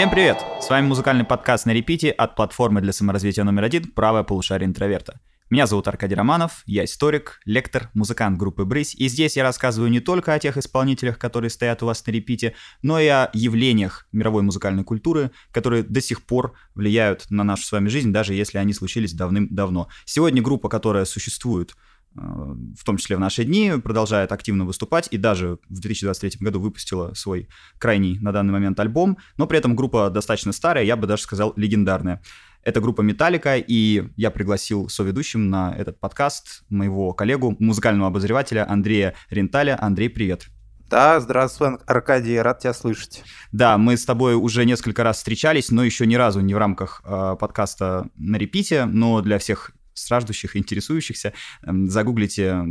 [0.00, 0.42] Всем привет!
[0.62, 5.20] С вами музыкальный подкаст на репите от платформы для саморазвития номер один «Правое полушарие интроверта».
[5.50, 10.00] Меня зовут Аркадий Романов, я историк, лектор, музыкант группы «Брысь», и здесь я рассказываю не
[10.00, 14.40] только о тех исполнителях, которые стоят у вас на репите, но и о явлениях мировой
[14.40, 18.72] музыкальной культуры, которые до сих пор влияют на нашу с вами жизнь, даже если они
[18.72, 19.88] случились давным-давно.
[20.06, 21.74] Сегодня группа, которая существует
[22.14, 27.14] в том числе в наши дни, продолжает активно выступать и даже в 2023 году выпустила
[27.14, 31.22] свой крайний на данный момент альбом, но при этом группа достаточно старая, я бы даже
[31.22, 32.20] сказал легендарная.
[32.62, 39.14] Это группа Металлика, и я пригласил соведущим на этот подкаст моего коллегу, музыкального обозревателя Андрея
[39.30, 39.78] Ренталя.
[39.80, 40.48] Андрей, привет.
[40.90, 43.22] Да, здравствуй, Аркадий, рад тебя слышать.
[43.52, 47.00] Да, мы с тобой уже несколько раз встречались, но еще ни разу не в рамках
[47.04, 49.70] э, подкаста на репите, но для всех
[50.00, 52.62] страждущих интересующихся, э, загуглите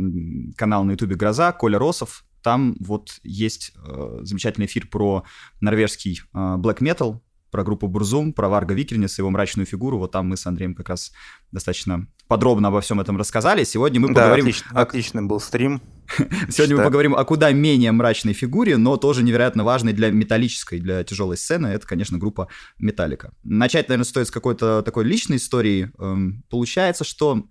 [0.56, 5.24] канал на ютубе «Гроза», Коля Росов, там вот есть э, замечательный эфир про
[5.60, 7.20] норвежский э, black metal,
[7.50, 9.98] про группу Бурзум, про Варга Викернис, его мрачную фигуру.
[9.98, 11.12] Вот там мы с Андреем как раз
[11.52, 13.64] достаточно подробно обо всем этом рассказали.
[13.64, 14.44] Сегодня мы да, поговорим...
[14.46, 14.82] Отлично, о...
[14.82, 15.82] отличный был стрим.
[16.48, 21.04] Сегодня мы поговорим о куда менее мрачной фигуре, но тоже невероятно важной для металлической, для
[21.04, 21.68] тяжелой сцены.
[21.68, 23.32] Это, конечно, группа Металлика.
[23.42, 25.90] Начать, наверное, стоит с какой-то такой личной истории.
[25.98, 27.44] Эм, получается, что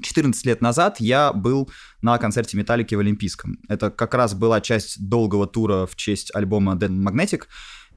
[0.00, 3.58] 14 лет назад я был на концерте Металлики в Олимпийском.
[3.68, 7.44] Это как раз была часть долгого тура в честь альбома Dead Magnetic.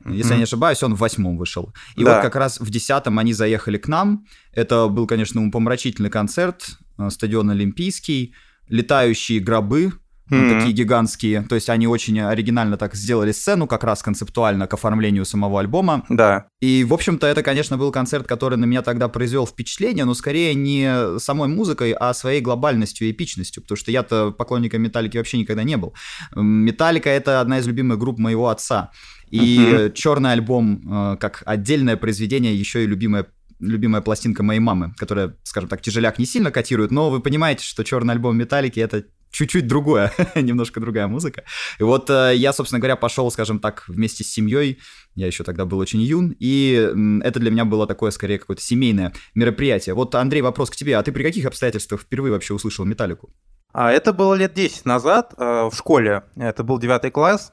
[0.05, 0.33] Если mm-hmm.
[0.33, 1.73] я не ошибаюсь, он в восьмом вышел.
[1.95, 2.15] И да.
[2.15, 4.25] вот как раз в десятом они заехали к нам.
[4.53, 8.33] Это был, конечно, помрачительный концерт, э, стадион Олимпийский,
[8.67, 9.93] летающие гробы,
[10.29, 10.59] mm-hmm.
[10.59, 11.41] такие гигантские.
[11.43, 16.05] То есть они очень оригинально так сделали сцену, как раз концептуально к оформлению самого альбома.
[16.09, 16.47] Да.
[16.61, 20.53] И, в общем-то, это, конечно, был концерт, который на меня тогда произвел впечатление, но скорее
[20.53, 25.63] не самой музыкой, а своей глобальностью и эпичностью, потому что я-то поклонником Металлики вообще никогда
[25.63, 25.93] не был.
[26.35, 28.91] Металлика— это одна из любимых групп моего отца.
[29.31, 29.93] И uh-huh.
[29.93, 33.27] черный альбом э, как отдельное произведение, еще и любимая
[33.59, 37.83] любимая пластинка моей мамы, которая, скажем так, тяжеляк не сильно котирует, но вы понимаете, что
[37.83, 39.05] черный альбом Металлики это
[39.35, 41.43] чуть-чуть другое, немножко другая музыка.
[41.79, 44.79] И вот э, я, собственно говоря, пошел, скажем так, вместе с семьей.
[45.13, 46.91] Я еще тогда был очень юн, и
[47.23, 49.95] это для меня было такое, скорее, какое-то семейное мероприятие.
[49.95, 50.97] Вот, Андрей, вопрос к тебе.
[50.97, 53.33] А ты при каких обстоятельствах впервые вообще услышал Металлику?
[53.73, 56.23] А это было лет 10 назад э, в школе.
[56.37, 57.51] Это был девятый класс.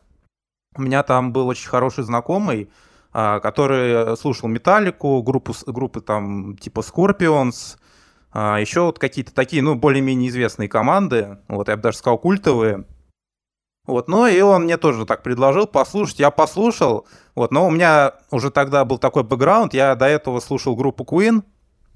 [0.77, 2.71] У меня там был очень хороший знакомый,
[3.13, 7.77] а, который слушал Металлику, группу, группы там типа Scorpions,
[8.33, 12.87] а, еще вот какие-то такие, ну, более-менее известные команды, вот я бы даже сказал культовые.
[13.85, 18.15] Вот, ну и он мне тоже так предложил послушать, я послушал, вот, но у меня
[18.31, 21.43] уже тогда был такой бэкграунд, я до этого слушал группу Queen,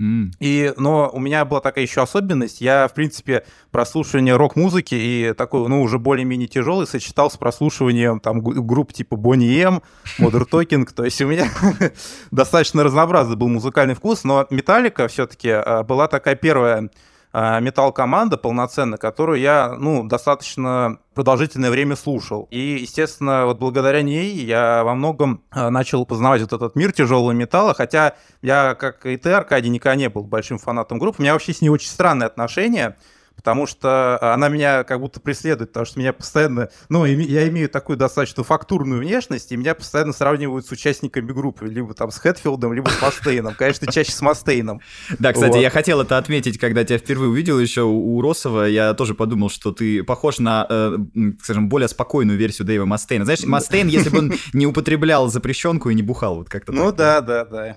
[0.01, 0.31] Mm.
[0.41, 2.61] И, но у меня была такая еще особенность.
[2.61, 8.41] Я, в принципе, прослушивание рок-музыки и такой, ну, уже более-менее тяжелый сочетал с прослушиванием там
[8.41, 9.83] групп типа Bonnie M,
[10.19, 10.87] Modern Talking.
[10.95, 11.49] То есть у меня
[12.31, 16.91] достаточно разнообразный был музыкальный вкус, но Металлика все-таки а, была такая первая
[17.37, 22.49] металл-команда полноценная, которую я, ну, достаточно продолжительное время слушал.
[22.51, 27.33] И, естественно, вот благодаря ней я во многом а, начал познавать вот этот мир тяжелого
[27.33, 31.17] металла, хотя я, как и ты, Аркадий, никогда не был большим фанатом группы.
[31.19, 32.97] У меня вообще с ней очень странные отношения
[33.37, 37.97] потому что она меня как будто преследует, потому что меня постоянно, ну, я имею такую
[37.97, 42.89] достаточно фактурную внешность, и меня постоянно сравнивают с участниками группы, либо там с Хэтфилдом, либо
[42.89, 44.81] с Мастейном, конечно, чаще с Мастейном.
[45.19, 45.61] Да, кстати, вот.
[45.61, 49.73] я хотел это отметить, когда тебя впервые увидел еще у Росова, я тоже подумал, что
[49.73, 50.97] ты похож на, э,
[51.43, 53.25] скажем, более спокойную версию Дэйва Мастейна.
[53.25, 57.21] Знаешь, Мастейн, если бы он не употреблял запрещенку и не бухал, вот как-то Ну да,
[57.21, 57.77] да, да.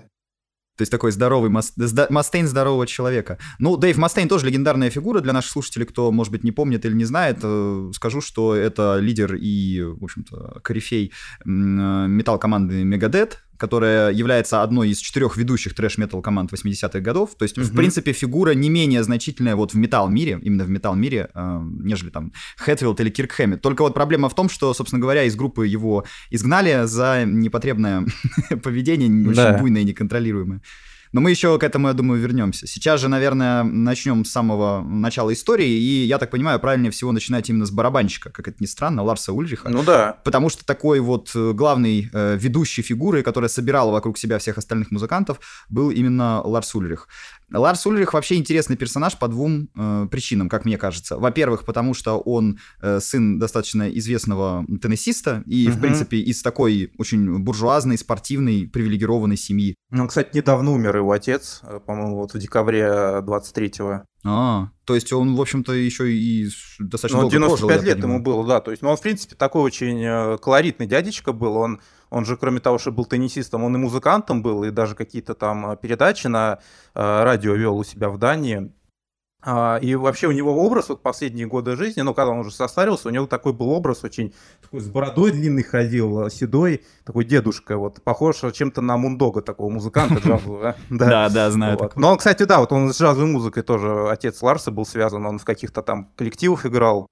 [0.80, 3.36] То есть такой здоровый Мастейн здорового человека.
[3.58, 6.94] Ну, Дэйв Мастейн тоже легендарная фигура для наших слушателей, кто, может быть, не помнит или
[6.94, 7.40] не знает.
[7.42, 11.12] Э, скажу, что это лидер и, в общем-то, корифей
[11.44, 17.34] металл команды Мегадет, которая является одной из четырех ведущих трэш-метал команд 80-х годов.
[17.36, 17.62] То есть, mm-hmm.
[17.62, 22.32] в принципе, фигура не менее значительная вот в металл-мире, именно в металл-мире, э, нежели там
[22.56, 23.60] Хэтфилд или Кирк Хэммит.
[23.60, 28.06] Только вот проблема в том, что, собственно говоря, из группы его изгнали за непотребное
[28.62, 30.62] поведение, очень буйное и неконтролируемое.
[31.12, 32.66] Но мы еще к этому, я думаю, вернемся.
[32.66, 37.48] Сейчас же, наверное, начнем с самого начала истории, и, я так понимаю, правильнее всего начинать
[37.50, 39.68] именно с барабанщика, как это ни странно, Ларса Ульриха.
[39.68, 40.18] Ну да.
[40.24, 44.90] Потому что такой вот э, главной э, ведущей фигурой, которая собирала вокруг себя всех остальных
[44.90, 47.08] музыкантов, был именно Ларс Ульрих.
[47.52, 51.16] Ларс Ульрих вообще интересный персонаж по двум э, причинам, как мне кажется.
[51.16, 55.76] Во-первых, потому что он э, сын достаточно известного теннисиста и, угу.
[55.76, 59.74] в принципе, из такой очень буржуазной, спортивной, привилегированной семьи.
[59.90, 64.04] Ну, кстати, недавно умер его отец, э, по-моему, вот в декабре 23-го.
[64.22, 66.48] А, то есть он, в общем-то, еще и
[66.78, 68.60] достаточно ну, долго 95 прожил, лет ему было, да.
[68.60, 71.56] То есть, ну, он, в принципе, такой очень э, колоритный дядечка был.
[71.56, 75.34] Он он же, кроме того, что был теннисистом, он и музыкантом был, и даже какие-то
[75.34, 76.58] там передачи на
[76.94, 78.72] э, радио вел у себя в Дании.
[79.42, 83.08] А, и вообще у него образ вот последние годы жизни, ну, когда он уже состарился,
[83.08, 88.02] у него такой был образ очень такой с бородой длинный ходил, седой, такой дедушка, вот,
[88.02, 90.76] похож чем-то на Мундога, такого музыканта джазового.
[90.90, 91.90] Да, да, знаю.
[91.96, 95.44] Но, кстати, да, вот он с джазовой музыкой тоже, отец Ларса был связан, он в
[95.44, 97.06] каких-то там коллективах играл,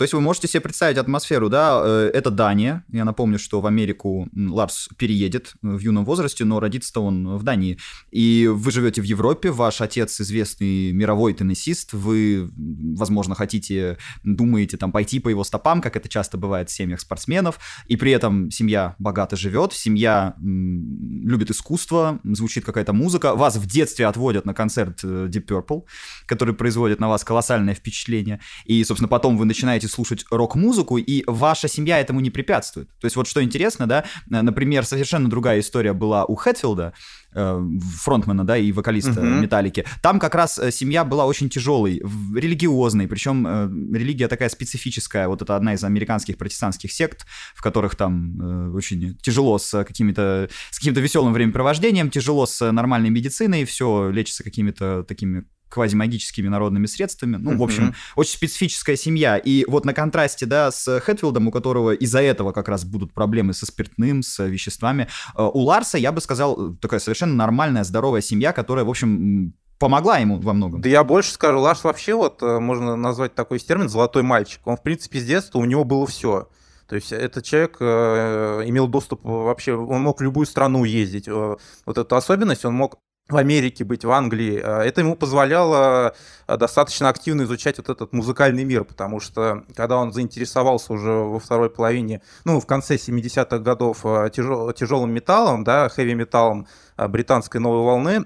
[0.00, 2.86] то есть вы можете себе представить атмосферу, да, э, это Дания.
[2.90, 7.76] Я напомню, что в Америку Ларс переедет в юном возрасте, но родится-то он в Дании.
[8.10, 12.48] И вы живете в Европе, ваш отец известный мировой теннисист, вы,
[12.96, 17.58] возможно, хотите, думаете там пойти по его стопам, как это часто бывает в семьях спортсменов,
[17.84, 24.06] и при этом семья богато живет, семья любит искусство, звучит какая-то музыка, вас в детстве
[24.06, 25.82] отводят на концерт э, Deep Purple,
[26.24, 31.68] который производит на вас колоссальное впечатление, и, собственно, потом вы начинаете слушать рок-музыку, и ваша
[31.68, 32.88] семья этому не препятствует.
[33.00, 36.92] То есть вот что интересно, да, например, совершенно другая история была у Хэтфилда,
[37.34, 37.62] э,
[37.96, 39.40] фронтмена, да, и вокалиста uh-huh.
[39.40, 39.84] Металлики.
[40.02, 42.02] Там как раз э, семья была очень тяжелой,
[42.34, 47.96] религиозной, причем э, религия такая специфическая, вот это одна из американских протестантских сект, в которых
[47.96, 54.44] там очень тяжело с какими-то, с каким-то веселым времяпровождением, тяжело с нормальной медициной, все лечится
[54.44, 57.36] какими-то такими квазимагическими народными средствами.
[57.36, 59.38] Ну, в общем, очень специфическая семья.
[59.38, 63.54] И вот на контрасте, да, с Хэтфилдом, у которого из-за этого как раз будут проблемы
[63.54, 68.52] со спиртным, с веществами, э, у Ларса, я бы сказал, такая совершенно нормальная, здоровая семья,
[68.52, 70.82] которая, в общем, помогла ему во многом.
[70.82, 74.60] Да я больше скажу, Ларс вообще вот э, можно назвать такой термин «золотой мальчик».
[74.66, 76.48] Он, в принципе, с детства у него было все.
[76.86, 81.28] То есть этот человек э, имел доступ вообще, он мог в любую страну ездить.
[81.28, 81.56] Э,
[81.86, 82.98] вот эту особенность он мог
[83.30, 86.14] в Америке быть, в Англии, а, это ему позволяло
[86.46, 91.38] а, достаточно активно изучать вот этот музыкальный мир, потому что когда он заинтересовался уже во
[91.38, 96.66] второй половине, ну, в конце 70-х годов а, тяжел, тяжелым металлом, да, хэви-металлом
[96.96, 98.24] британской новой волны,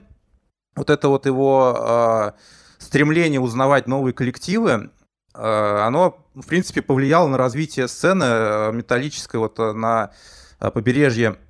[0.77, 2.35] вот это вот его
[2.79, 4.91] стремление узнавать новые коллективы,
[5.33, 10.11] оно, в принципе, повлияло на развитие сцены металлической вот на
[10.59, 11.44] побережье Э,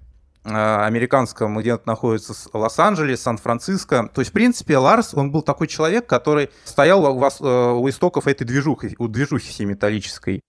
[0.44, 4.10] американском, где находится Лос-Анджелес, Сан-Франциско.
[4.14, 7.88] То есть, в принципе, Ларс, он был такой человек, который стоял у, вас, э, у
[7.88, 10.40] истоков этой движухи, у движухи всей металлической.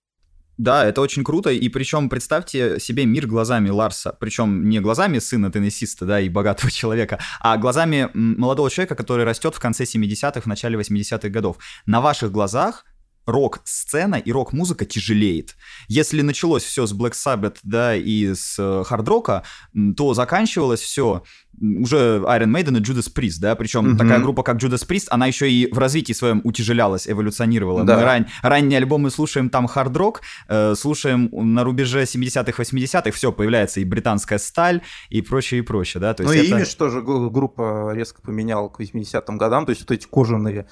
[0.58, 5.52] Да, это очень круто, и причем представьте себе мир глазами Ларса, причем не глазами сына
[5.52, 10.46] теннисиста, да, и богатого человека, а глазами молодого человека, который растет в конце 70-х, в
[10.46, 11.58] начале 80-х годов.
[11.84, 12.86] На ваших глазах
[13.26, 15.56] рок-сцена и рок-музыка тяжелеет.
[15.88, 19.42] Если началось все с Black Sabbath, да, и с хард-рока,
[19.96, 21.22] то заканчивалось все
[21.60, 23.96] уже Iron Maiden и Judas Priest, да, причем mm-hmm.
[23.96, 27.84] такая группа, как Judas Priest, она еще и в развитии своем утяжелялась, эволюционировала.
[27.84, 27.96] Да.
[27.96, 28.26] Мы ран...
[28.42, 34.38] ранние альбомы слушаем там хард-рок, э, слушаем на рубеже 70-х, 80-х, все, появляется и британская
[34.38, 36.14] сталь, и прочее, и прочее, да.
[36.14, 36.48] То есть ну это...
[36.48, 40.64] и имидж тоже группа резко поменяла к 80-м годам, то есть вот эти кожаные Э,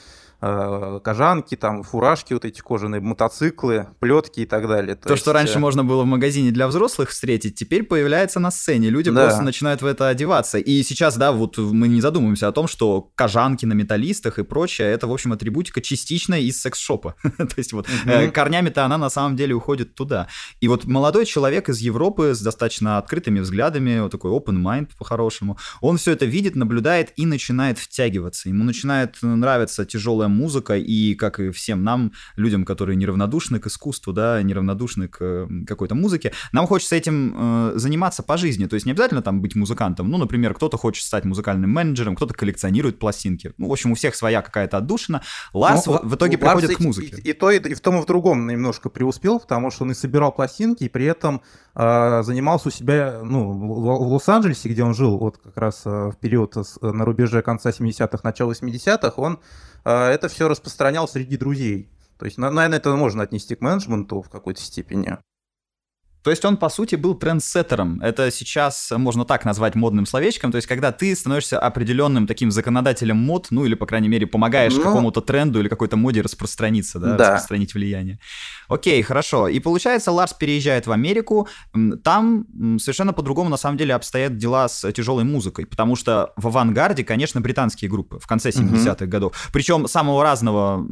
[1.00, 4.94] кожанки, там фуражки вот эти кожаные, мотоциклы, плетки и так далее.
[4.96, 5.22] То, То есть...
[5.22, 8.90] что раньше э, можно было в магазине для взрослых встретить, теперь появляется на сцене.
[8.90, 9.24] Люди да.
[9.24, 10.58] просто начинают в это одеваться.
[10.58, 14.88] И сейчас, да, вот мы не задумываемся о том, что кожанки на металлистах и прочее,
[14.88, 17.14] это, в общем, атрибутика частичная из секс-шопа.
[17.22, 20.28] То есть вот mm корнями-то она на самом деле уходит туда.
[20.60, 25.58] И вот молодой человек из Европы с достаточно открытыми взглядами, вот такой open mind по-хорошему,
[25.80, 28.48] он все это видит, наблюдает и начинает втягиваться.
[28.48, 34.12] Ему начинает нравиться тяжелая музыка, и как и всем нам, людям, которые неравнодушны к искусству,
[34.12, 38.66] да, неравнодушны к какой-то музыке, нам хочется этим э, заниматься по жизни.
[38.66, 40.10] То есть не обязательно там быть музыкантом.
[40.10, 43.52] Ну, например, кто-то хочет стать музыкальным менеджером, кто-то коллекционирует пластинки.
[43.58, 45.22] Ну, в общем, у всех своя какая-то отдушина.
[45.52, 47.16] Ларс ну, в, в итоге Ларс приходит и, к музыке.
[47.22, 49.92] И, и, то, и, и в том, и в другом немножко преуспел, потому что он
[49.92, 51.42] и собирал пластинки, и при этом
[51.74, 56.16] э, занимался у себя, ну, в, Лос-Анджелесе, где он жил, вот как раз э, в
[56.20, 59.38] период с, на рубеже конца 70-х, начала 80-х, он
[59.84, 61.90] а, это все распространял среди друзей.
[62.18, 65.18] То есть, наверное, это можно отнести к менеджменту в какой-то степени.
[66.24, 68.00] То есть он, по сути, был трендсеттером.
[68.00, 70.50] Это сейчас можно так назвать модным словечком.
[70.50, 74.74] То есть когда ты становишься определенным таким законодателем мод, ну или, по крайней мере, помогаешь
[74.74, 78.18] ну, какому-то тренду или какой-то моде распространиться, да, да, распространить влияние.
[78.68, 79.48] Окей, хорошо.
[79.48, 81.46] И получается, Ларс переезжает в Америку.
[82.02, 82.46] Там
[82.78, 85.66] совершенно по-другому, на самом деле, обстоят дела с тяжелой музыкой.
[85.66, 89.10] Потому что в авангарде, конечно, британские группы в конце 70-х угу.
[89.10, 89.50] годов.
[89.52, 90.82] Причем самого разного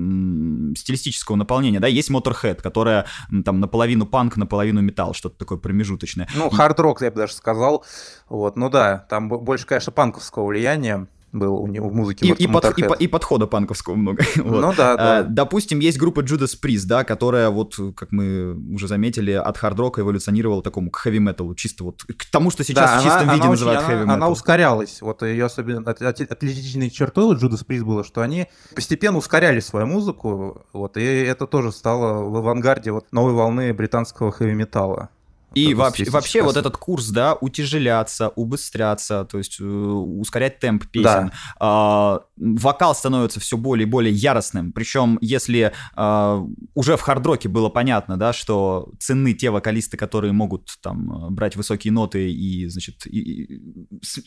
[0.76, 1.80] стилистического наполнения.
[1.80, 3.06] Да, есть Motorhead, которая
[3.46, 6.29] там наполовину панк, наполовину металл что-то такое промежуточное.
[6.35, 7.85] Ну, хард-рок, я бы даже сказал.
[8.29, 11.07] Вот, ну да, там больше, конечно, панковского влияния.
[11.32, 12.26] Был у него в музыке.
[12.26, 14.22] И, и, под, и, и подхода панковского много.
[14.36, 14.60] вот.
[14.60, 15.18] Ну да, да.
[15.18, 20.02] А, допустим, есть группа Judas Priest, да, которая вот, как мы уже заметили, от хард-рока
[20.02, 23.42] эволюционировала такому к хэви-металу, чисто вот к тому, что сейчас да, в чистом она, виде
[23.42, 24.14] она называют хэви-метал.
[24.14, 25.00] Она ускорялась.
[25.00, 30.66] Вот ее особенно отличительной чертой у Judas Priest было, что они постепенно ускоряли свою музыку,
[30.72, 35.10] вот, и это тоже стало в авангарде вот новой волны британского хэви-металла.
[35.54, 41.32] И вообще, вообще вот этот курс, да, утяжеляться, убыстряться, то есть э, ускорять темп песен.
[41.61, 42.21] Да.
[42.21, 44.72] Э, вокал становится все более и более яростным.
[44.72, 50.76] Причем, если э, уже в хардроке было понятно, да, что цены те вокалисты, которые могут
[50.82, 53.61] там брать высокие ноты и, значит, и, и,
[54.02, 54.20] с,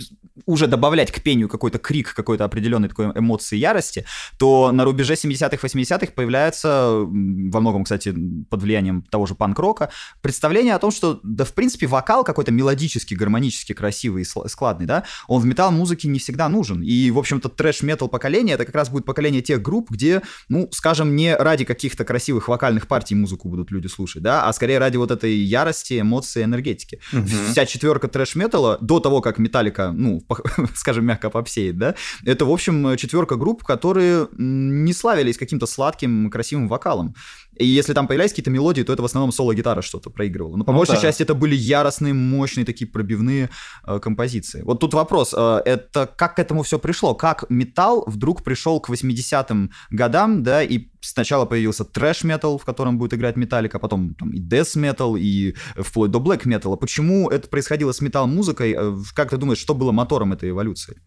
[0.45, 4.05] уже добавлять к пению какой-то крик, какой-то определенной такой эмоции ярости,
[4.39, 8.15] то на рубеже 70-х, 80-х появляется, во многом, кстати,
[8.50, 9.89] под влиянием того же панк-рока,
[10.22, 15.03] представление о том, что да, в принципе, вокал какой-то мелодический, гармонически красивый и складный, да,
[15.27, 16.81] он в метал-музыке не всегда нужен.
[16.81, 21.15] И, в общем-то, трэш-метал поколение, это как раз будет поколение тех групп, где, ну, скажем,
[21.15, 25.12] не ради каких-то красивых вокальных партий музыку будут люди слушать, да, а скорее ради вот
[25.12, 27.00] этой ярости, эмоций, энергетики.
[27.12, 27.51] Mm-hmm.
[27.51, 30.21] Вся четверка трэш-металла до того, как Металлика, ну,
[30.75, 36.67] скажем, мягко попсеет, да, это, в общем, четверка групп, которые не славились каким-то сладким, красивым
[36.67, 37.15] вокалом.
[37.57, 40.57] И если там появлялись какие-то мелодии, то это в основном соло-гитара что-то проигрывала.
[40.57, 41.01] Но по ну, большей да.
[41.01, 43.50] части это были яростные, мощные такие пробивные
[43.85, 44.62] э, композиции.
[44.63, 47.15] Вот тут вопрос, э, это как к этому все пришло?
[47.15, 53.14] Как металл вдруг пришел к 80-м годам, да, и сначала появился трэш-метал, в котором будет
[53.14, 56.75] играть Металлика, потом там и дэс-метал, и вплоть до блэк-металла.
[56.75, 58.75] Почему это происходило с метал-музыкой?
[58.78, 61.02] Э, как ты думаешь, что было мотором этой эволюции?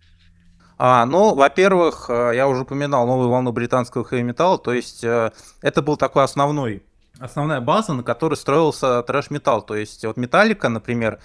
[0.79, 5.83] А, ну, во-первых, э, я уже упоминал новую волну британского хэви-металла, то есть э, это
[5.83, 6.85] был такой основной,
[7.19, 9.63] основная база, на которой строился трэш-металл.
[9.63, 11.19] То есть вот Металлика, например,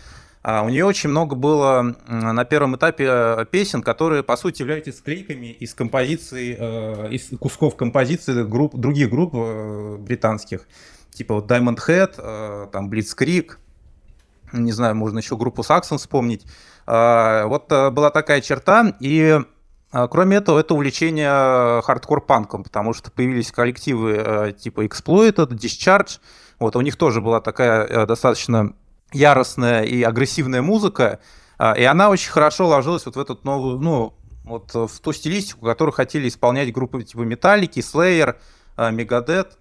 [0.43, 5.47] у нее очень много было на первом этапе э, песен, которые, по сути, являются склейками
[5.47, 6.53] из композиций,
[7.13, 9.33] из кусков композиций групп, других групп
[10.01, 10.67] британских,
[11.13, 13.53] типа вот Diamond Head, там Blitzkrieg,
[14.53, 16.45] не знаю, можно еще группу Saxon вспомнить.
[16.85, 19.39] А, вот э, была такая черта, и
[19.91, 26.19] а, Кроме этого, это увлечение хардкор-панком, потому что появились коллективы э, типа Exploited, Discharge.
[26.59, 28.73] Вот, у них тоже была такая э, достаточно
[29.13, 31.20] яростная и агрессивная музыка,
[31.58, 35.65] а, и она очень хорошо ложилась вот в эту новую, ну, вот в ту стилистику,
[35.65, 38.36] которую хотели исполнять группы типа Metallica, Slayer,
[38.77, 39.53] Megadeth.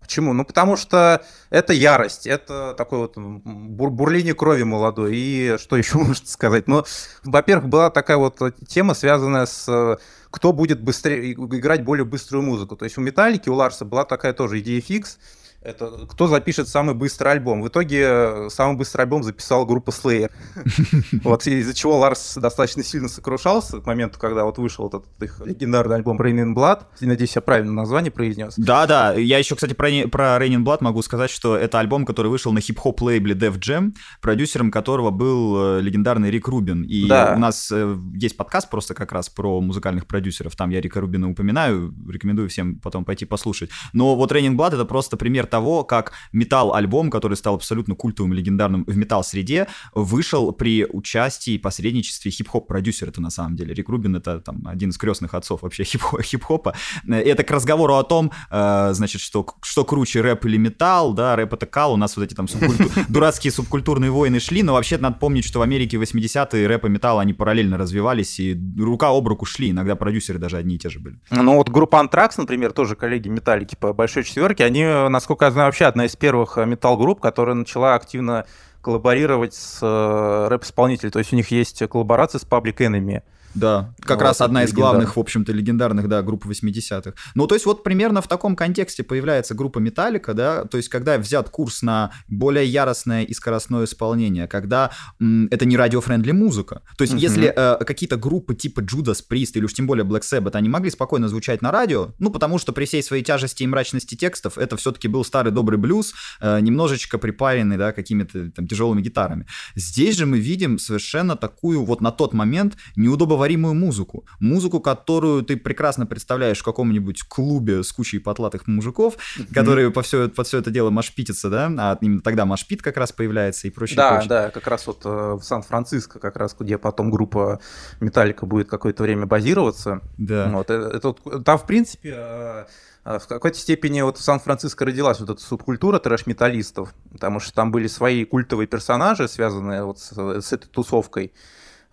[0.00, 0.32] Почему?
[0.32, 5.16] Ну, потому что это ярость, это такой вот бур бурление крови молодой.
[5.16, 6.66] И что еще можно сказать?
[6.66, 6.84] Ну,
[7.24, 9.98] во-первых, была такая вот тема, связанная с
[10.30, 12.74] кто будет быстрее играть более быструю музыку.
[12.74, 15.18] То есть у Металлики, у Ларса была такая тоже идея фикс,
[15.64, 17.62] это кто запишет самый быстрый альбом.
[17.62, 20.30] В итоге э, самый быстрый альбом записала группа Slayer.
[21.22, 25.96] Вот из-за чего Ларс достаточно сильно сокрушался к моменту, когда вот вышел этот их легендарный
[25.96, 26.82] альбом Rain in Blood.
[27.00, 28.54] Надеюсь, я правильно название произнес.
[28.56, 32.28] Да-да, я еще, кстати, про, про Rain in Blood могу сказать, что это альбом, который
[32.28, 36.82] вышел на хип-хоп лейбле Def Jam, продюсером которого был э, легендарный Рик Рубин.
[36.82, 37.34] И да.
[37.36, 40.56] у нас э, есть подкаст просто как раз про музыкальных продюсеров.
[40.56, 43.70] Там я Рика Рубина упоминаю, рекомендую всем потом пойти послушать.
[43.92, 48.32] Но вот Rain in Blood это просто пример того, как металл-альбом, который стал абсолютно культовым
[48.32, 53.74] и легендарным в металл-среде, вышел при участии и посредничестве хип-хоп-продюсера это на самом деле.
[53.74, 55.84] Рик Рубин— это там один из крестных отцов вообще
[56.22, 56.74] хип-хопа.
[57.06, 61.52] Это к разговору о том, э, значит, что, что круче, рэп или металл, да, рэп—
[61.54, 62.88] это кал, у нас вот эти там субкультур...
[63.08, 67.18] дурацкие субкультурные войны шли, но вообще надо помнить, что в Америке 80-е рэп и металл,
[67.18, 70.98] они параллельно развивались, и рука об руку шли, иногда продюсеры даже одни и те же
[70.98, 71.16] были.
[71.30, 75.86] Ну вот группа Anthrax, например, тоже коллеги Металлики по Большой Четверке, они, насколько знаю, вообще
[75.86, 78.46] одна из первых э, металл-групп, которая начала активно
[78.80, 81.12] коллаборировать с э, рэп-исполнителями.
[81.12, 83.22] То есть у них есть коллаборации с Public Enemy.
[83.54, 87.14] Да, как вот раз одна из главных, в общем-то, легендарных, да, групп 80-х.
[87.34, 91.18] Ну, то есть вот примерно в таком контексте появляется группа Металлика, да, то есть когда
[91.18, 94.90] взят курс на более яростное и скоростное исполнение, когда
[95.20, 96.82] м, это не радиофрендли музыка.
[96.96, 97.18] То есть uh-huh.
[97.18, 100.90] если э, какие-то группы типа Judas Priest или уж тем более Black Sabbath, они могли
[100.90, 104.76] спокойно звучать на радио, ну, потому что при всей своей тяжести и мрачности текстов это
[104.76, 109.46] все-таки был старый добрый блюз, э, немножечко припаренный, да, какими-то там тяжелыми гитарами.
[109.74, 114.24] Здесь же мы видим совершенно такую вот на тот момент неудобно удобоваримую музыку.
[114.40, 119.54] Музыку, которую ты прекрасно представляешь в каком-нибудь клубе с кучей потлатых мужиков, mm-hmm.
[119.54, 121.70] которые по все, под все это дело машпитятся, да?
[121.78, 123.96] А именно тогда машпит как раз появляется и прочее.
[123.96, 124.28] Да, прочее.
[124.28, 127.60] да, как раз вот э, в Сан-Франциско, как раз где потом группа
[128.00, 130.00] Металлика будет какое-то время базироваться.
[130.18, 130.48] Да.
[130.52, 132.64] Вот, это, это, там, в принципе, э,
[133.04, 137.72] э, в какой-то степени вот в Сан-Франциско родилась вот эта субкультура трэш-металлистов, потому что там
[137.72, 141.32] были свои культовые персонажи, связанные вот с, с этой тусовкой.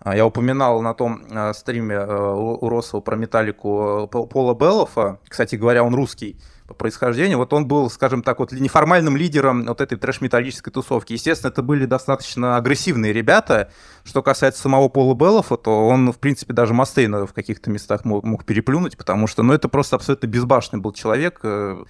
[0.02, 5.18] А, я упоминал на том а, стриме а, у Росова про металлику Пола Беллофа.
[5.28, 7.36] Кстати говоря, он русский по происхождению.
[7.36, 11.12] Вот он был, скажем так, вот неформальным лидером вот этой трэш-металлической тусовки.
[11.12, 13.70] Естественно, это были достаточно агрессивные ребята.
[14.04, 18.44] Что касается самого Пола Беллофа, то он, в принципе, даже Мастейна в каких-то местах мог,
[18.44, 21.84] переплюнуть, потому что, ну, это просто абсолютно безбашенный был человек, э,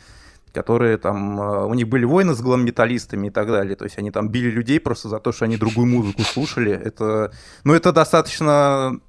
[0.52, 4.10] которые там, э, у них были войны с глам-металлистами и так далее, то есть они
[4.10, 7.32] там били людей просто за то, что они другую музыку слушали, это,
[7.64, 9.00] ну это достаточно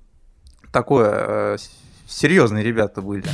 [0.71, 1.57] такое, э,
[2.07, 3.25] серьезные ребята были.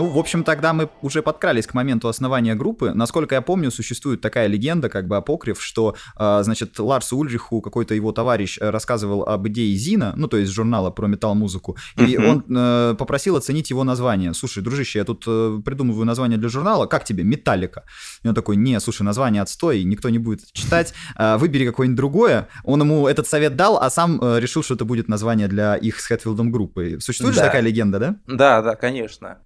[0.00, 2.92] Ну, в общем, тогда мы уже подкрались к моменту основания группы.
[2.94, 7.94] Насколько я помню, существует такая легенда, как бы апокриф, что, э, значит, Ларсу Ульриху какой-то
[7.94, 12.30] его товарищ э, рассказывал об идее Зина, ну, то есть журнала про метал-музыку, и uh-huh.
[12.30, 14.32] он э, попросил оценить его название.
[14.32, 17.22] Слушай, дружище, я тут э, придумываю название для журнала, как тебе?
[17.22, 17.84] Металлика.
[18.22, 22.48] И он такой, не, слушай, название отстой, никто не будет читать, э, выбери какое-нибудь другое.
[22.64, 26.00] Он ему этот совет дал, а сам э, решил, что это будет название для их
[26.00, 26.96] с Хэтфилдом группы.
[27.00, 27.42] Существует да.
[27.42, 28.16] же такая легенда, да?
[28.26, 29.36] Да, да, конечно.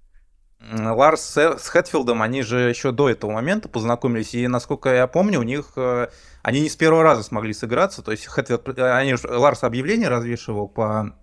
[0.72, 5.42] Ларс с Хэтфилдом, они же еще до этого момента познакомились, и, насколько я помню, у
[5.42, 6.08] них э,
[6.42, 11.14] они не с первого раза смогли сыграться, то есть Хэтфилд, они, Ларс объявление развешивал по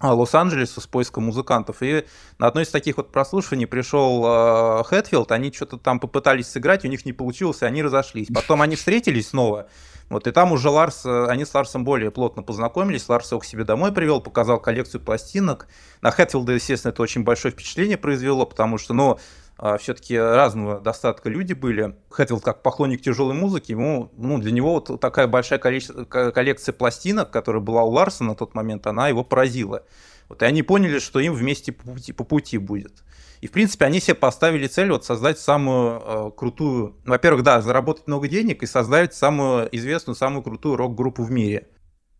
[0.00, 1.82] а, Лос-Анджелесу с поиском музыкантов.
[1.82, 2.04] И
[2.38, 6.88] на одно из таких вот прослушиваний пришел э, Хэтфилд, они что-то там попытались сыграть, у
[6.88, 8.28] них не получилось, и они разошлись.
[8.34, 9.68] Потом они встретились снова,
[10.10, 13.44] вот, и там уже Ларс, э, они с Ларсом более плотно познакомились, Ларс его к
[13.44, 15.66] себе домой привел, показал коллекцию пластинок.
[16.02, 19.18] На Хэтфилда, естественно, это очень большое впечатление произвело, потому что, ну,
[19.56, 21.96] а, все-таки разного достатка люди были.
[22.10, 27.62] Хэтфилд как поклонник тяжелой музыки, ему, ну, для него вот такая большая коллекция пластинок, которая
[27.62, 29.84] была у Ларса на тот момент, она его поразила.
[30.28, 33.04] Вот, и они поняли, что им вместе по пути, по пути будет.
[33.44, 36.96] И, в принципе, они себе поставили цель вот создать самую э, крутую...
[37.04, 41.68] Во-первых, да, заработать много денег и создать самую известную, самую крутую рок-группу в мире.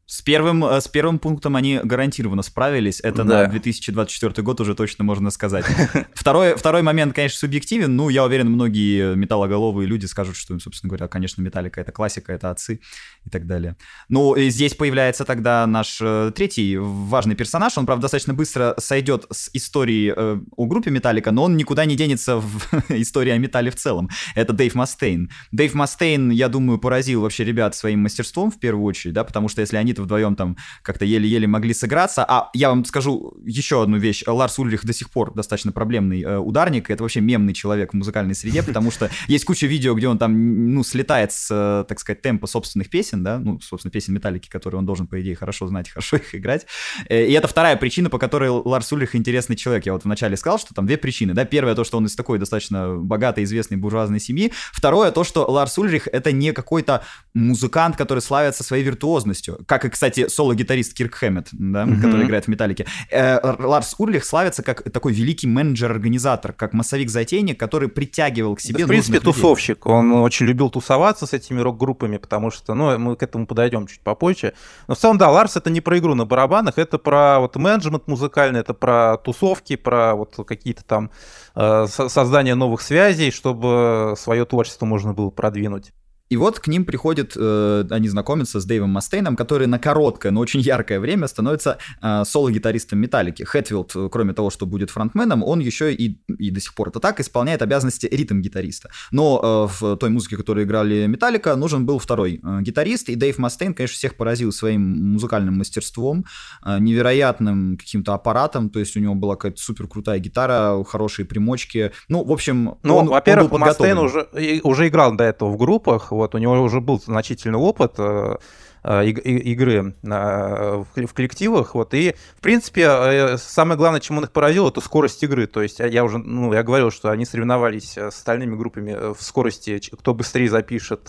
[0.07, 3.01] С первым, э, с первым пунктом они гарантированно справились.
[3.01, 3.43] Это да.
[3.43, 5.65] на 2024 год уже точно можно сказать.
[6.15, 7.97] Второй, второй момент, конечно, субъективен.
[7.97, 12.51] Ну, я уверен, многие металлоголовые люди скажут, что, собственно говоря, конечно, металлика— это классика, это
[12.51, 12.81] отцы
[13.25, 13.77] и так далее.
[14.09, 17.77] Ну, и здесь появляется тогда наш э, третий важный персонаж.
[17.79, 21.97] Он, правда, достаточно быстро сойдет с истории э, о группе Металлика, но он никуда не
[21.97, 24.11] денется в истории о металле в целом.
[24.35, 25.31] Это Дэйв Мастейн.
[25.53, 29.61] Дэйв Мастейн, я думаю, поразил вообще ребят своим мастерством в первую очередь, да, потому что
[29.61, 32.25] если они-то вдвоем там как-то еле-еле могли сыграться.
[32.27, 34.25] А я вам скажу еще одну вещь.
[34.27, 36.91] Ларс Ульрих до сих пор достаточно проблемный э, ударник.
[36.91, 40.75] Это вообще мемный человек в музыкальной среде, потому что есть куча видео, где он там,
[40.75, 44.79] ну, слетает с, э, так сказать, темпа собственных песен, да, ну, собственно, песен Металлики, которые
[44.79, 46.67] он должен, по идее, хорошо знать, хорошо их играть.
[47.09, 49.87] Э, и это вторая причина, по которой Ларс Ульрих интересный человек.
[49.87, 51.45] Я вот вначале сказал, что там две причины, да.
[51.45, 54.53] Первое, то, что он из такой достаточно богатой, известной буржуазной семьи.
[54.73, 57.03] Второе, то, что Ларс Ульрих это не какой-то
[57.35, 59.61] музыкант, который славится своей виртуозностью.
[59.67, 62.01] Как и, кстати, соло-гитарист Кирк Хэммет, да, mm-hmm.
[62.01, 62.87] который играет в Металлике.
[63.11, 68.85] Э, Ларс Урлих славится как такой великий менеджер-организатор, как массовик-затейник, который притягивал к себе да,
[68.85, 69.87] В принципе, тусовщик.
[69.87, 74.01] Он очень любил тусоваться с этими рок-группами, потому что, ну, мы к этому подойдем чуть
[74.01, 74.55] попозже.
[74.89, 78.09] Но в целом, да, Ларс это не про игру на барабанах, это про вот менеджмент
[78.09, 81.11] музыкальный, это про тусовки, про вот какие-то там
[81.55, 85.93] э, создание новых связей, чтобы свое творчество можно было продвинуть.
[86.31, 90.41] И вот к ним приходят, э, они знакомятся с Дэйвом Мастейном, который на короткое, но
[90.41, 93.43] очень яркое время становится э, соло-гитаристом Металлики.
[93.43, 96.99] Хэтфилд, э, кроме того, что будет фронтменом, он еще и, и до сих пор это
[96.99, 98.89] так, исполняет обязанности ритм-гитариста.
[99.11, 103.37] Но э, в той музыке, которую играли Металлика, нужен был второй э, гитарист, и Дэйв
[103.37, 106.25] Мастейн, конечно, всех поразил своим музыкальным мастерством,
[106.65, 111.93] э, невероятным каким-то аппаратом, то есть у него была какая-то супер крутая гитара, хорошие примочки.
[112.09, 114.27] Ну, в общем, ну, во-первых, Мастейн уже,
[114.63, 118.37] уже играл до этого в группах, вот, у него уже был значительный опыт э,
[118.83, 124.69] э, игры в коллективах, вот, и, в принципе, э, самое главное, чем он их поразил,
[124.69, 128.57] это скорость игры, то есть я уже, ну, я говорил, что они соревновались с остальными
[128.57, 131.09] группами в скорости, кто быстрее запишет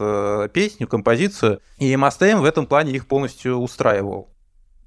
[0.53, 4.34] песню, композицию, и Мастейн в этом плане их полностью устраивал.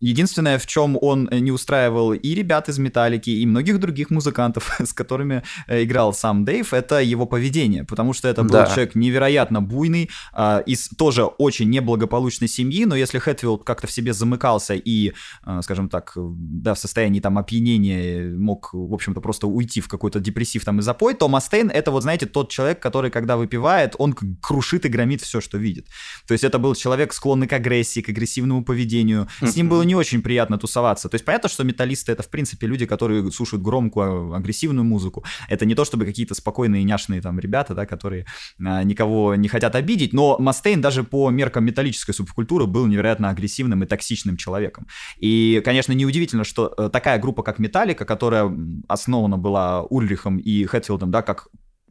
[0.01, 4.93] Единственное, в чем он не устраивал и ребят из Металлики, и многих других музыкантов, с
[4.93, 8.67] которыми э, играл сам Дэйв, это его поведение, потому что это был да.
[8.67, 14.13] человек невероятно буйный, э, из тоже очень неблагополучной семьи, но если Хэтфилд как-то в себе
[14.13, 15.13] замыкался и,
[15.47, 20.21] э, скажем так, да, в состоянии там опьянения мог, в общем-то, просто уйти в какой-то
[20.21, 24.15] депрессив там и запой, то Мастейн это вот, знаете, тот человек, который, когда выпивает, он
[24.41, 25.87] крушит и громит все, что видит.
[26.27, 29.29] То есть это был человек, склонный к агрессии, к агрессивному поведению.
[29.41, 31.09] С ним было не очень приятно тусоваться.
[31.09, 35.25] То есть понятно, что металлисты это в принципе люди, которые слушают громкую, агрессивную музыку.
[35.49, 38.27] Это не то, чтобы какие-то спокойные, няшные там ребята, да, которые
[38.65, 43.83] а, никого не хотят обидеть, но Мастейн даже по меркам металлической субкультуры был невероятно агрессивным
[43.83, 44.87] и токсичным человеком.
[45.17, 48.55] И, конечно, неудивительно, что э, такая группа, как Металлика, которая
[48.89, 51.49] основана была Ульрихом и Хэтфилдом, да, как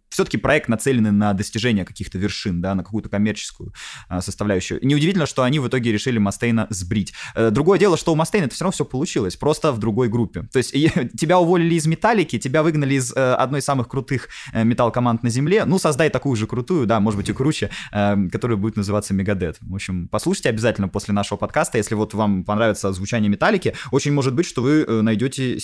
[0.10, 3.74] все-таки проект нацеленный на достижение каких-то вершин, да, на какую-то коммерческую
[4.08, 4.80] а, составляющую.
[4.86, 7.13] Неудивительно, что они в итоге решили Мастейна сбрить.
[7.36, 10.43] Э, другое дело, что у Мастейна это все равно все получилось, просто в другой группе.
[10.52, 10.72] То есть
[11.20, 15.30] тебя уволили из Металлики, тебя выгнали из э, одной из самых крутых э, металл-команд на
[15.30, 19.13] Земле, ну, создай такую же крутую, да, может быть и круче, э, которая будет называться
[19.13, 19.58] Мегадет.
[19.62, 24.34] В общем, послушайте обязательно после нашего подкаста, если вот вам понравится звучание Металлики, очень может
[24.34, 25.60] быть, что вы э, найдете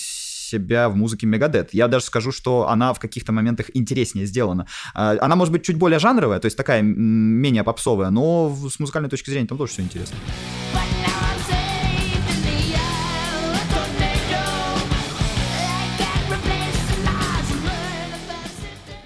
[0.54, 1.74] себя в музыке Мегадет.
[1.74, 4.68] Я даже скажу, что она в каких-то моментах интереснее сделана.
[4.94, 9.10] А, она может быть чуть более жанровая, то есть такая менее попсовая, но с музыкальной
[9.10, 10.18] точки зрения там тоже все интересно.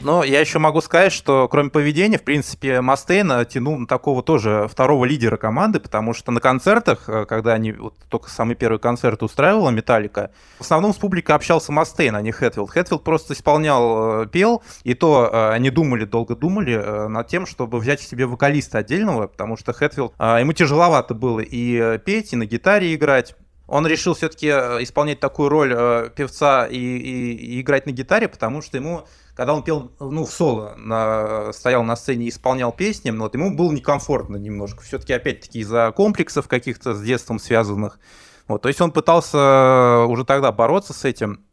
[0.08, 4.70] Но я еще могу сказать, что кроме поведения, в принципе, Мастейн тянул на такого тоже
[4.72, 9.22] второго лидера команды, потому что на концертах, э, когда они вот, только самый первый концерт
[9.22, 12.70] устраивала Металлика, в основном с публикой общался Мастейн, а не Хэтфилд.
[12.70, 16.78] Хэтфилд просто исполнял, э, пел, и то э, они думали, долго думали
[17.10, 22.32] над тем, чтобы взять себе вокалиста отдельного, потому что Хэтфилд, ему тяжеловато было и петь,
[22.32, 23.36] и на гитаре играть
[23.68, 28.62] он решил все-таки исполнять такую роль э, певца и, и, и играть на гитаре, потому
[28.62, 29.06] что ему
[29.38, 33.56] когда он пел, ну, в соло, на, стоял на сцене и исполнял песни, вот ему
[33.56, 34.82] было некомфортно немножко.
[34.82, 38.00] Все-таки, опять-таки, из-за комплексов каких-то с детством связанных.
[38.48, 41.46] Вот, то есть он пытался уже тогда бороться с этим.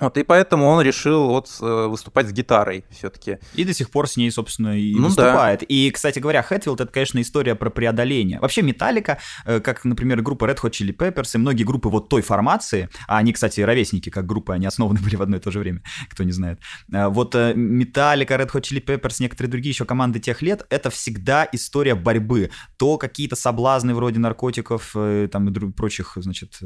[0.00, 3.38] Вот, и поэтому он решил вот э, выступать с гитарой все-таки.
[3.54, 5.60] И до сих пор с ней, собственно, и ну, выступает.
[5.60, 5.66] Да.
[5.68, 8.38] И, кстати говоря, Хэтфилд— это, конечно, история про преодоление.
[8.38, 12.22] Вообще Металлика, э, как, например, группа Red Hot Chili Peppers и многие группы вот той
[12.22, 15.58] формации, а они, кстати, ровесники, как группы, они основаны были в одно и то же
[15.58, 16.60] время, кто не знает.
[16.92, 21.48] Э, вот Металлика, Red Hot Chili Peppers, некоторые другие еще команды тех лет— это всегда
[21.50, 22.50] история борьбы.
[22.76, 24.94] То какие-то соблазны вроде наркотиков
[25.32, 26.60] там и прочих, значит,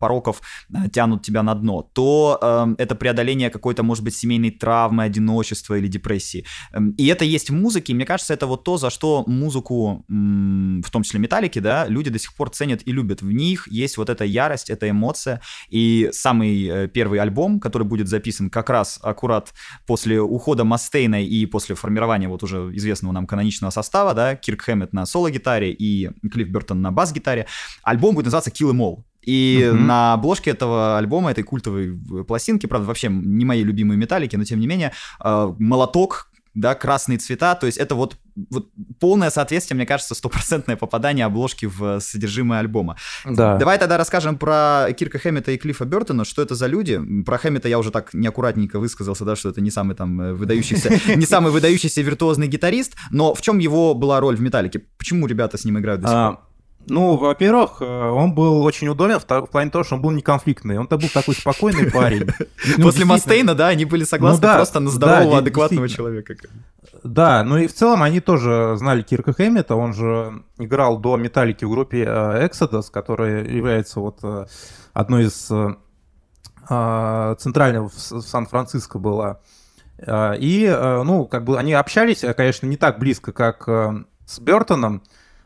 [0.00, 0.40] пороков
[0.92, 6.44] тянут тебя на дно, то это преодоление какой-то, может быть, семейной травмы, одиночества или депрессии.
[6.72, 10.04] Эм, и это есть в музыке, и мне кажется, это вот то, за что музыку,
[10.08, 13.22] в том числе металлики, да, люди до сих пор ценят и любят.
[13.22, 15.40] В них есть вот эта ярость, эта эмоция.
[15.68, 19.52] И самый э, первый альбом, который будет записан как раз аккурат
[19.86, 24.92] после ухода Мастейна и после формирования вот уже известного нам каноничного состава, да, Кирк Хэммет
[24.92, 27.46] на соло-гитаре и Клифф Бертон на бас-гитаре,
[27.82, 29.04] альбом будет называться Kill Em All.
[29.22, 29.72] И uh-huh.
[29.72, 34.58] на обложке этого альбома, этой культовой пластинки, правда, вообще не мои любимые металлики, но тем
[34.60, 38.18] не менее, э, молоток, да, красные цвета, то есть это вот,
[38.50, 38.68] вот
[39.00, 42.96] полное соответствие, мне кажется, стопроцентное попадание обложки в содержимое альбома.
[43.24, 43.56] Да.
[43.56, 47.00] Давай тогда расскажем про Кирка Хэммета и Клиффа Бертона, что это за люди.
[47.24, 50.90] Про Хэммета я уже так неаккуратненько высказался, да, что это не самый там э, выдающийся,
[51.16, 54.80] не самый выдающийся виртуозный гитарист, но в чем его была роль в Металлике?
[54.98, 56.40] Почему ребята с ним играют до сих а, пор?
[56.86, 60.22] Ну, во-первых, э, он был очень удобен в, в плане того, что он был не
[60.22, 60.78] конфликтный.
[60.78, 62.28] Он-то был такой спокойный парень.
[62.76, 66.34] Ну, После Мастейна, да, они были согласны ну просто на здорового, адекватного человека.
[67.04, 69.76] Да, ну и в целом они тоже знали Кирка Хэммета.
[69.76, 74.46] Он же играл до Металлики в группе э, Exodus, которая является вот э,
[74.92, 75.50] одной из
[76.64, 79.40] центральных в Сан-Франциско была.
[79.98, 83.68] И, ну, как бы они общались, конечно, не так близко, как
[84.26, 85.02] с Бертоном,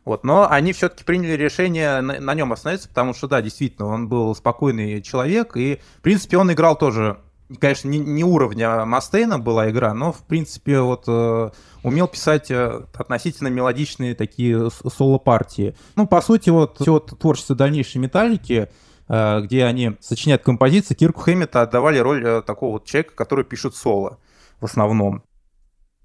[0.06, 4.08] вот, но они все-таки приняли решение на, на нем остановиться, потому что, да, действительно, он
[4.08, 7.18] был спокойный человек, и, в принципе, он играл тоже,
[7.58, 11.50] конечно, не, не уровня Мастейна была игра, но, в принципе, вот э,
[11.82, 15.74] умел писать э, относительно мелодичные такие соло-партии.
[15.96, 18.68] Ну, по сути, вот все вот творчество дальнейшей Металлики,
[19.08, 23.74] э, где они сочиняют композиции, Кирку Хэммета отдавали роль э, такого вот человека, который пишет
[23.74, 24.20] соло
[24.60, 25.24] в основном.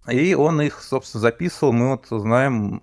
[0.10, 1.72] И он их, собственно, записывал.
[1.72, 2.82] Мы вот знаем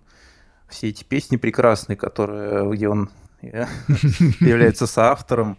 [0.68, 3.10] все эти песни прекрасные, которые, где он
[3.42, 3.64] э,
[4.40, 5.58] является соавтором.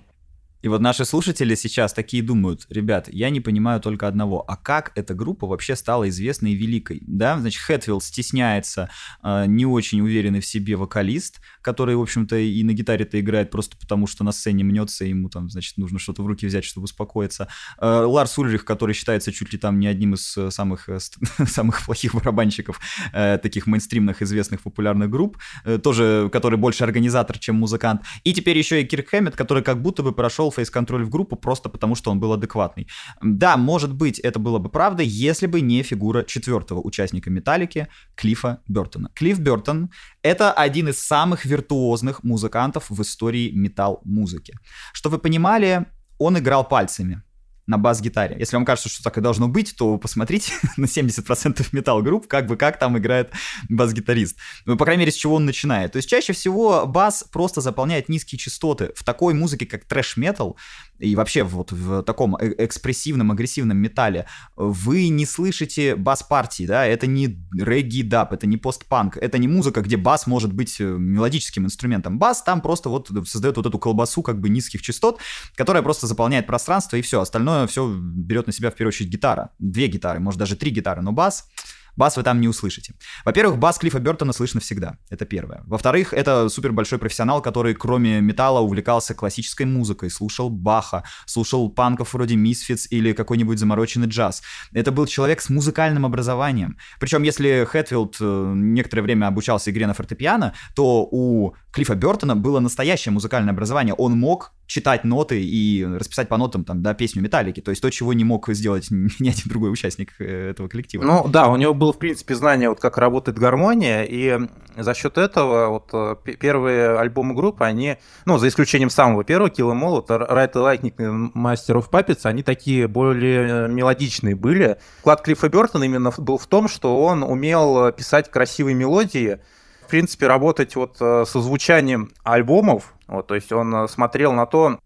[0.61, 4.91] И вот наши слушатели сейчас такие думают, ребят, я не понимаю только одного, а как
[4.95, 7.01] эта группа вообще стала известной и великой?
[7.07, 8.89] Да, значит, Хэтфилд стесняется,
[9.23, 13.77] э, не очень уверенный в себе вокалист, который, в общем-то, и на гитаре-то играет просто
[13.77, 17.47] потому, что на сцене мнется, ему там, значит, нужно что-то в руки взять, чтобы успокоиться.
[17.79, 20.99] Э, Ларс Ульрих, который считается чуть ли там не одним из э, самых, э,
[21.47, 22.81] самых плохих барабанщиков
[23.13, 28.01] э, таких мейнстримных, известных, популярных групп, э, тоже, который больше организатор, чем музыкант.
[28.25, 31.35] И теперь еще и Кирк Хэммет, который как будто бы прошел ввел фейс-контроль в группу
[31.35, 32.87] просто потому, что он был адекватный.
[33.21, 38.57] Да, может быть, это было бы правда, если бы не фигура четвертого участника Металлики, Клиффа
[38.67, 39.09] Бертона.
[39.15, 39.89] Клифф Бертон—
[40.23, 44.53] это один из самых виртуозных музыкантов в истории метал-музыки.
[44.93, 45.85] Что вы понимали,
[46.17, 47.21] он играл пальцами
[47.69, 48.35] на бас-гитаре.
[48.39, 52.57] Если вам кажется, что так и должно быть, то посмотрите на 70% металл-групп, как бы
[52.57, 53.31] как там играет
[53.69, 54.37] бас-гитарист.
[54.65, 55.91] Ну, по крайней мере, с чего он начинает.
[55.91, 58.91] То есть чаще всего бас просто заполняет низкие частоты.
[58.95, 60.57] В такой музыке, как трэш-метал,
[60.99, 67.07] и вообще вот в таком э, экспрессивном, агрессивном металле, вы не слышите бас-партии, да, это
[67.07, 72.19] не регги-даб, это не постпанк, это не музыка, где бас может быть э, мелодическим инструментом.
[72.19, 75.19] Бас там просто вот создает вот эту колбасу как бы низких частот,
[75.55, 79.51] которая просто заполняет пространство и все, остальное все берет на себя в первую очередь гитара.
[79.59, 81.49] Две гитары, может даже три гитары, но бас
[81.95, 82.93] Бас вы там не услышите.
[83.25, 84.97] Во-первых, бас Клиффа Бертона слышно всегда.
[85.09, 85.61] Это первое.
[85.65, 92.13] Во-вторых, это супер большой профессионал, который кроме металла увлекался классической музыкой, слушал Баха, слушал панков
[92.13, 94.41] вроде Misfits или какой-нибудь замороченный джаз.
[94.73, 96.77] Это был человек с музыкальным образованием.
[96.99, 102.59] Причем, если Хэтфилд э, некоторое время обучался игре на фортепиано, то у Клиффа Бертона было
[102.59, 103.93] настоящее музыкальное образование.
[103.93, 107.59] Он мог читать ноты и расписать по нотам там, да, песню Металлики.
[107.59, 111.03] То есть то, чего не мог сделать ни один другой участник э, этого коллектива.
[111.03, 114.39] Ну да, у него было, в принципе, знание, вот как работает гармония, и
[114.77, 119.73] за счет этого вот э, первые альбомы группы, они, ну, за исключением самого первого, Kill
[119.73, 124.77] Em All, Right Lightning Master of Puppets, они такие более мелодичные были.
[124.99, 129.39] Вклад Клиффа Бертона именно был в том, что он умел писать красивые мелодии,
[129.83, 134.45] в принципе, работать вот э, со звучанием альбомов, вот, то есть он э, смотрел на
[134.45, 134.79] то,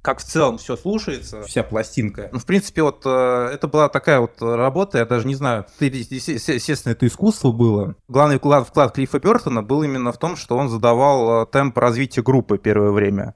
[0.00, 2.30] как в целом все слушается, вся пластинка.
[2.32, 6.92] Ну, в принципе, вот э, это была такая вот работа, я даже не знаю, естественно,
[6.92, 7.96] это искусство было.
[8.06, 12.58] Главный вклад, вклад Клиффа Бертона был именно в том, что он задавал темп развития группы
[12.58, 13.34] первое время.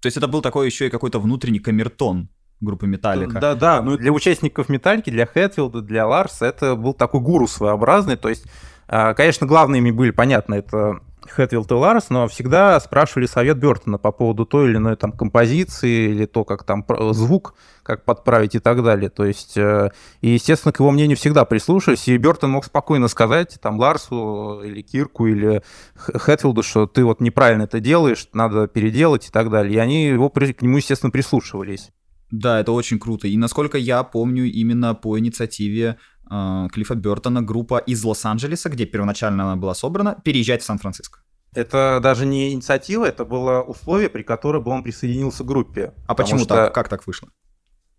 [0.00, 3.38] То есть это был такой еще и какой-то внутренний камертон группы Металлика.
[3.38, 8.16] Да, да, ну для участников Металлики, для Хэтфилда, для Ларса это был такой гуру своеобразный,
[8.16, 8.46] то есть
[8.86, 14.44] конечно, главными были, понятно, это Хэтвилл и Ларс, но всегда спрашивали совет Бертона по поводу
[14.44, 19.10] той или иной там композиции или то, как там звук, как подправить и так далее.
[19.10, 23.58] То есть, э, и, естественно, к его мнению всегда прислушивались, и Бертон мог спокойно сказать
[23.60, 25.62] там Ларсу или Кирку или
[25.96, 29.74] Хэтфилду, что ты вот неправильно это делаешь, надо переделать и так далее.
[29.74, 31.90] И они его, к нему, естественно, прислушивались.
[32.32, 33.28] Да, это очень круто.
[33.28, 35.98] И насколько я помню, именно по инициативе
[36.32, 41.20] э, Клиффа Бертона группа из Лос-Анджелеса, где первоначально она была собрана, переезжать в Сан-Франциско.
[41.54, 45.92] Это даже не инициатива, это было условие, при котором бы он присоединился к группе.
[46.06, 46.48] А почему что...
[46.48, 46.74] так?
[46.74, 47.28] Как так вышло?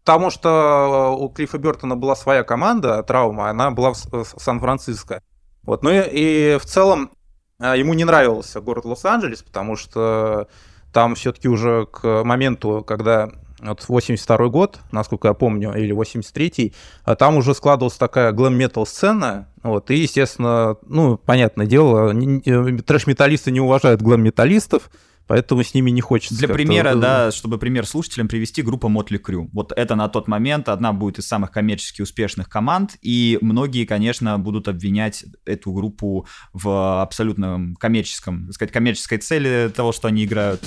[0.04, 5.22] Потому что у Клиффа Бертона была своя команда, травма, она была в Сан-Франциско.
[5.62, 5.84] Вот.
[5.84, 7.12] Ну и, и в целом
[7.60, 10.50] ему не нравился город Лос-Анджелес, потому что
[10.92, 13.30] там все-таки уже к моменту, когда
[13.70, 16.74] вот 82 год, насколько я помню, или 83-й,
[17.04, 23.62] а там уже складывалась такая глэм-метал сцена, вот, и, естественно, ну, понятное дело, трэш-металлисты не
[23.62, 24.90] уважают глэм-металлистов,
[25.26, 26.38] поэтому с ними не хочется.
[26.38, 29.48] Для примера, да, чтобы пример слушателям привести, группа Motley Crue.
[29.54, 34.38] Вот это на тот момент одна будет из самых коммерчески успешных команд, и многие, конечно,
[34.38, 40.62] будут обвинять эту группу в абсолютно коммерческом, так сказать, коммерческой цели того, что они играют.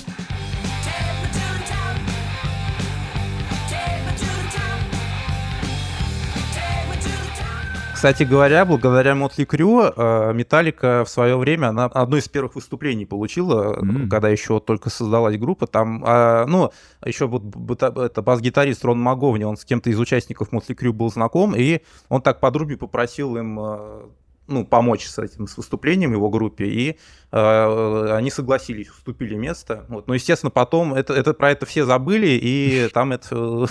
[7.96, 9.90] Кстати говоря, благодаря Мотли Крю,
[10.34, 14.08] Металлика в свое время она одно из первых выступлений получила, mm-hmm.
[14.08, 15.66] когда еще только создалась группа.
[15.66, 16.70] Там, а, ну,
[17.02, 21.56] еще вот это бас-гитарист Рон Маговни, он с кем-то из участников Мотли Крю был знаком,
[21.56, 21.80] и
[22.10, 24.10] он так по дружбе попросил им а,
[24.48, 26.98] ну, помочь с этим, с выступлением его группе, и
[27.32, 29.86] э, они согласились, уступили место.
[29.88, 30.06] Вот.
[30.06, 33.66] Но, естественно, потом это, это, про это все забыли, и там это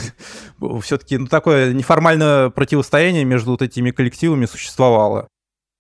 [0.81, 5.27] все-таки ну, такое неформальное противостояние между вот этими коллективами существовало.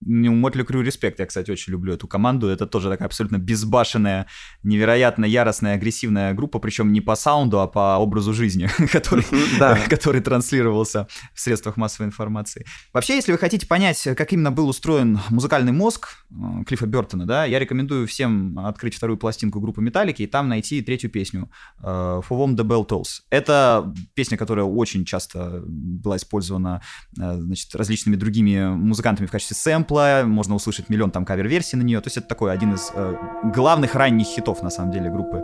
[0.05, 2.47] У Мотли Крю респект, я, кстати, очень люблю эту команду.
[2.47, 4.27] Это тоже такая абсолютно безбашенная,
[4.61, 9.25] невероятно яростная, агрессивная группа, причем не по саунду, а по образу жизни, который,
[9.89, 12.65] который транслировался в средствах массовой информации.
[12.93, 17.45] Вообще, если вы хотите понять, как именно был устроен музыкальный мозг э, Клиффа Бертона, да,
[17.45, 22.29] я рекомендую всем открыть вторую пластинку группы Металлики и там найти третью песню э, For
[22.29, 23.21] Whom the Bell Tolls.
[23.31, 26.81] Это песня, которая очень часто была использована
[27.19, 31.83] э, значит, различными другими музыкантами в качестве сэмпла, сэмпла, можно услышать миллион там кавер-версий на
[31.83, 32.01] нее.
[32.01, 35.43] То есть это такой один из э, главных ранних хитов, на самом деле, группы.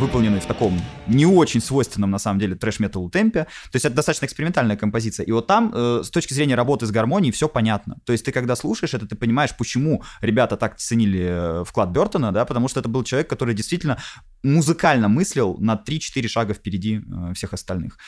[0.00, 3.44] Вы выполнены в таком не очень свойственном, на самом деле, трэш-металу темпе.
[3.44, 5.26] То есть это достаточно экспериментальная композиция.
[5.26, 7.96] И вот там, э, с точки зрения работы с гармонией, все понятно.
[8.04, 12.32] То есть ты, когда слушаешь это, ты понимаешь, почему ребята так ценили э, вклад Бертона,
[12.32, 13.98] да, потому что это был человек, который действительно
[14.42, 17.98] музыкально мыслил на 3-4 шага впереди э, всех остальных.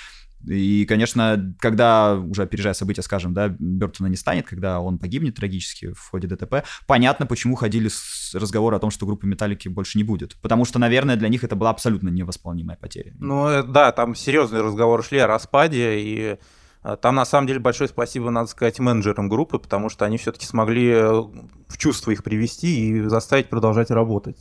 [0.47, 5.93] И, конечно, когда, уже опережая события, скажем, да, Бертона не станет, когда он погибнет трагически
[5.93, 7.91] в ходе ДТП, понятно, почему ходили
[8.35, 10.37] разговоры о том, что группы Металлики больше не будет.
[10.41, 13.15] Потому что, наверное, для них это была абсолютно невосполнимая потеря.
[13.19, 16.39] Ну, э, да, там серьезные разговоры шли о распаде, и
[16.83, 20.47] э, там, на самом деле, большое спасибо, надо сказать, менеджерам группы, потому что они все-таки
[20.47, 24.39] смогли э, в чувство их привести и заставить продолжать работать.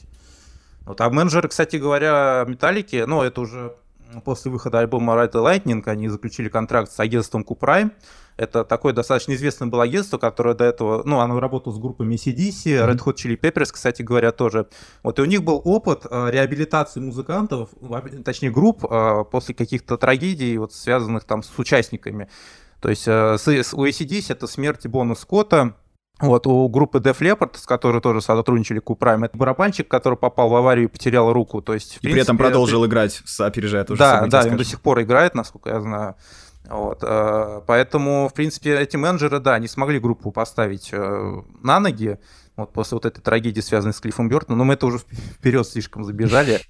[0.85, 3.75] Вот, а менеджеры, кстати говоря, Металлики, ну, это уже
[4.23, 7.91] после выхода альбома Ride the Lightning они заключили контракт с агентством Q-Prime.
[8.37, 12.87] Это такое достаточно известное было агентство, которое до этого, ну, оно работало с группами CDC,
[12.87, 14.67] Red Hot Chili Peppers, кстати говоря, тоже.
[15.03, 17.69] Вот и у них был опыт э, реабилитации музыкантов,
[18.25, 22.29] точнее групп, э, после каких-то трагедий, вот связанных там с участниками.
[22.79, 23.37] То есть э,
[23.73, 25.75] у ACDC это смерть Бона Скотта,
[26.21, 30.55] вот, у группы Def Leppard, с которой тоже сотрудничали Q-Prime, это барабанщик, который попал в
[30.55, 31.61] аварию и потерял руку.
[31.61, 32.89] То есть, и принципе, при этом продолжил это...
[32.89, 34.51] играть, опережая тоже Да, события, да, скажем.
[34.53, 36.15] он до сих пор играет, насколько я знаю.
[36.69, 42.19] Вот, э, поэтому, в принципе, эти менеджеры, да, не смогли группу поставить э, на ноги,
[42.55, 46.03] вот после вот этой трагедии, связанной с Клиффом Бёртоном, но мы это уже вперед слишком
[46.03, 46.61] забежали.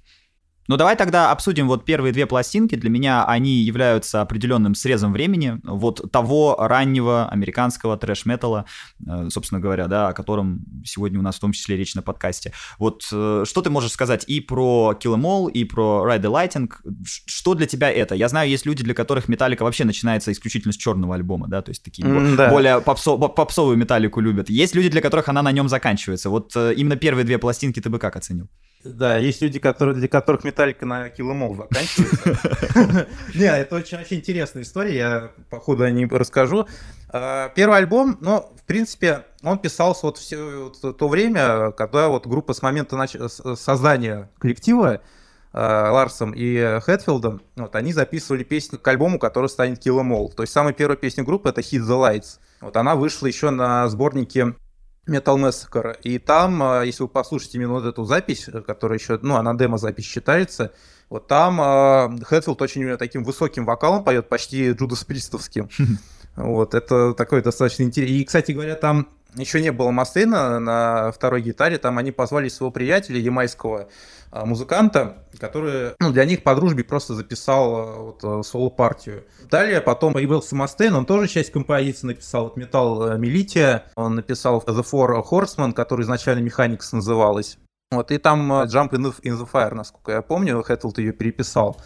[0.67, 2.75] Ну давай тогда обсудим вот первые две пластинки.
[2.75, 8.65] Для меня они являются определенным срезом времени вот того раннего американского трэш-металла,
[9.05, 12.53] э, собственно говоря, да, о котором сегодня у нас в том числе речь на подкасте.
[12.77, 16.31] Вот э, что ты можешь сказать и про Kill Em All, и про Ride the
[16.31, 16.71] Lightning?
[17.05, 18.15] Что для тебя это?
[18.15, 21.71] Я знаю, есть люди, для которых металлика вообще начинается исключительно с черного альбома, да, то
[21.71, 22.49] есть такие mm, да.
[22.49, 24.49] более попсо, попсовую металлику любят.
[24.49, 26.29] Есть люди, для которых она на нем заканчивается.
[26.29, 28.49] Вот э, именно первые две пластинки ты бы как оценил?
[28.83, 33.07] Да, есть люди, которые, для которых металлика на киломол заканчивается.
[33.35, 36.67] Не, это очень, интересная история, я по ходу о ней расскажу.
[37.09, 42.53] А, первый альбом, ну, в принципе, он писался вот все то время, когда вот группа
[42.53, 43.07] с момента
[43.55, 45.01] создания коллектива
[45.53, 50.33] а, Ларсом и Хэтфилдом, вот, они записывали песню к альбому, который станет Kill Em All.
[50.33, 52.39] То есть самая первая песня группы это Hit the Lights.
[52.61, 54.55] Вот она вышла еще на сборнике
[55.07, 55.97] Metal Massacre.
[56.03, 60.05] И там, а, если вы послушаете именно вот эту запись, которая еще, ну, она демо-запись
[60.05, 60.73] считается,
[61.09, 65.69] вот там э, Хэтфилд очень таким высоким вокалом поет, почти Джудас Пристовским.
[66.37, 68.19] Вот, это такой достаточно интересный.
[68.19, 72.71] И, кстати говоря, там еще не было Мастейна на второй гитаре, там они позвали своего
[72.71, 73.87] приятеля, ямайского
[74.31, 79.25] а, музыканта, который ну, для них по дружбе просто записал а, вот, а, соло-партию.
[79.49, 84.85] Далее потом появился Мастейн, он тоже часть композиции написал, вот Металл Милития, он написал The
[84.89, 87.57] Four Horsemen, который изначально Механикс называлась.
[87.91, 91.77] Вот, и там Jump in the Fire, насколько я помню, Хэтфилд ее переписал.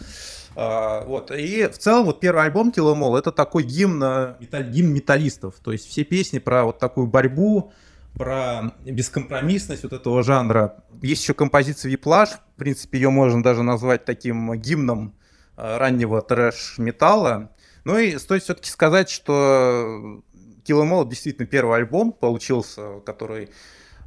[0.56, 1.30] Uh, вот.
[1.32, 5.56] И в целом вот первый альбом Киломол это такой гимн, металл, гимн металлистов.
[5.62, 7.72] То есть все песни про вот такую борьбу,
[8.14, 10.82] про бескомпромиссность вот этого жанра.
[11.02, 15.14] Есть еще композиция Виплаж, в принципе, ее можно даже назвать таким гимном
[15.56, 17.50] раннего трэш-металла.
[17.84, 20.22] Ну и стоит все-таки сказать, что
[20.66, 23.50] Kill Em All действительно первый альбом получился, который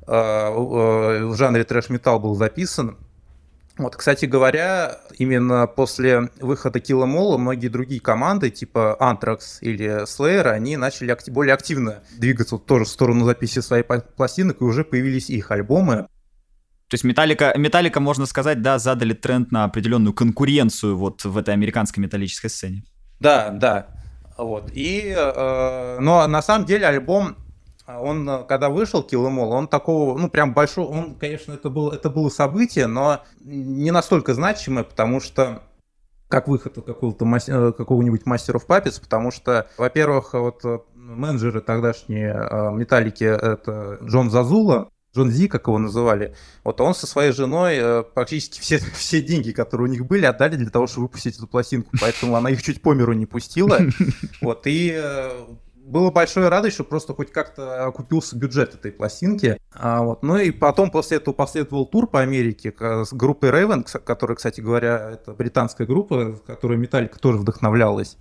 [0.08, 2.98] в жанре трэш-металл был записан.
[3.80, 10.76] Вот, кстати говоря, именно после выхода All многие другие команды, типа Anthrax или Slayer, они
[10.76, 13.86] начали акти- более активно двигаться тоже в сторону записи своих
[14.18, 16.08] пластинок, и уже появились их альбомы.
[16.90, 21.54] То есть Металлика, Металлика, можно сказать, да, задали тренд на определенную конкуренцию вот в этой
[21.54, 22.84] американской металлической сцене.
[23.22, 23.88] Да, да.
[24.38, 24.72] Вот.
[24.74, 27.38] И, э, но на самом деле альбом
[27.98, 32.10] он, э, когда вышел All, он такого, ну, прям большой, он, конечно, это, был, это
[32.10, 35.64] было событие, но не настолько значимое, потому что
[36.28, 42.34] как выход какого-то э, какого-нибудь мастеров папец, потому что, во-первых, вот э, менеджеры тогдашние
[42.74, 48.60] Металлики, это Джон Зазула, Джон Зи, как его называли, вот он со своей женой практически
[48.60, 52.36] все, все деньги, которые у них были, отдали для того, чтобы выпустить эту пластинку, поэтому
[52.36, 53.80] она их чуть по миру не пустила,
[54.42, 54.96] вот, и
[55.90, 59.60] было большое радость, что просто хоть как-то окупился бюджет этой пластинки.
[59.74, 60.24] А, вот.
[60.24, 65.12] Ну и потом после этого последовал тур по Америке с группой Raven, которая, кстати говоря,
[65.14, 68.18] это британская группа, которой Металлика тоже вдохновлялась.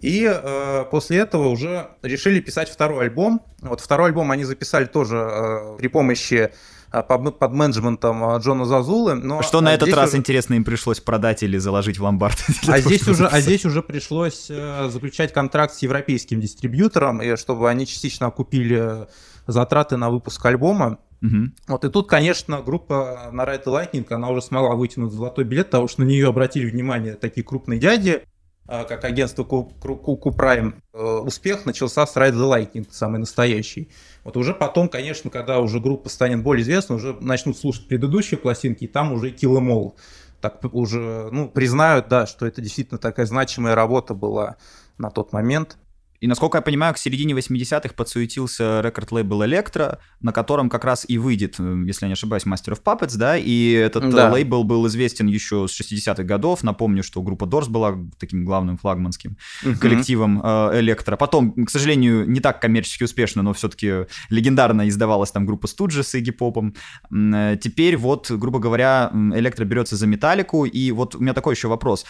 [0.00, 3.42] И э, после этого уже решили писать второй альбом.
[3.60, 6.52] Вот второй альбом они записали тоже э, при помощи
[6.90, 9.14] под, под менеджментом а, Джона Зазулы.
[9.14, 10.18] Но Что на этот раз, уже...
[10.18, 12.38] интересно, им пришлось продать или заложить в ломбард?
[12.68, 17.68] А здесь, уже, а здесь уже пришлось э, заключать контракт с европейским дистрибьютором, и чтобы
[17.70, 19.06] они частично окупили
[19.46, 20.98] затраты на выпуск альбома.
[21.22, 21.50] Угу.
[21.68, 25.88] Вот и тут, конечно, группа на Ride Lightning, она уже смогла вытянуть золотой билет, потому
[25.88, 28.22] что на нее обратили внимание такие крупные дяди,
[28.70, 29.46] а, как агентство.
[29.50, 33.90] Э, успех начался с Ride the Lightning, самый настоящий.
[34.24, 38.84] Вот уже потом, конечно, когда уже группа станет более известна, уже начнут слушать предыдущие пластинки,
[38.84, 39.92] и там уже Kill Em.
[40.40, 44.56] Так уже, ну, признают, да, что это действительно такая значимая работа была
[44.96, 45.78] на тот момент.
[46.20, 51.16] И, насколько я понимаю, к середине 80-х подсуетился рекорд-лейбл Electro, на котором как раз и
[51.16, 54.32] выйдет, э, если я не ошибаюсь, Master of Puppets, да, и этот э, да.
[54.32, 56.64] лейбл был известен еще с 60-х годов.
[56.64, 59.76] Напомню, что группа Doors была таким главным флагманским uh-huh.
[59.76, 61.16] коллективом э, Electro.
[61.16, 66.14] Потом, к сожалению, не так коммерчески успешно, но все-таки легендарно издавалась там группа Stooges с
[66.14, 66.74] Игги Попом.
[67.10, 72.04] Теперь вот, грубо говоря, Electro берется за металлику, и вот у меня такой еще вопрос.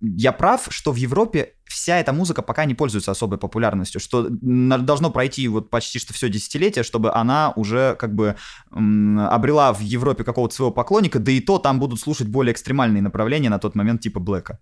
[0.00, 5.10] Я прав, что в Европе вся эта музыка пока не пользуется особой популярностью, что должно
[5.10, 8.36] пройти вот почти что все десятилетие, чтобы она уже как бы
[8.70, 13.50] обрела в Европе какого-то своего поклонника, да и то там будут слушать более экстремальные направления
[13.50, 14.58] на тот момент типа Блэка.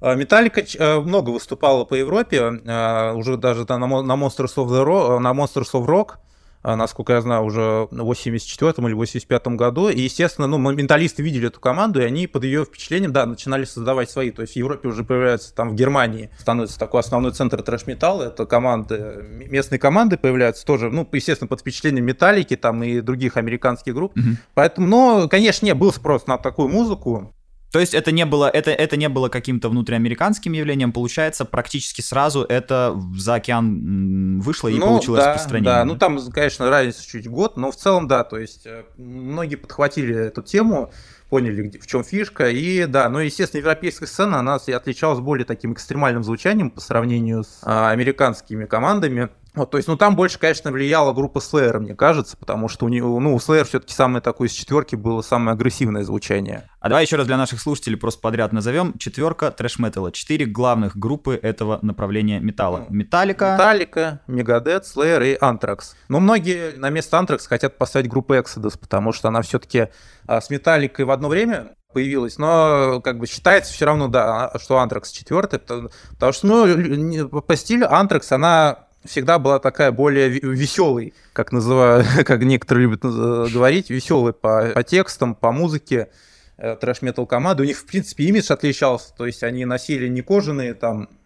[0.00, 5.18] А, Металлика э, много выступала по Европе, э, уже даже на Monsters of, the Rock,
[5.18, 6.29] на Monsters of Rock, а,
[6.62, 9.88] насколько я знаю, уже в 84 или 85 году.
[9.88, 14.10] И, естественно, ну, менталисты видели эту команду, и они под ее впечатлением, да, начинали создавать
[14.10, 14.30] свои.
[14.30, 18.46] То есть в Европе уже появляется, там в Германии становится такой основной центр трэш-металла, это
[18.46, 24.16] команды, местные команды появляются тоже, ну, естественно, под впечатлением Металлики там и других американских групп.
[24.16, 24.36] Mm-hmm.
[24.54, 27.34] Поэтому, ну, конечно, не был спрос на такую музыку.
[27.72, 32.42] То есть это не было, это, это не было каким-то внутриамериканским явлением, получается, практически сразу
[32.42, 35.72] это за океан вышло и ну, получило да, распространение.
[35.72, 39.56] Да, ну там, конечно, разница чуть год, но в целом да, то есть э, многие
[39.56, 40.90] подхватили эту тему,
[41.30, 42.50] поняли, в чем фишка.
[42.50, 47.60] И да, ну, естественно, европейская сцена, она отличалась более таким экстремальным звучанием по сравнению с
[47.62, 49.30] а, американскими командами.
[49.54, 52.88] Вот, то есть, ну, там больше, конечно, влияла группа Slayer, мне кажется, потому что у
[52.88, 56.68] нее, ну, у Slayer все-таки самое такое из четверки было самое агрессивное звучание.
[56.78, 58.96] А давай еще раз для наших слушателей просто подряд назовем.
[58.96, 60.12] Четверка трэш-металла.
[60.12, 62.86] Четыре главных группы этого направления металла.
[62.88, 63.54] Ну, Металлика.
[63.54, 65.96] Металлика, Мегадет, Slayer и Антракс.
[66.08, 69.88] Но многие на место Антракс хотят поставить группу Exodus, потому что она все-таки
[70.26, 74.78] а, с Металликой в одно время появилась, но как бы считается все равно, да, что
[74.78, 81.52] Антракс четвертый, потому что, ну, по стилю Антракс, она всегда была такая более веселой, как
[81.52, 86.08] называют, как некоторые любят говорить, веселой по, по текстам, по музыке
[86.56, 87.62] э, трэш-метал команды.
[87.62, 91.19] У них, в принципе, имидж отличался, то есть они носили не кожаные там Э,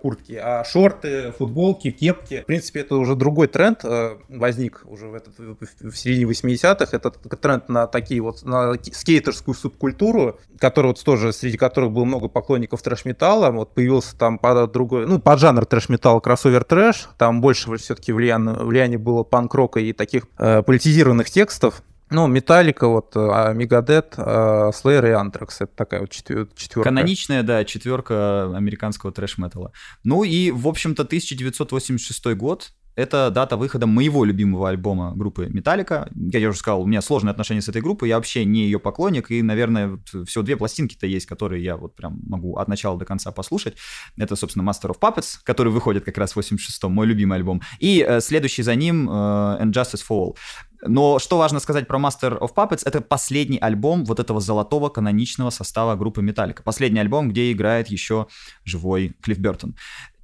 [0.00, 2.42] куртки, а шорты, футболки, кепки.
[2.42, 6.96] В принципе, это уже другой тренд э, возник уже в, этот, в середине 80-х.
[6.96, 12.28] Это тренд на такие вот, на скейтерскую субкультуру, которая вот тоже, среди которых было много
[12.28, 13.50] поклонников трэш-металла.
[13.50, 17.08] Вот появился там под другой, ну, под жанр трэш-металла кроссовер трэш.
[17.18, 21.82] Там больше все-таки влияние, влияние было панк-рока и таких э, политизированных текстов.
[22.10, 25.60] Ну, Металлика, вот, а Мегадет, Слеер и Антракс.
[25.60, 26.82] Это такая вот четверка.
[26.82, 29.72] Каноничная, да, четверка американского трэш-металла.
[30.04, 36.08] Ну и, в общем-то, 1986 год, это дата выхода моего любимого альбома группы Металлика.
[36.16, 39.30] Я уже сказал, у меня сложные отношения с этой группой, я вообще не ее поклонник,
[39.30, 43.30] и, наверное, всего две пластинки-то есть, которые я вот прям могу от начала до конца
[43.30, 43.76] послушать.
[44.16, 47.62] Это, собственно, Master of Puppets, который выходит как раз в 86-м, мой любимый альбом.
[47.78, 50.36] И э, следующий за ним э, And Justice for All.
[50.82, 55.50] Но что важно сказать про Master of Puppets, это последний альбом вот этого золотого каноничного
[55.50, 56.62] состава группы Metallica.
[56.62, 58.26] Последний альбом, где играет еще
[58.64, 59.74] живой Клифф Бертон.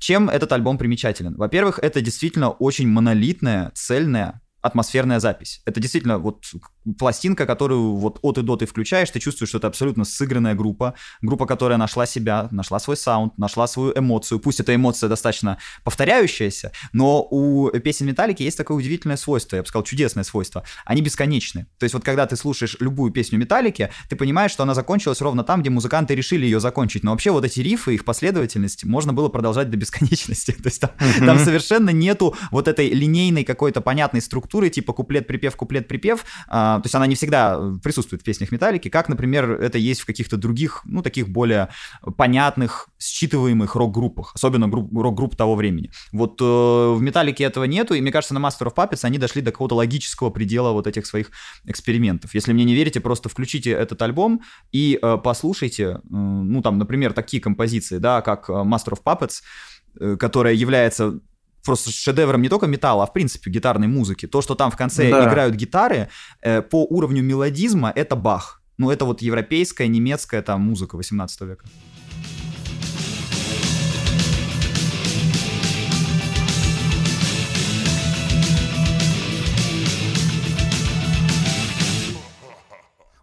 [0.05, 1.35] Чем этот альбом примечателен?
[1.35, 5.63] Во-первых, это действительно очень монолитная, цельная, атмосферная запись.
[5.65, 6.45] Это действительно вот
[6.99, 10.95] пластинка, которую вот от и до ты включаешь, ты чувствуешь, что это абсолютно сыгранная группа,
[11.23, 14.39] группа, которая нашла себя, нашла свой саунд, нашла свою эмоцию.
[14.39, 19.69] Пусть эта эмоция достаточно повторяющаяся, но у песен Металлики есть такое удивительное свойство, я бы
[19.69, 20.65] сказал, чудесное свойство.
[20.85, 21.67] Они бесконечны.
[21.79, 25.45] То есть вот когда ты слушаешь любую песню Металлики, ты понимаешь, что она закончилась ровно
[25.45, 27.03] там, где музыканты решили ее закончить.
[27.03, 30.53] Но вообще вот эти рифы, их последовательность можно было продолжать до бесконечности.
[30.63, 31.27] То есть там, mm-hmm.
[31.27, 36.95] там совершенно нету вот этой линейной какой-то понятной структуры, типа куплет-припев, куплет-припев, а, то есть
[36.95, 40.83] она не всегда э, присутствует в песнях Металлики, как, например, это есть в каких-то других,
[40.85, 41.69] ну, таких более
[42.17, 45.91] понятных, считываемых рок-группах, особенно групп, рок-групп того времени.
[46.13, 49.43] Вот э, в Металлике этого нету, и мне кажется, на Master of Puppets они дошли
[49.43, 51.31] до какого-то логического предела вот этих своих
[51.65, 52.35] экспериментов.
[52.35, 57.13] Если мне не верите, просто включите этот альбом и э, послушайте, э, ну, там, например,
[57.13, 59.43] такие композиции, да, как э, Master of Puppets,
[60.19, 61.21] которая является
[61.65, 64.27] просто шедевром не только металла, а в принципе гитарной музыки.
[64.27, 65.29] То, что там в конце да.
[65.29, 66.09] играют гитары,
[66.43, 68.63] э, по уровню мелодизма это Бах.
[68.79, 71.65] Ну, это вот европейская, немецкая там музыка 18 века.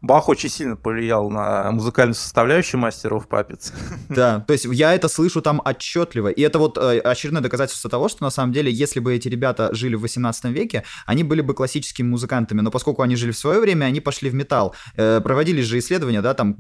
[0.02, 3.72] Бах очень сильно повлиял на музыкальную составляющую мастеров Puppets.
[4.10, 6.30] Да, то есть я это слышу там отчетливо.
[6.30, 9.74] И это вот э, очередное доказательство того, что на самом деле, если бы эти ребята
[9.74, 12.62] жили в 18 веке, они были бы классическими музыкантами.
[12.62, 14.76] Но поскольку они жили в свое время, они пошли в металл.
[14.98, 16.58] Э, проводились же исследования, да, там,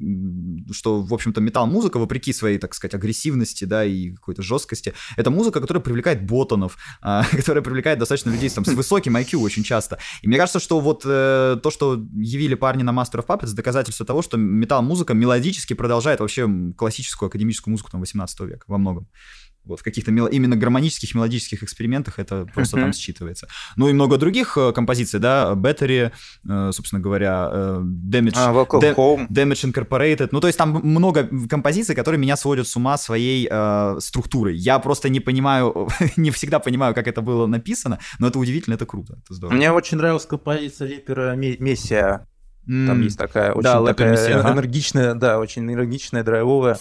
[0.71, 5.59] что, в общем-то, металл-музыка, вопреки своей, так сказать, агрессивности, да, и какой-то жесткости, это музыка,
[5.59, 9.97] которая привлекает ботанов, э, которая привлекает достаточно людей там, с высоким IQ очень часто.
[10.21, 14.21] И мне кажется, что вот э, то, что явили парни на Master of доказательство того,
[14.21, 19.07] что металл-музыка мелодически продолжает вообще классическую академическую музыку там 18 века во многом.
[19.63, 20.25] Вот в каких-то мел...
[20.25, 23.43] именно гармонических, мелодических экспериментах это просто там считывается.
[23.75, 26.11] Ну и много других э, композиций, да, Battery,
[26.49, 29.27] э, собственно говоря, э, Damage, А, Dam- Home.
[29.29, 30.29] Damage Incorporated.
[30.31, 34.57] Ну то есть там много композиций, которые меня сводят с ума своей э, структурой.
[34.57, 35.87] Я просто не понимаю,
[36.17, 39.55] не всегда понимаю, как это было написано, но это удивительно, это круто, это здорово.
[39.57, 42.25] Мне очень нравилась композиция Лепера Ме- Мессия.
[42.87, 44.53] Там есть такая очень да, такая Мессия, ага.
[44.53, 46.77] энергичная, да, очень энергичная, драйвовая.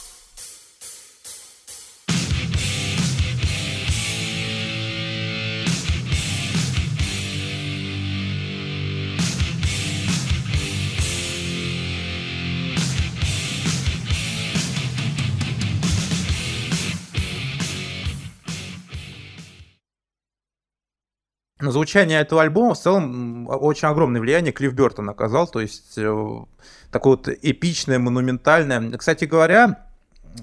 [21.60, 26.44] На звучание этого альбома в целом очень огромное влияние Клифф Бертон оказал, то есть э,
[26.90, 28.96] такое вот эпичное, монументальное.
[28.96, 29.86] Кстати говоря,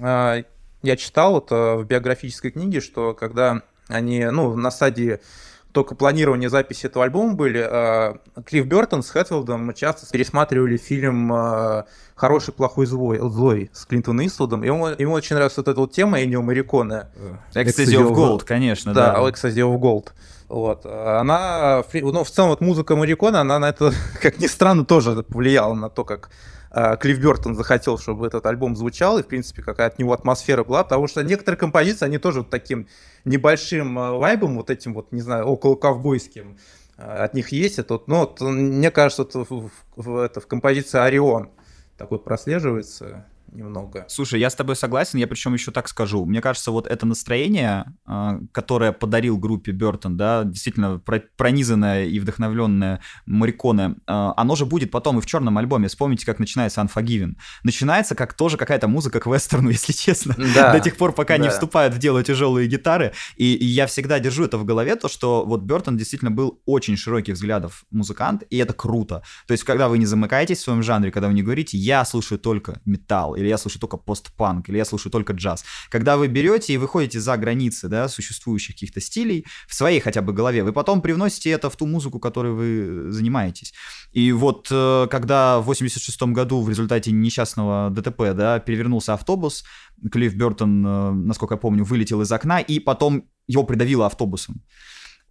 [0.00, 0.44] э,
[0.82, 5.18] я читал вот э, в биографической книге, что когда они, ну, на стадии
[5.72, 8.14] только планирования записи этого альбома были, э,
[8.44, 14.64] Клифф Бертон с Хэтфилдом часто пересматривали фильм э, «Хороший, плохой, злой», злой с Клинтоном Иствудом,
[14.64, 17.08] и ему, ему очень нравится вот эта вот тема Энио Мариконе.
[17.54, 19.28] Ecstasy of Gold, конечно, Да, да.
[19.28, 20.08] Ecstasy of Gold.
[20.48, 20.86] Вот.
[20.86, 23.92] Она, ну, в целом, вот музыка Марикона, она на это,
[24.22, 26.30] как ни странно, тоже повлияла на то, как
[26.70, 30.64] э, Клифф Бертон захотел, чтобы этот альбом звучал, и, в принципе, какая от него атмосфера
[30.64, 32.88] была, потому что некоторые композиции, они тоже вот таким
[33.28, 36.58] небольшим э, вайбом, вот этим вот, не знаю, около ковбойским,
[36.96, 37.78] э, от них есть.
[37.78, 41.50] Это вот, ну, вот, мне кажется, в, в- в- это, в композиции «Орион»
[41.96, 44.04] такой прослеживается немного.
[44.08, 46.24] Слушай, я с тобой согласен, я причем еще так скажу.
[46.24, 52.18] Мне кажется, вот это настроение, а, которое подарил группе Бертон, да, действительно про- пронизанное и
[52.20, 55.88] вдохновленное Мариконе, а, оно же будет потом и в черном альбоме.
[55.88, 57.34] Вспомните, как начинается Unforgiven.
[57.62, 60.34] Начинается как тоже какая-то музыка к вестерну, если честно.
[60.54, 61.50] Да, До тех пор, пока не да.
[61.50, 63.12] вступают в дело тяжелые гитары.
[63.36, 66.96] И, и я всегда держу это в голове, то, что вот Бертон действительно был очень
[66.96, 69.22] широких взглядов музыкант, и это круто.
[69.46, 72.38] То есть, когда вы не замыкаетесь в своем жанре, когда вы не говорите, я слушаю
[72.38, 75.64] только металл, или я слушаю только постпанк, или я слушаю только джаз.
[75.90, 80.32] Когда вы берете и выходите за границы, да, существующих каких-то стилей, в своей хотя бы
[80.32, 83.72] голове, вы потом привносите это в ту музыку, которой вы занимаетесь.
[84.12, 89.64] И вот э, когда в 86 году в результате несчастного ДТП, да, перевернулся автобус,
[90.10, 94.62] Клифф Бертон, э, насколько я помню, вылетел из окна, и потом его придавило автобусом.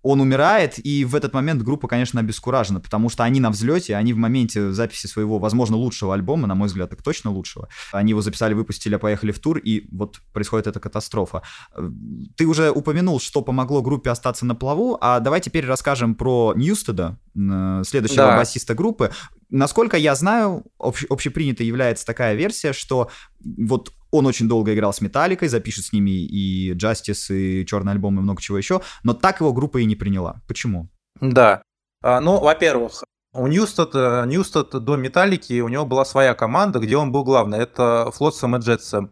[0.03, 4.13] Он умирает, и в этот момент группа, конечно, обескуражена, потому что они на взлете, они
[4.13, 7.67] в моменте записи своего, возможно, лучшего альбома, на мой взгляд, так точно лучшего.
[7.91, 11.41] Они его записали, выпустили, а поехали в тур, и вот происходит эта катастрофа.
[11.75, 11.89] Э,
[12.37, 17.17] Ты уже упомянул, что помогло группе остаться на плаву, а давай теперь расскажем про Ньюстеда,
[17.35, 18.37] м, следующего Да.
[18.37, 19.11] басиста группы.
[19.49, 23.09] Насколько я знаю, общ- общепринятой является такая версия, что
[23.43, 28.17] вот он очень долго играл с Металликой, запишет с ними и Justice, и Черный альбом,
[28.19, 30.41] и много чего еще, но так его группа и не приняла.
[30.47, 30.89] Почему?
[31.19, 31.61] Да.
[32.03, 33.03] А, Ну, во-первых,
[33.33, 37.59] у Ньюстед, Ньюстед до Металлики у него была своя команда, где он был главный.
[37.59, 39.11] Это Flotsam и Jetsam.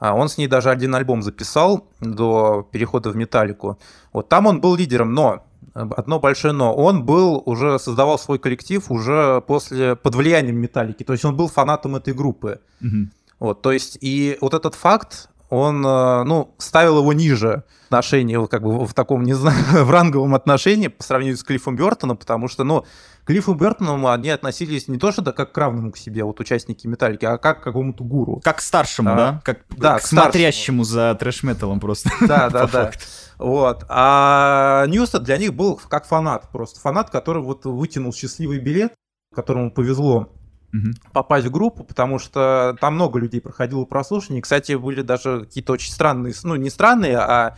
[0.00, 3.78] А, Он с ней даже один альбом записал до перехода в Металлику.
[4.12, 6.74] Вот там он был лидером, но э, одно большое но.
[6.74, 11.04] Он был уже создавал свой коллектив уже после под влиянием Металлики.
[11.04, 12.60] То есть он был фанатом этой группы.
[12.80, 13.12] Мгм.
[13.40, 18.62] Вот, то есть, и вот этот факт, он, э, ну, ставил его ниже отношения, как
[18.62, 22.64] бы в таком, не знаю, в ранговом отношении по сравнению с Клиффом Бертоном, потому что,
[22.64, 22.84] ну,
[23.24, 26.38] к Клиффу Бертону они относились не то, что да, как к равному к себе, вот
[26.38, 28.40] участники Металлики, а как к какому-то гуру.
[28.44, 29.40] Как к старшему, А, да?
[29.44, 32.10] Как да, к к смотрящему за трэш-металом просто.
[32.20, 32.92] Да, да, да.
[33.38, 33.84] Вот.
[33.88, 38.92] А Ньюстед для них был как фанат, просто фанат, который вот вытянул счастливый билет,
[39.34, 40.28] которому повезло
[40.72, 40.94] Мгм.
[41.12, 44.42] попасть в группу, потому что там много людей проходило прослушивание.
[44.42, 47.56] Кстати, были даже какие-то очень странные, ну не странные, а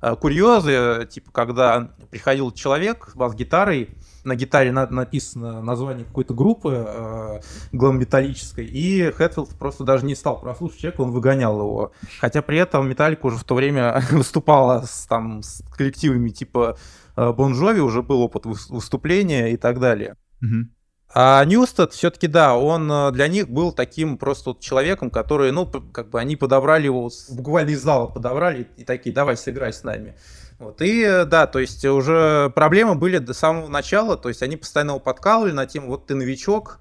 [0.00, 3.88] а, курьезы, типа когда приходил человек с бас-гитарой,
[4.22, 7.40] на гитаре на- написано название какой-то группы э,
[7.72, 11.92] глэм-металлической, и Хэтфилд просто даже не стал прослушать человека, он выгонял его.
[12.20, 16.76] Хотя при этом Металлика уже в то время выступала с, там, с коллективами типа
[17.16, 20.16] Bon Jovi, уже был опыт выс- выступления и так далее.
[20.40, 20.73] Мгм.
[21.16, 25.64] А Ньюстед все-таки, да, он э, для них был таким просто вот человеком, который, ну,
[25.64, 30.16] как бы они подобрали его, буквально из зала подобрали и такие, давай сыграй с нами.
[30.58, 34.56] Вот, и э, да, то есть уже проблемы были до самого начала, то есть они
[34.56, 36.80] постоянно его подкалывали на тему, вот ты новичок,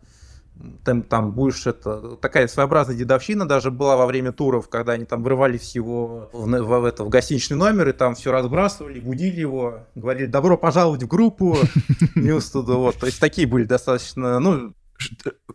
[0.83, 5.23] там, там будешь это такая своеобразная дедовщина даже была во время туров, когда они там
[5.23, 9.79] врывались всего в, в, в, это, в гостиничный номер и там все разбрасывали, будили его,
[9.95, 11.57] говорили добро пожаловать в группу
[12.15, 14.73] вот, то есть такие были достаточно, ну,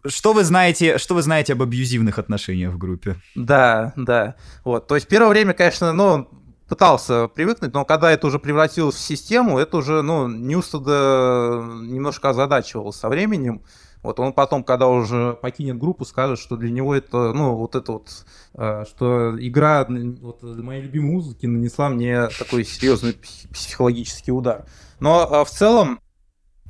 [0.06, 3.16] что вы знаете, что вы знаете об абьюзивных отношениях в группе?
[3.34, 4.36] Да, да.
[4.64, 4.86] Вот.
[4.86, 6.28] То есть первое время, конечно, ну,
[6.68, 12.90] пытался привыкнуть, но когда это уже превратилось в систему, это уже, ну, Ньюстеда немножко озадачивало
[12.90, 13.62] со временем.
[14.08, 17.92] Вот он потом, когда уже покинет группу, скажет, что для него это, ну, вот это
[17.92, 23.18] вот, э, что игра вот, моей любимой музыки нанесла мне такой серьезный
[23.52, 24.64] психологический удар.
[24.98, 26.00] Но э, в целом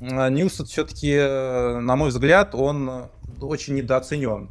[0.01, 3.05] э, Ньюсет все-таки, на мой взгляд, он
[3.39, 4.49] очень недооценен.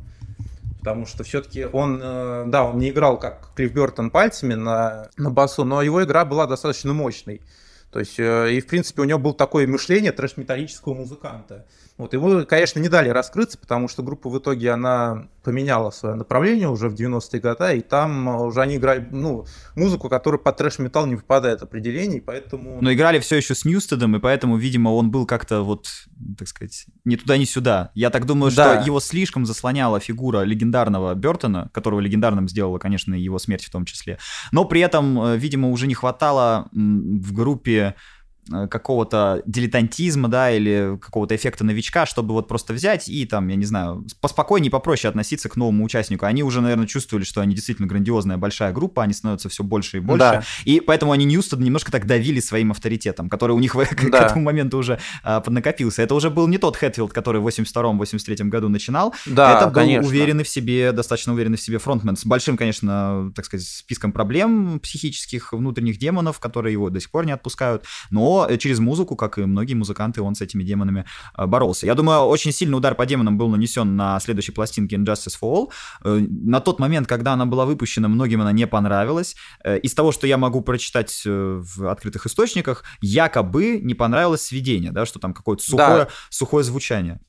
[0.78, 5.64] Потому что все-таки он, да, он не играл как Клифф Бертон пальцами на, на басу,
[5.64, 7.42] но его игра была достаточно мощной.
[7.90, 11.66] То есть, и в принципе у него было такое мышление трэш-металлического музыканта.
[11.98, 16.68] Вот его, конечно, не дали раскрыться, потому что группа в итоге, она поменяла свое направление
[16.68, 21.16] уже в 90-е годы, и там уже они играли, ну, музыку, которая под трэш-металл не
[21.16, 22.78] выпадает определений, поэтому...
[22.80, 25.88] Но играли все еще с Ньюстедом, и поэтому, видимо, он был как-то вот,
[26.38, 27.90] так сказать, ни туда, ни сюда.
[27.94, 28.76] Я так думаю, да.
[28.76, 33.84] что его слишком заслоняла фигура легендарного Бертона, которого легендарным сделала, конечно, его смерть в том
[33.84, 34.18] числе.
[34.52, 37.96] Но при этом, э, видимо, уже не хватало в группе
[38.70, 43.64] какого-то дилетантизма, да, или какого-то эффекта новичка, чтобы вот просто взять и там, я не
[43.64, 46.26] знаю, поспокойнее, попроще относиться к новому участнику.
[46.26, 50.00] Они уже, наверное, чувствовали, что они действительно грандиозная большая группа, они становятся все больше и
[50.00, 50.18] больше.
[50.18, 50.42] Да.
[50.64, 53.84] И поэтому они Ньюстон немножко так давили своим авторитетом, который у них да.
[53.84, 56.02] к этому моменту уже а, поднакопился.
[56.02, 59.14] Это уже был не тот Хэтфилд, который в 82-83 году начинал.
[59.26, 60.08] Да, Это был конечно.
[60.08, 64.80] уверенный в себе, достаточно уверенный в себе фронтмен с большим, конечно, так сказать, списком проблем
[64.80, 67.84] психических, внутренних демонов, которые его до сих пор не отпускают.
[68.10, 71.04] Но через музыку, как и многие музыканты, он с этими демонами
[71.36, 71.86] э, боролся.
[71.86, 75.72] Я думаю, очень сильный удар по демонам был нанесен на следующей пластинке Injustice for All.
[76.04, 79.36] Э, на тот момент, когда она была выпущена, многим она не понравилась.
[79.64, 85.06] Э, из того, что я могу прочитать в открытых источниках, якобы не понравилось сведение, да,
[85.06, 86.08] что там какое-то сухое, да.
[86.30, 87.20] сухое звучание.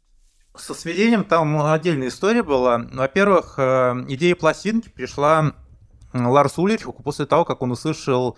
[0.56, 2.86] Со сведением там отдельная история была.
[2.92, 3.58] Во-первых,
[4.10, 5.54] идея пластинки пришла
[6.14, 8.38] Ларсу Ульриху после того, как он услышал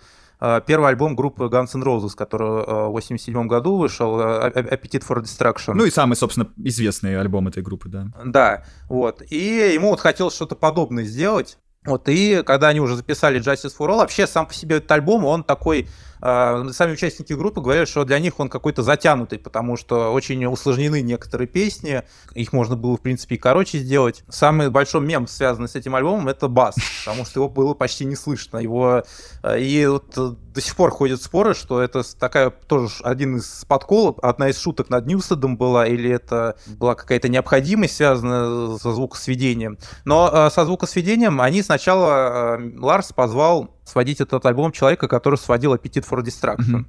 [0.66, 5.22] первый альбом группы Guns N' Roses, который э, в 87 году вышел, э, Appetite for
[5.22, 5.74] Destruction.
[5.74, 8.08] Ну и самый, собственно, известный альбом этой группы, да.
[8.24, 9.22] Да, вот.
[9.30, 11.58] И ему вот хотелось что-то подобное сделать.
[11.84, 15.24] Вот, и когда они уже записали Justice for All, вообще сам по себе этот альбом,
[15.24, 20.12] он такой а, сами участники группы говорят, что для них он какой-то затянутый, потому что
[20.12, 22.04] очень усложнены некоторые песни,
[22.34, 24.22] их можно было, в принципе, и короче сделать.
[24.28, 28.14] Самый большой мем, связанный с этим альбомом, это бас, потому что его было почти не
[28.14, 28.58] слышно.
[28.58, 29.02] Его...
[29.42, 33.64] А, и вот э, до сих пор ходят споры, что это такая тоже один из
[33.66, 39.76] подколов, одна из шуток над Ньюстедом была, или это была какая-то необходимость, связанная со звукосведением.
[40.04, 45.74] Но э, со звукосведением они сначала, э, Ларс позвал сводить этот альбом человека, который сводил
[45.74, 46.80] Appetite for Destruction.
[46.80, 46.84] Mm-hmm.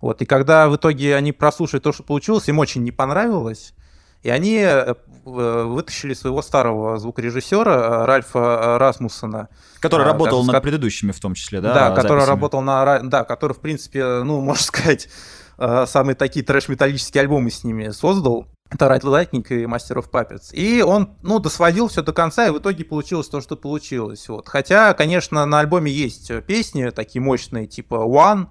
[0.00, 3.74] Вот, и когда в итоге они прослушали то, что получилось, им очень не понравилось,
[4.22, 9.48] и они э, вытащили своего старого звукорежиссера э, Ральфа Расмуссона.
[9.80, 11.74] Который а, работал над предыдущими в том числе, да?
[11.74, 12.02] Да, записями.
[12.02, 13.00] который работал на...
[13.00, 15.08] Да, который, в принципе, ну, можно сказать,
[15.56, 18.46] самые такие трэш-металлические альбомы с ними создал.
[18.70, 20.52] Это Right Lightning и Master of Puppets.
[20.52, 24.28] И он, ну, досводил все до конца, и в итоге получилось то, что получилось.
[24.28, 24.48] Вот.
[24.48, 28.48] Хотя, конечно, на альбоме есть песни такие мощные, типа One,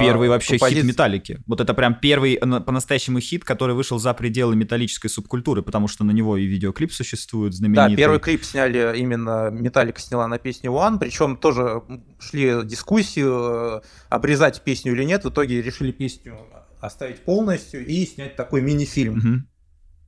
[0.00, 0.82] первый вообще композиция...
[0.82, 1.38] хит металлики.
[1.46, 6.12] Вот это прям первый по-настоящему хит, который вышел за пределы металлической субкультуры, потому что на
[6.12, 7.90] него и видеоклип существует знаменитый.
[7.90, 11.82] Да, первый клип сняли именно Металлика сняла на песню One, причем тоже
[12.18, 15.24] шли дискуссии, э, обрезать песню или нет.
[15.24, 16.38] В итоге решили песню
[16.80, 19.18] оставить полностью и снять такой мини-фильм.
[19.18, 19.42] Угу.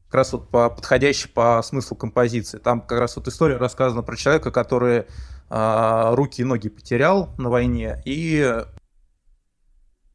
[0.06, 2.58] Как раз вот по, подходящий по смыслу композиции.
[2.58, 5.04] Там как раз вот история рассказана про человека, который
[5.50, 8.64] э, руки и ноги потерял на войне и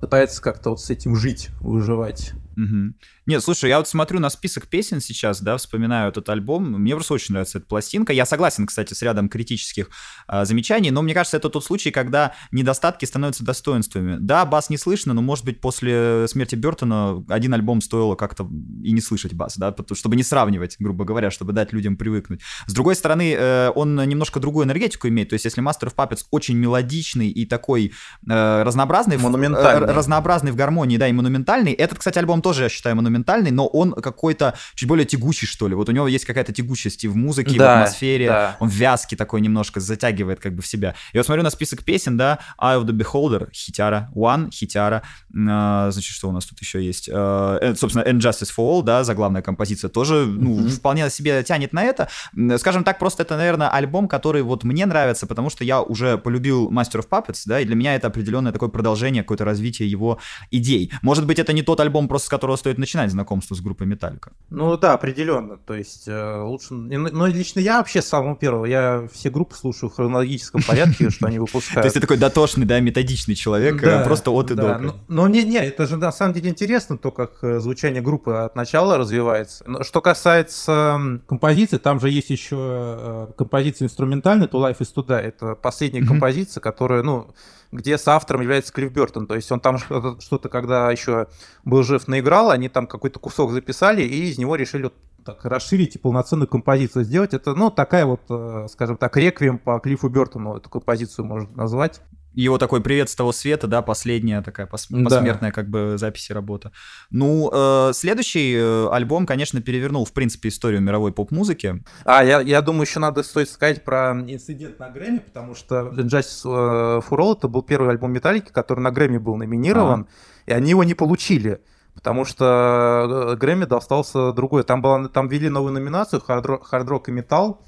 [0.06, 2.34] пытается как-то вот с этим жить, выживать.
[2.58, 2.93] Угу.
[3.26, 6.72] Нет, слушай, я вот смотрю на список песен сейчас, да, вспоминаю этот альбом.
[6.72, 8.14] Мне просто очень нравится эта пластинка.
[8.14, 9.89] Я согласен, кстати, с рядом критических
[10.28, 14.18] а, замечаний, но мне кажется, это тот случай, когда недостатки становятся достоинствами.
[14.20, 18.49] Да, бас не слышно, но, может быть, после смерти Бертона один альбом стоило как-то
[18.84, 22.41] и не слышать бас, да, чтобы не сравнивать, грубо говоря, чтобы дать людям привыкнуть.
[22.68, 25.30] С другой стороны, э, он немножко другую энергетику имеет.
[25.30, 27.93] То есть, если Master of Puppets очень мелодичный и такой
[28.30, 29.88] э, разнообразный, монументальный.
[29.88, 33.66] Э, разнообразный в гармонии, да, и монументальный, этот, кстати, альбом тоже, я считаю, монументальный, но
[33.66, 35.74] он какой-то чуть более тягучий, что ли.
[35.74, 38.28] Вот у него есть какая-то тягучесть и в музыке, да, и в атмосфере.
[38.28, 38.58] Да.
[38.60, 40.93] Он вязкий такой немножко, затягивает как бы в себя.
[41.12, 45.02] Я вот смотрю на список песен, да, Eye of the Beholder, хитяра, One, хитяра,
[45.34, 47.10] э, значит, что у нас тут еще есть?
[47.10, 50.70] Э, э собственно, And Justice for All, да, заглавная композиция, тоже, ну, mm-hmm.
[50.70, 52.10] вполне себе тянет на это.
[52.58, 56.70] Скажем так, просто это, наверное, альбом, который вот мне нравится, потому что я уже полюбил
[56.72, 60.20] Master of Puppets, да, и для меня это определенное такое продолжение, какое-то развитие его
[60.52, 60.91] идей.
[61.02, 64.32] Может быть, это не тот альбом, просто которого стоит начинать знакомство с группой Металлика.
[64.50, 65.58] Ну да, определенно.
[65.58, 66.74] То есть э, лучше...
[66.74, 71.28] Но лично я вообще с самого первого, я все группы слушаю в хронологическом порядке, что
[71.28, 71.76] они выпускают.
[71.82, 74.96] То есть ты такой дотошный, да, методичный человек, э, просто от и до.
[75.08, 78.56] Но не, не, это же на самом деле интересно, то, как э, звучание группы от
[78.56, 79.66] начала развивается.
[79.84, 85.22] Что касается композиции, там же есть еще композиция инструментальная, To Life is Die.
[85.22, 87.34] Это последняя композиция, которая, ну,
[87.76, 89.28] где с автором является Клифф Бертон.
[89.28, 91.28] То есть он там что-то, когда еще
[91.64, 95.96] был жив, наиграл, они там какой-то кусок записали, и из него решили вот так расширить
[95.96, 97.34] и полноценную композицию сделать.
[97.34, 102.02] Это, ну, такая вот, э, скажем так, реквием по Клиффу Бертону эту композицию можно назвать
[102.36, 106.72] его такой привет с того света, да, последняя такая пос- посмертная как бы записи работа.
[107.10, 111.84] Ну, э, следующий э, альбом, конечно, перевернул, в принципе, историю мировой поп-музыки.
[112.04, 116.44] А, я, я думаю, еще надо стоит сказать про инцидент на Грэмми, потому что Justice
[116.44, 120.50] for All это был первый альбом Металлики, который на Грэмми был номинирован, а.
[120.50, 121.62] и они его не получили.
[121.96, 124.64] Потому что э, Грэмми достался другой.
[124.64, 127.66] Там, была, там ввели новую номинацию хард-рок и металл.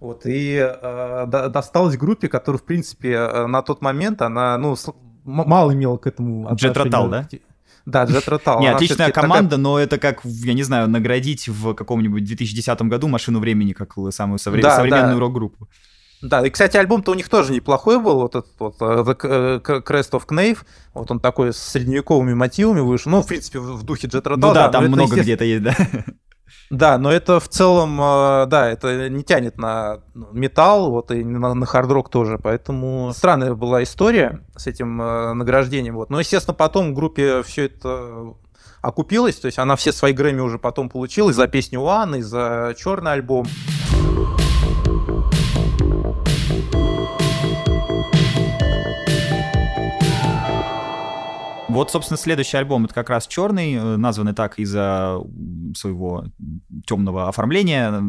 [0.00, 4.76] Вот, и э, досталось группе, которая, в принципе, э, на тот момент, она, ну,
[5.24, 6.74] мало имела к этому отношения.
[6.74, 7.28] Джет Ротал, да?
[7.86, 8.60] Да, Джет Ротал.
[8.60, 9.62] Не, отличная команда, такая...
[9.62, 14.38] но это как, я не знаю, наградить в каком-нибудь 2010 году «Машину времени» как самую
[14.38, 14.62] совре...
[14.62, 15.20] да, современную да.
[15.20, 15.68] рок-группу.
[16.22, 20.12] Да, и, кстати, альбом-то у них тоже неплохой был, вот этот вот э, The Crest
[20.12, 20.58] of Knave,
[20.94, 24.48] вот он такой с средневековыми мотивами вышел, ну, в принципе, в духе Джет Ротал.
[24.48, 25.74] Ну да, да там много где-то есть, да.
[26.70, 31.22] Да, но это в целом, э, да, это не тянет на ну, металл, вот и
[31.22, 36.10] на, на хард-рок тоже, поэтому странная была история с этим э, награждением, вот.
[36.10, 38.34] Но, естественно, потом в группе все это
[38.80, 42.22] окупилось, то есть она все свои Грэмми уже потом получила и за песню One, и
[42.22, 43.46] за черный альбом.
[51.76, 55.20] Вот, собственно, следующий альбом это как раз черный, э, названный так из-за
[55.74, 56.24] своего
[56.86, 58.02] темного оформления.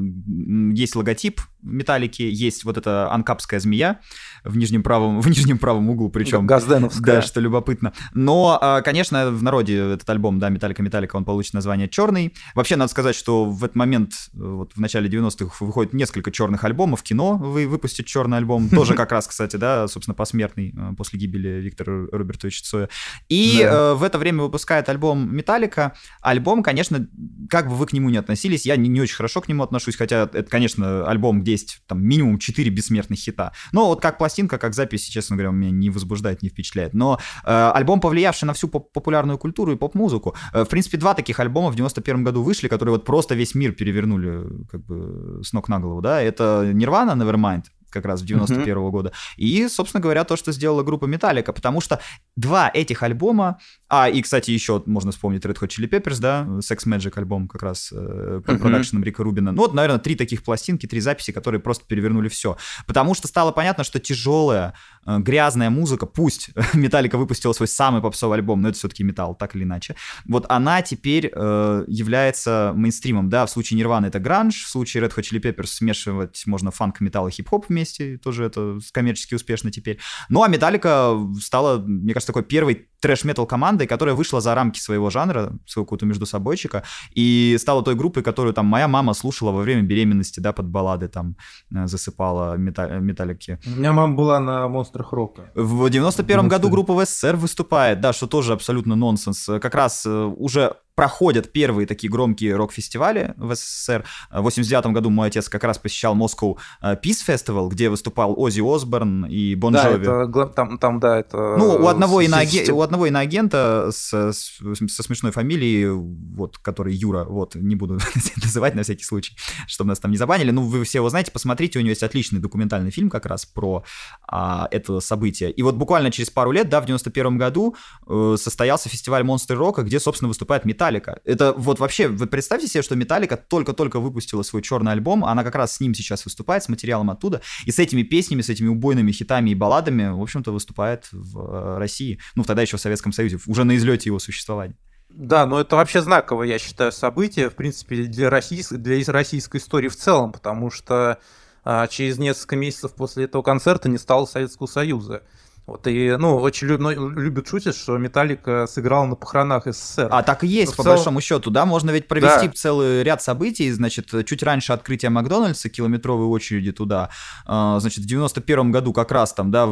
[0.73, 3.99] Есть логотип металлики, есть вот эта анкапская змея
[4.43, 6.47] в нижнем правом, в нижнем правом углу, причем.
[6.47, 7.17] Газденовская.
[7.17, 7.93] Да, что любопытно.
[8.13, 12.33] Но, а, конечно, в народе этот альбом, да, Металлика Металлика, он получит название черный.
[12.55, 17.03] Вообще, надо сказать, что в этот момент, вот в начале 90-х, выходит несколько черных альбомов.
[17.03, 21.61] Кино вы выпустит черный альбом, тоже как раз, кстати, да, собственно, посмертный э, после гибели
[21.61, 22.89] Виктора Робертовича Цоя.
[23.29, 23.91] И да.
[23.91, 25.93] Э, в это время выпускает альбом Металлика.
[26.21, 27.07] Альбом, конечно,
[27.49, 29.95] как бы вы к нему не относились, я не, не очень хорошо к нему отношусь,
[29.95, 33.51] хотя это, конечно, альбом, где есть там минимум 4 бессмертных хита.
[33.71, 36.93] Но вот как пластинка, как запись, честно говоря, меня не возбуждает, не впечатляет.
[36.93, 40.35] Но э, альбом, повлиявший на всю поп популярную культуру и поп-музыку.
[40.53, 43.71] Э, в принципе, два таких альбома в 91 году вышли, которые вот просто весь мир
[43.71, 46.21] перевернули как бы с ног на голову, да.
[46.21, 49.11] Это Nirvana, Nevermind, как раз 91 -го года.
[49.37, 51.99] И, собственно говоря, то, что сделала группа Металлика, потому что
[52.35, 53.59] два этих альбома,
[53.89, 57.63] а, и, кстати, еще можно вспомнить Red Hot Chili Peppers, да, Sex Magic альбом как
[57.63, 59.51] раз э, под продакшеном Рика Рубина.
[59.51, 62.57] Ну, вот, наверное, три таких пластинки, три записи, которые просто перевернули все.
[62.85, 64.73] Потому что стало понятно, что тяжелая,
[65.05, 69.55] э, грязная музыка, пусть Металлика выпустила свой самый попсовый альбом, но это все-таки металл, так
[69.55, 74.69] или иначе, вот она теперь э, является мейнстримом, да, в случае Нирваны это гранж, в
[74.69, 79.35] случае Red Hot Chili Peppers смешивать можно фанк, металл и хип-хоп вместе, тоже это коммерчески
[79.35, 79.99] успешно теперь.
[80.29, 85.09] Ну, а Металлика стала, мне кажется, такой первой трэш-метал командой, которая вышла за рамки своего
[85.09, 86.83] жанра, своего какого-то между собойчика,
[87.15, 91.07] и стала той группой, которую там моя мама слушала во время беременности, да, под баллады
[91.07, 91.35] там
[91.71, 93.59] э, засыпала мета- металлики.
[93.65, 95.51] У меня мама была на монстрах рока.
[95.55, 99.45] В 91-м году группа в СССР выступает, да, что тоже абсолютно нонсенс.
[99.61, 104.03] Как раз э, уже проходят первые такие громкие рок-фестивали в СССР.
[104.31, 108.61] В 89 году мой отец как раз посещал Moscow э, Peace Festival, где выступал Оззи
[108.61, 110.01] Осборн и Бон да, Джови.
[110.01, 111.55] Это, там, там, да, это...
[111.55, 112.73] Ну, у одного, иноаген...
[112.73, 117.99] у одного иноагента с, с, со смешной фамилией, вот, который Юра, вот, не буду
[118.43, 120.51] называть на всякий случай, чтобы нас там не забанили.
[120.51, 123.83] Ну, вы все его знаете, посмотрите, у него есть отличный документальный фильм как раз про
[124.27, 125.51] а, это событие.
[125.51, 127.75] И вот буквально через пару лет, да, в 91 году
[128.07, 131.19] э, состоялся фестиваль Монстры Рока, где, собственно, выступает Металлика.
[131.25, 135.55] Это вот вообще, вы представьте себе, что Металлика только-только выпустила свой черный альбом, она как
[135.55, 139.11] раз с ним сейчас выступает, с материалом оттуда, и с этими песнями, с этими убойными
[139.11, 143.39] хитами и балладами, в общем-то, выступает в э, России, ну, тогда еще в Советском Союзе,
[143.47, 144.75] уже на излете его существования.
[145.09, 149.87] Да, но это вообще знаковое, я считаю, событие, в принципе, для, российской, для российской истории
[149.87, 151.19] в целом, потому что
[151.63, 155.23] а, через несколько месяцев после этого концерта не стало Советского Союза.
[155.67, 160.07] Вот, и, ну, очень люб, ну, любят шутить, что Металлика сыграл на похоронах СССР.
[160.09, 160.95] А так и есть, Но по целом...
[160.95, 162.53] большому счету, да, можно ведь провести да.
[162.55, 167.09] целый ряд событий, значит, чуть раньше открытия Макдональдса, километровой очереди туда,
[167.45, 169.67] а, значит, в 91 году как раз там, да,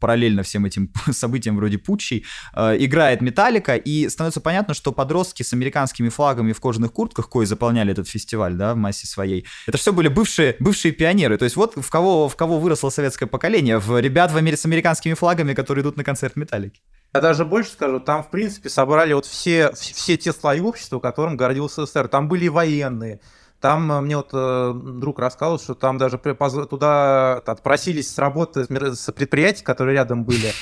[0.00, 2.24] параллельно всем этим событиям вроде путчей,
[2.54, 7.44] а, играет Металлика, и становится понятно, что подростки с американскими флагами в кожаных куртках, кои
[7.44, 11.56] заполняли этот фестиваль, да, в массе своей, это все были бывшие, бывшие пионеры, то есть
[11.56, 15.33] вот в кого, в кого выросло советское поколение, в ребят в Америке с американскими флагами,
[15.34, 16.80] флагами, которые идут на концерт Металлики.
[17.14, 21.36] Я даже больше скажу, там, в принципе, собрали вот все, все те слои общества, которым
[21.36, 22.08] гордился СССР.
[22.08, 23.20] Там были военные,
[23.60, 29.12] там э, мне вот э, друг рассказывал, что там даже туда отпросились с работы с
[29.12, 30.52] предприятий, которые рядом были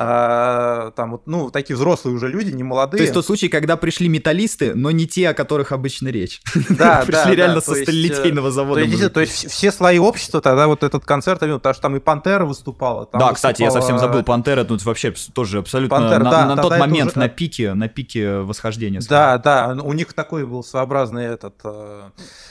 [0.00, 2.98] а, там вот, ну, такие взрослые уже люди, не молодые.
[2.98, 6.40] То есть тот случай, когда пришли металлисты, но не те, о которых обычно речь.
[6.68, 9.10] Да, Пришли реально со сталилитейного завода.
[9.10, 13.08] То есть все слои общества тогда вот этот концерт, потому что там и Пантера выступала.
[13.12, 17.74] Да, кстати, я совсем забыл, Пантера тут вообще тоже абсолютно на тот момент на пике,
[17.74, 19.00] на пике восхождения.
[19.08, 21.54] Да, да, у них такой был своеобразный этот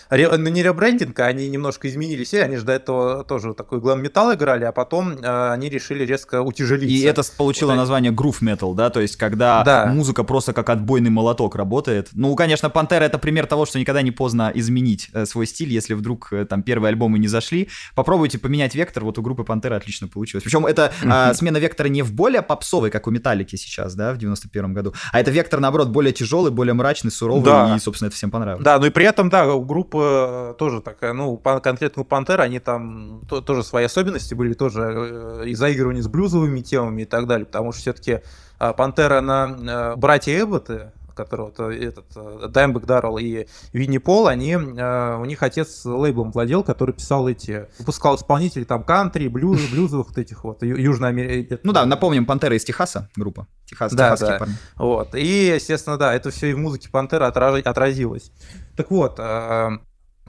[0.10, 3.80] э, ну, не ребрендинг, а они немножко изменились, и они же до этого тоже такой
[3.80, 6.96] глэм металл играли, а потом э, они решили резко утяжелиться.
[6.96, 9.86] И это получило вот название groove metal, да, то есть когда да.
[9.88, 12.10] музыка просто как отбойный молоток работает.
[12.14, 15.94] Ну, конечно, Пантера это пример того, что никогда не поздно изменить э, свой стиль, если
[15.94, 17.70] вдруг э, там первые альбомы не зашли.
[17.96, 20.44] Попробуйте поменять вектор, вот у группы Пантера отлично получилось.
[20.44, 24.18] Причем это э, смена вектора не в более попсовый, как у Металлики сейчас, да, в
[24.18, 27.76] 91 году, а это вектор, наоборот, более тяжелый, более мрачный, суровый, да.
[27.76, 28.64] и, собственно, это всем понравилось.
[28.64, 32.44] Да, ну и при этом, да, у группы группа тоже такая, ну, конкретно у Пантера,
[32.44, 37.06] они там то, тоже свои особенности были, тоже э, и заигрывание с блюзовыми темами и
[37.06, 38.22] так далее, потому что все-таки
[38.60, 44.56] а, Пантера на э, братья Эбботы, которого этот э, Даймбек Даррелл и Винни Пол, они,
[44.56, 50.18] у них отец лейблом владел, который писал эти, выпускал исполнителей там кантри, блюз, блюзовых вот
[50.18, 51.60] этих вот, Южной Америки.
[51.64, 53.48] Ну да, напомним, Пантера из Техаса группа.
[53.66, 54.38] Техас, да, да.
[54.38, 54.56] Парни.
[54.76, 55.16] Вот.
[55.16, 58.32] И, естественно, да, это все и в музыке Пантера отразилось.
[58.78, 59.20] Так вот,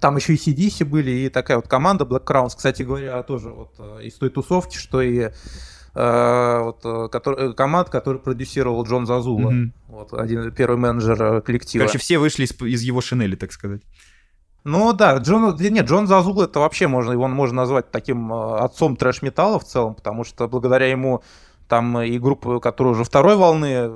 [0.00, 3.74] там еще и CDC были, и такая вот команда Black Crowns, кстати говоря, тоже вот
[3.78, 5.30] э, из той тусовки, что и
[5.94, 9.72] э, вот, э, который, команд, который продюсировал Джон Зазула, mm-hmm.
[9.88, 11.82] вот, один, первый менеджер коллектива.
[11.82, 13.82] Короче, все вышли из, из его шинели, так сказать.
[14.64, 19.58] Ну да, Джон, нет, Джон Зазул это вообще можно, его можно назвать таким отцом трэш-металла
[19.58, 21.22] в целом, потому что благодаря ему
[21.68, 23.90] там и группы, которые уже второй волны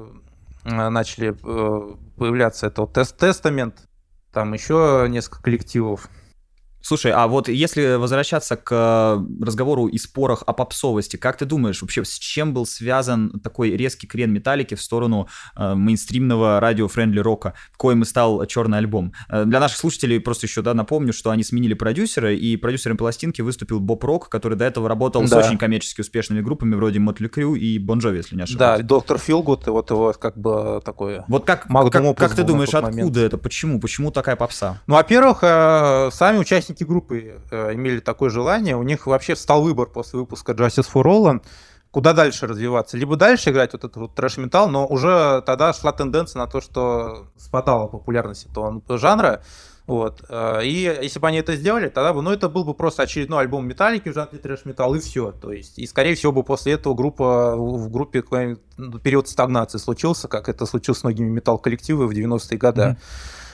[0.65, 1.33] начали
[2.17, 3.89] появляться, это вот Тест Тестамент,
[4.33, 6.09] там еще несколько коллективов.
[6.83, 12.05] Слушай, а вот если возвращаться к разговору и спорах о попсовости, как ты думаешь, вообще
[12.05, 18.03] с чем был связан такой резкий крен металлики в сторону э, мейнстримного radio-friendly рока, коим
[18.03, 19.13] и стал черный альбом?
[19.29, 23.43] Э, для наших слушателей просто еще да, напомню, что они сменили продюсера, и продюсером пластинки
[23.43, 25.29] выступил Боб Рок, который до этого работал да.
[25.29, 28.81] с очень коммерчески успешными группами вроде Mötley Crüe и Bon Jovi, если не ошибаюсь.
[28.81, 29.19] Да, Dr.
[29.19, 31.25] Feelgood, вот его как бы такое...
[31.29, 33.17] Вот как, как, как ты думаешь, откуда момент.
[33.17, 33.39] это?
[33.39, 33.81] Почему?
[33.81, 34.81] Почему такая попса?
[34.87, 39.63] Ну, во-первых, э, сами участники участники группы э, имели такое желание, у них вообще встал
[39.63, 41.41] выбор после выпуска Justice for All,
[41.91, 42.97] куда дальше развиваться.
[42.97, 47.27] Либо дальше играть вот этот вот трэш-металл, но уже тогда шла тенденция на то, что
[47.37, 49.43] спадала популярность этого жанра.
[49.87, 50.23] Вот.
[50.29, 53.41] Э, и если бы они это сделали, тогда бы, ну, это был бы просто очередной
[53.41, 55.33] альбом Металлики в жанре трэш-металл, и все.
[55.33, 58.23] То есть, и, скорее всего, бы после этого группа в группе
[58.77, 62.81] ну, период стагнации случился, как это случилось с многими металл-коллективами в 90-е годы.
[62.83, 62.97] Mm-hmm.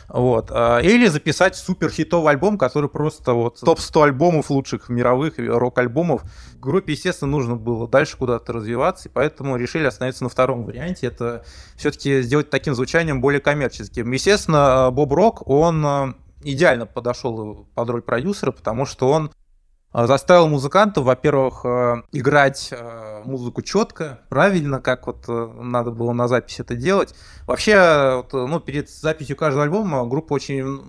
[0.09, 0.51] Вот.
[0.51, 6.23] А, или записать супер хитовый альбом, который просто вот топ-100 альбомов лучших мировых рок-альбомов.
[6.59, 11.07] Группе, естественно, нужно было дальше куда-то развиваться, и поэтому решили остановиться на втором варианте.
[11.09, 11.45] Это
[11.77, 14.11] все-таки сделать таким звучанием более коммерческим.
[14.11, 19.31] Естественно, Боб Рок, он а, идеально подошел под роль продюсера, потому что он
[19.93, 26.29] заставил музыкантов, во-первых, а, играть а, музыку четко, правильно, как вот э, надо было на
[26.29, 27.15] записи это делать.
[27.47, 30.83] Вообще, ну, перед записью каждого альбома группа очень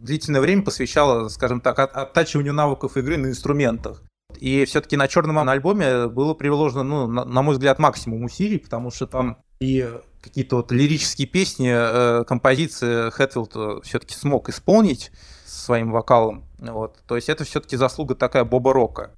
[0.00, 4.02] длительное время посвящала, скажем так, оттачиванию навыков игры на инструментах.
[4.38, 9.06] И все-таки на черном альбоме было приложено, ну, на, мой взгляд, максимум усилий, потому что
[9.06, 9.88] там и
[10.22, 15.10] какие-то вот лирические песни, э, композиции Хэтфилд э, все-таки смог исполнить
[15.64, 16.44] своим вокалом.
[16.58, 17.02] Вот.
[17.06, 19.10] То есть это все-таки заслуга такая Боба Рока.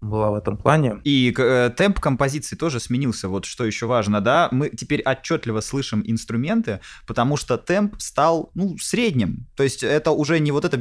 [0.00, 1.00] Была в этом плане.
[1.04, 6.02] И э, темп композиции тоже сменился, вот что еще важно, да, мы теперь отчетливо слышим
[6.06, 10.78] инструменты, потому что темп стал, ну, средним, то есть это уже не вот эта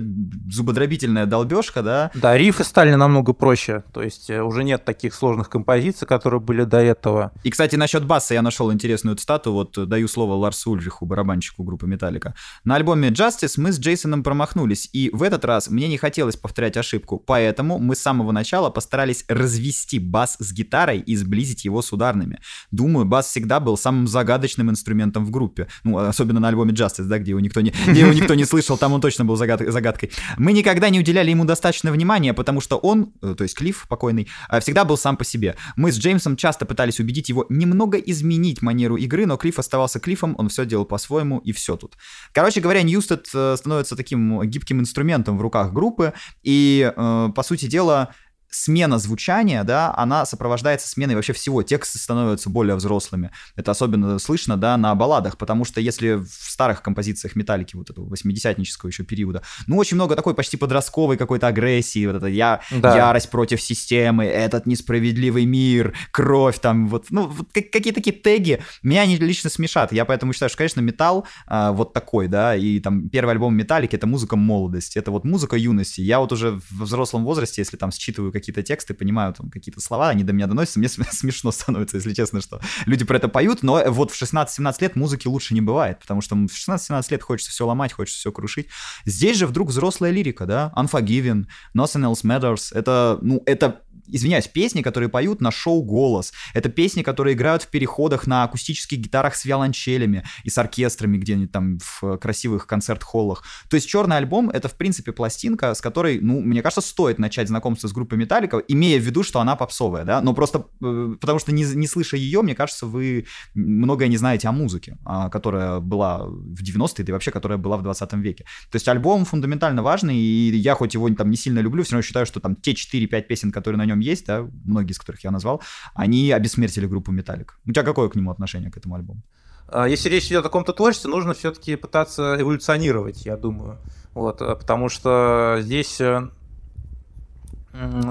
[0.49, 2.11] зубодробительная долбежка, да.
[2.15, 6.63] Да, рифы стали намного проще, то есть э, уже нет таких сложных композиций, которые были
[6.63, 7.31] до этого.
[7.43, 11.87] И, кстати, насчет баса я нашел интересную цитату, вот даю слово Ларсу Ульриху, барабанщику группы
[11.87, 12.35] Металлика.
[12.63, 16.77] На альбоме Justice мы с Джейсоном промахнулись, и в этот раз мне не хотелось повторять
[16.77, 21.81] ошибку, поэтому мы с самого начала постарались пытались развести бас с гитарой и сблизить его
[21.81, 22.39] с ударными.
[22.71, 25.67] Думаю, бас всегда был самым загадочным инструментом в группе.
[25.83, 28.77] Ну, особенно на альбоме Justice, да, где его никто не, где его никто не слышал,
[28.77, 30.11] там он точно был загад, загадкой.
[30.37, 34.27] Мы никогда не уделяли ему достаточно внимания, потому что он, э, то есть Клифф покойный,
[34.51, 35.55] э, всегда был сам по себе.
[35.75, 40.35] Мы с Джеймсом часто пытались убедить его немного изменить манеру игры, но Клифф оставался Клиффом,
[40.37, 41.97] он все делал по-своему, и все тут.
[42.33, 48.13] Короче говоря, Ньюстед э, становится таким гибким инструментом в руках группы, и, по сути дела,
[48.49, 51.63] смена звучания, да, она сопровождается сменой вообще всего.
[51.63, 53.31] Тексты становятся более взрослыми.
[53.55, 58.07] Это особенно слышно, да, на балладах, потому что если в старых композициях металлики вот этого
[58.13, 62.95] 80-нического еще периода, ну, очень много такой почти подростковой какой-то агрессии, вот это я, да.
[62.95, 69.01] ярость против системы, этот несправедливый мир, кровь там, вот, ну, вот какие-то такие теги меня
[69.01, 69.91] они лично смешат.
[69.91, 73.95] Я поэтому считаю, что, конечно, металл а, вот такой, да, и там первый альбом Металлики—
[73.97, 76.01] это музыка молодости, это вот музыка юности.
[76.01, 80.09] Я вот уже в взрослом возрасте, если там считываю какие-то тексты, понимаю там какие-то слова,
[80.09, 83.83] они до меня доносятся, мне смешно становится, если честно, что люди про это поют, но
[83.87, 87.65] вот в 16-17 лет музыки лучше не бывает, потому что в 16-17 лет хочется все
[87.65, 88.67] ломать, хочется все крушить.
[89.05, 93.81] Здесь же вдруг взрослая лирика, да, Unforgiven, Nothing Else Matters, это, ну, это
[94.11, 96.33] извиняюсь, песни, которые поют на шоу «Голос».
[96.53, 101.51] Это песни, которые играют в переходах на акустических гитарах с виолончелями и с оркестрами где-нибудь
[101.51, 103.43] там в красивых концерт-холлах.
[103.69, 107.47] То есть «Черный альбом»— это, в принципе, пластинка, с которой, ну, мне кажется, стоит начать
[107.47, 111.39] знакомство с группой Металлика, имея в виду, что она попсовая, да, но просто э, потому
[111.39, 113.25] что не, не слыша ее, мне кажется, вы
[113.55, 117.77] многое не знаете о музыке, а, которая была в 90-е, да и вообще, которая была
[117.77, 118.43] в 20 веке.
[118.71, 122.03] То есть альбом фундаментально важный, и я хоть его там не сильно люблю, все равно
[122.03, 125.31] считаю, что там те 4-5 песен, которые на нем есть, да, многие из которых я
[125.31, 125.61] назвал,
[125.95, 127.59] они обессмертили группу Металлик.
[127.65, 129.23] У тебя какое к нему отношение, к этому альбому?
[129.67, 133.79] А, если речь идет о каком-то творчестве, нужно все-таки пытаться эволюционировать, я думаю.
[134.13, 136.29] Вот, э, потому что здесь э,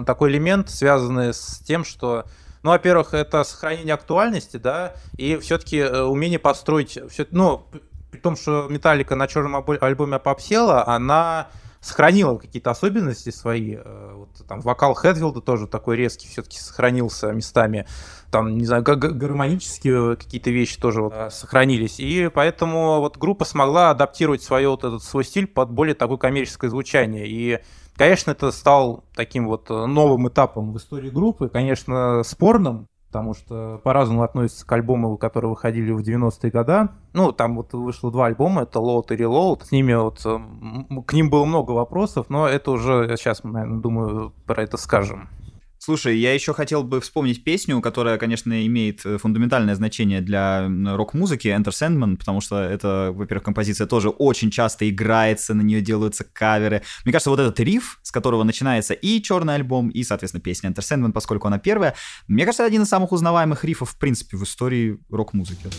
[0.07, 2.25] такой элемент, связанный с тем, что
[2.63, 7.65] ну, во-первых, это сохранение актуальности, да, и все-таки э, умение построить, все, ну,
[8.11, 11.49] при том, что Металлика на черном альбоме попсела, она
[11.81, 13.77] сохранила какие-то особенности свои.
[13.77, 17.87] Э, вот там вокал Хедфилда тоже такой резкий все-таки сохранился местами.
[18.31, 22.01] Там, не знаю, гармонические какие-то вещи тоже вот э, сохранились.
[22.01, 26.71] И поэтому вот группа смогла адаптировать свой вот этот свой стиль под более такое коммерческое
[26.71, 27.27] звучание.
[27.29, 27.61] И
[27.99, 33.81] Конечно, это стал таким вот э, новым этапом в истории группы, конечно, спорным, потому что
[33.83, 36.89] по-разному относятся к альбомам, которые выходили в 90-е годы.
[37.13, 39.65] Ну, там вот вышло два альбома, это Load и Reload.
[39.65, 40.23] С ними вот,
[41.07, 45.29] к ним было много вопросов, но это уже сейчас, наверное, думаю, про это скажем.
[45.89, 51.49] Слушай, я еще хотел бы вспомнить песню, которая, конечно, имеет э, фундаментальное значение для рок-музыки,
[51.49, 56.83] Enter Sandman, потому что это, во-первых, композиция тоже очень часто играется, на нее делаются каверы.
[57.07, 60.81] Мне кажется, вот этот риф, с которого начинается и черный альбом, и, соответственно, песня Enter
[60.81, 61.95] Sandman, поскольку она первая,
[62.27, 65.71] мне кажется, один из самых узнаваемых рифов, в принципе, в истории рок-музыки.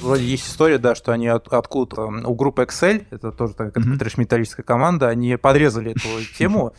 [0.00, 3.98] Вроде есть история, да, что они от, откуда у группы Excel, это тоже такая mm-hmm.
[3.98, 6.74] трэш-металлическая команда, они подрезали эту тему.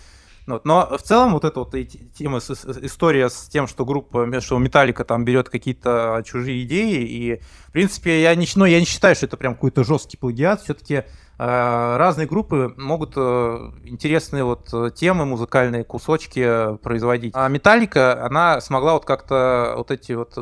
[0.47, 0.65] Вот.
[0.65, 1.75] Но в целом вот эта вот
[2.17, 7.71] тема, история с тем, что группа, что Металлика там берет какие-то чужие идеи, и в
[7.71, 11.03] принципе я не, ну, я не считаю, что это прям какой-то жесткий плагиат, все-таки э,
[11.37, 17.33] разные группы могут э, интересные вот темы, музыкальные кусочки производить.
[17.35, 20.37] А Металлика, она смогла вот как-то вот эти вот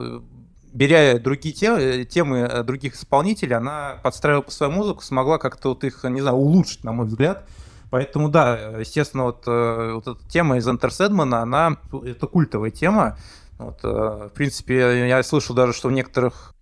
[0.73, 5.83] беря другие темы, темы э, других исполнителей, она подстраивала по свою музыку, смогла как-то вот
[5.83, 7.47] их, не знаю, улучшить, на мой взгляд.
[7.89, 13.17] Поэтому, да, естественно, вот, э, вот эта тема из Sedmana, она, это культовая тема.
[13.57, 16.53] Вот, э, в принципе, я слышал даже, что в некоторых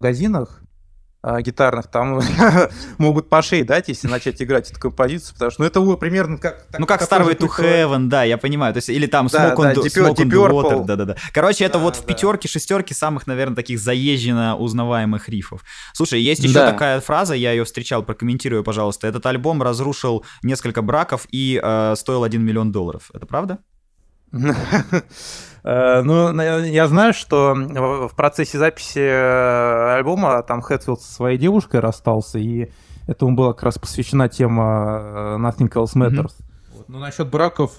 [0.00, 0.62] магазинах
[1.22, 2.20] гитарных, там
[2.98, 6.66] могут по шее дать, если начать играть эту композицию, потому что, ну, это примерно как...
[6.78, 9.72] ну, как Starway to Heaven, да, я понимаю, то есть, или там Smoke on, да,
[9.72, 11.16] Deep, Smoke Water, да-да-да.
[11.32, 15.64] Короче, это вот в пятерке, шестерке самых, наверное, таких заезженно узнаваемых рифов.
[15.92, 19.06] Слушай, есть еще такая фраза, я ее встречал, прокомментирую, пожалуйста.
[19.06, 23.10] Этот альбом разрушил несколько браков и э, стоил 1 миллион долларов.
[23.12, 23.58] Это правда?
[25.64, 31.80] Э, ну, я знаю, что в процессе записи э, альбома там Хэтфилд со своей девушкой
[31.80, 32.70] расстался, и
[33.08, 36.32] этому была как раз посвящена тема Nothing Else Matters.
[36.86, 37.72] Ну, насчет браков...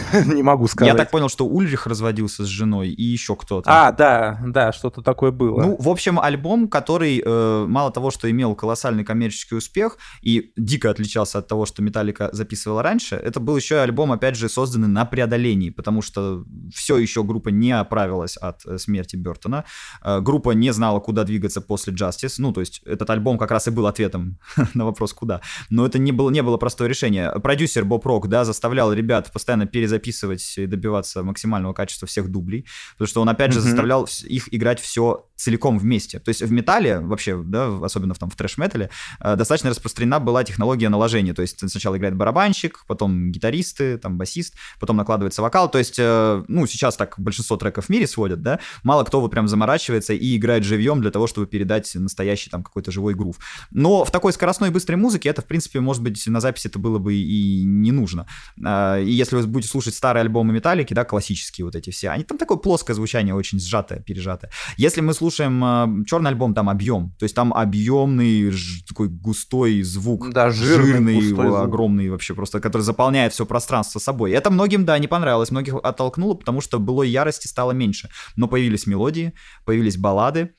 [0.26, 0.92] Не могу сказать.
[0.92, 3.68] Я так понял, что Ульрих разводился с женой и еще кто-то.
[3.70, 5.62] А, да, да, что-то такое было.
[5.62, 10.90] Ну, в общем, альбом, который э, мало того, что имел колоссальный коммерческий успех и дико
[10.90, 14.88] отличался от того, что Металлика записывала раньше, это был еще и альбом, опять же, созданный
[14.88, 19.64] на преодолении, потому что все еще группа не оправилась от э, смерти Бертона.
[20.02, 22.34] Э, группа не знала, куда двигаться после Justice.
[22.38, 24.38] Ну, то есть этот альбом как раз и был ответом
[24.74, 25.40] на вопрос, куда.
[25.70, 27.30] Но это не было, не было простое решение.
[27.42, 33.08] Продюсер Боб Рок, да, заставлял ребят постоянно перезаписывать и добиваться максимального качества всех дублей, потому
[33.08, 33.62] что он, опять же, mm-hmm.
[33.62, 36.20] заставлял их играть все целиком вместе.
[36.20, 40.44] То есть в металле вообще, да, особенно в, там, в трэш-метале, э, достаточно распространена была
[40.44, 41.34] технология наложения.
[41.34, 45.68] То есть сначала играет барабанщик, потом гитаристы, там басист, потом накладывается вокал.
[45.68, 49.32] То есть, э, ну, сейчас так большинство треков в мире сводят, да, мало кто вот
[49.32, 53.36] прям заморачивается и играет живьем для того, чтобы передать настоящий там какой-то живой грув.
[53.72, 56.78] Но в такой скоростной и быстрой музыке это, в принципе, может быть, на записи это
[56.78, 58.28] было бы и не нужно.
[58.64, 62.24] Э, и если вы будете слушать старые альбомы Металлики, да, классические вот эти все, они
[62.24, 64.50] там такое плоское звучание, очень сжатое, пережатое.
[64.76, 67.14] Если мы слушаем э, черный альбом, там объем.
[67.18, 70.30] То есть там объемный, ж, такой густой звук.
[70.32, 72.12] Да, жирный, жирный огромный звук.
[72.12, 74.32] вообще, просто который заполняет все пространство собой.
[74.32, 78.08] Это многим, да, не понравилось, многих оттолкнуло, потому что былой ярости стало меньше.
[78.36, 79.32] Но появились мелодии,
[79.64, 80.54] появились баллады,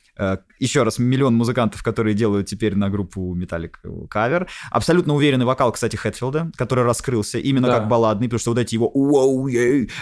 [0.60, 4.48] еще раз, миллион музыкантов, которые делают теперь на группу Metallic кавер.
[4.72, 7.80] Абсолютно уверенный вокал, кстати, Хэтфилда, который раскрылся именно да.
[7.80, 9.50] как балладный, потому что вот эти его уоу,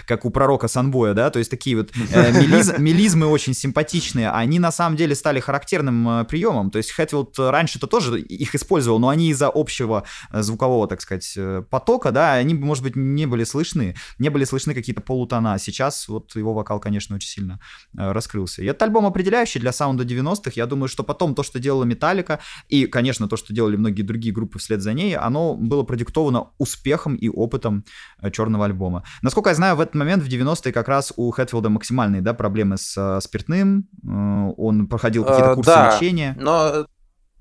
[0.06, 4.60] как у пророка Санбоя, да, то есть такие вот э, мелиз, мелизмы очень симпатичные, они
[4.60, 6.72] на самом деле стали характерным э, приемом.
[6.72, 11.34] То есть Хэтфилд раньше-то тоже их использовал, но они из-за общего э, звукового, так сказать,
[11.38, 15.58] э, потока, да, они, может быть, не были слышны, не были слышны какие-то полутона.
[15.60, 17.60] Сейчас вот его вокал, конечно, очень сильно
[17.98, 18.62] э, раскрылся.
[18.62, 20.52] И этот альбом определяющий для саунда до 90-х.
[20.56, 22.40] Я думаю, что потом то, что делала Металлика,
[22.70, 27.16] и, конечно, то, что делали многие другие группы вслед за ней, оно было продиктовано успехом
[27.16, 27.84] и опытом
[28.22, 29.04] э, черного альбома.
[29.22, 32.78] Насколько я знаю, в этот момент, в 90-е, как раз у Хэтфилда максимальные да, проблемы
[32.78, 33.88] с э, спиртным.
[34.04, 36.38] Э, он проходил какие-то курсы да, лечения.
[36.40, 36.86] Но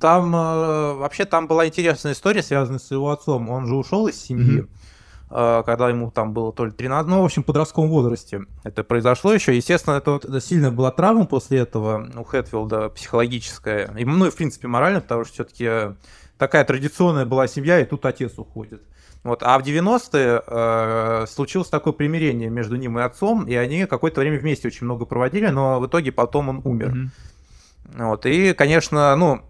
[0.00, 3.50] там вообще там была интересная история, связанная с его отцом.
[3.50, 4.60] Он же ушел из семьи.
[4.60, 4.89] Mm-hmm
[5.30, 9.32] когда ему там было то ли 13, ну, в общем, в подростковом возрасте это произошло
[9.32, 9.54] еще.
[9.54, 14.36] Естественно, это, вот, сильно была травма после этого у Хэтфилда психологическая, и, ну и, в
[14.36, 15.96] принципе, морально, потому что все-таки
[16.36, 18.82] такая традиционная была семья, и тут отец уходит.
[19.22, 19.42] Вот.
[19.42, 24.38] А в 90-е э, случилось такое примирение между ним и отцом, и они какое-то время
[24.38, 26.94] вместе очень много проводили, но в итоге потом он умер.
[26.94, 28.06] Mm-hmm.
[28.06, 28.26] Вот.
[28.26, 29.42] И, конечно, ну,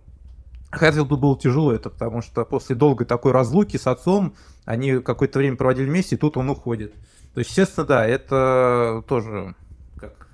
[0.71, 5.57] Хэтфилду было тяжело это, потому что после долгой такой разлуки с отцом они какое-то время
[5.57, 6.95] проводили вместе, и тут он уходит.
[7.35, 9.55] То есть, естественно, да, это тоже,
[9.97, 10.29] как,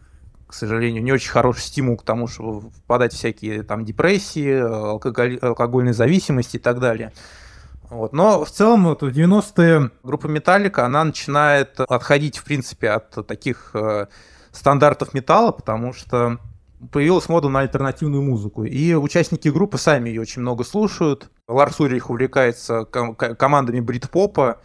[0.46, 5.38] к сожалению, не очень хороший стимул к тому, чтобы впадать в всякие там депрессии, алкоголь,
[5.38, 7.12] алкогольной зависимости и так далее.
[7.88, 8.12] Вот.
[8.12, 13.70] Но в целом вот, в 90-е группа Металлика, она начинает отходить, в принципе, от таких
[13.74, 14.06] э,
[14.52, 16.38] стандартов металла, потому что
[16.92, 18.64] появилась мода на альтернативную музыку.
[18.64, 21.30] И участники группы сами ее очень много слушают.
[21.48, 24.60] Ларс Урих увлекается ком- командами брит-попа.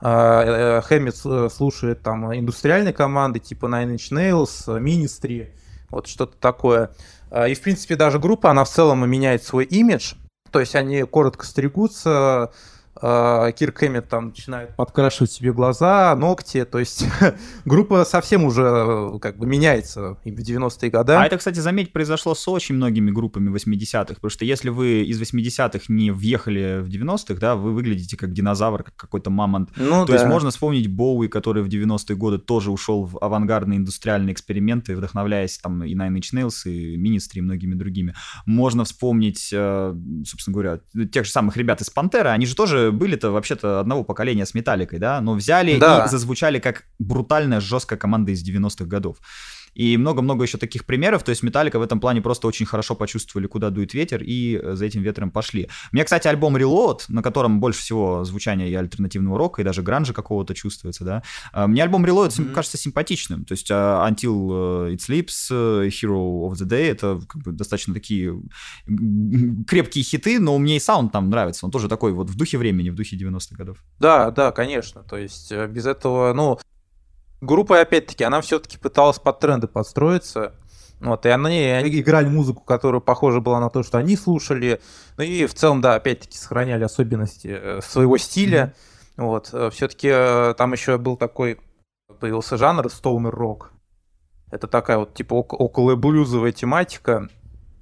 [0.00, 5.48] А, э, Хэммит э, слушает там индустриальные команды типа Nine Inch Nails, Ministry,
[5.90, 6.90] вот что-то такое.
[7.30, 10.14] А, и, в принципе, даже группа, она в целом меняет свой имидж.
[10.50, 12.52] То есть они коротко стригутся,
[13.00, 17.04] а, Кирк Хэммит там начинает подкрашивать себе глаза, ногти, то есть
[17.64, 21.12] группа совсем уже э, как бы меняется в 90-е годы.
[21.12, 25.20] А это, кстати, заметь, произошло с очень многими группами 80-х, потому что если вы из
[25.20, 29.70] 80-х не въехали в 90-х, да, вы выглядите как динозавр, как какой-то мамонт.
[29.76, 30.14] Ну, то да.
[30.14, 35.58] есть можно вспомнить Боуи, который в 90-е годы тоже ушел в авангардные индустриальные эксперименты, вдохновляясь
[35.58, 38.14] там и Nine Inch Nails, и Ministry, и многими другими.
[38.46, 39.94] Можно вспомнить, э,
[40.26, 44.46] собственно говоря, тех же самых ребят из Пантера, они же тоже были-то вообще-то одного поколения
[44.46, 46.04] с Металликой, да, но взяли да.
[46.04, 49.18] и зазвучали как брутальная, жесткая команда из 90-х годов.
[49.78, 51.22] И много-много еще таких примеров.
[51.22, 54.74] То есть Металлика в этом плане просто очень хорошо почувствовали, куда дует ветер, и э,
[54.74, 55.68] за этим ветром пошли.
[55.92, 59.82] У меня, кстати, альбом Reload, на котором больше всего звучания и альтернативного рока, и даже
[59.82, 61.22] гранжа какого-то чувствуется, да.
[61.52, 62.52] А, мне альбом Reload mm-hmm.
[62.52, 63.44] кажется симпатичным.
[63.44, 68.34] То есть uh, Until It Sleeps, Hero of the Day, это как бы достаточно такие
[69.68, 71.64] крепкие хиты, но мне и саунд там нравится.
[71.64, 73.78] Он тоже такой вот в духе времени, в духе 90-х годов.
[74.00, 75.02] Да, да, конечно.
[75.02, 76.58] То есть э, без этого, ну,
[77.40, 80.54] группа, опять-таки, она все-таки пыталась под тренды подстроиться.
[81.00, 84.80] Вот, и они, они играли музыку, которая похожа была на то, что они слушали.
[85.16, 88.74] Ну и в целом, да, опять-таки, сохраняли особенности э, своего стиля.
[89.16, 89.24] Mm-hmm.
[89.24, 91.58] Вот, э, все-таки э, там еще был такой
[92.20, 93.72] Появился жанр стоунер рок.
[94.50, 97.28] Это такая вот типа около блюзовая тематика.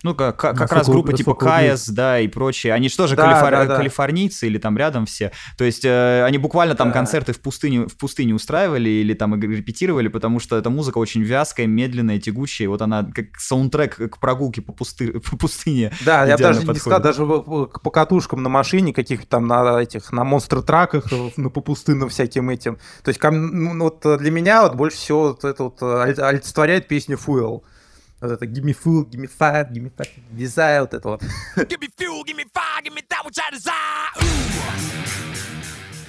[0.06, 2.72] Ну, как, как раз группы типа Каяс, да, и прочие.
[2.72, 3.50] Они что же, да, калифор...
[3.50, 3.76] да, да.
[3.78, 5.32] калифорнийцы или там рядом все?
[5.58, 6.94] То есть э, они буквально там да.
[6.94, 11.66] концерты в пустыне, в пустыне устраивали или там репетировали, потому что эта музыка очень вязкая,
[11.66, 12.68] медленная, тягучая.
[12.68, 15.18] Вот она как саундтрек к прогулке по, пусты...
[15.30, 15.92] по пустыне.
[16.04, 16.74] Да, я даже подходит.
[16.74, 21.06] не сказал, даже по катушкам на машине, каких-то там на этих, на монстр-траках,
[21.36, 22.78] ну, по пустынным всяким этим.
[23.02, 27.62] То есть ну, вот для меня вот больше всего вот это вот олицетворяет песня Fuel.
[28.25, 31.21] Вот это give me food, give me fire, give me fucking desire, вот это вот.
[31.67, 34.09] Give me fuel, give me fire, give me that which I desire.
[34.21, 35.14] Ooh.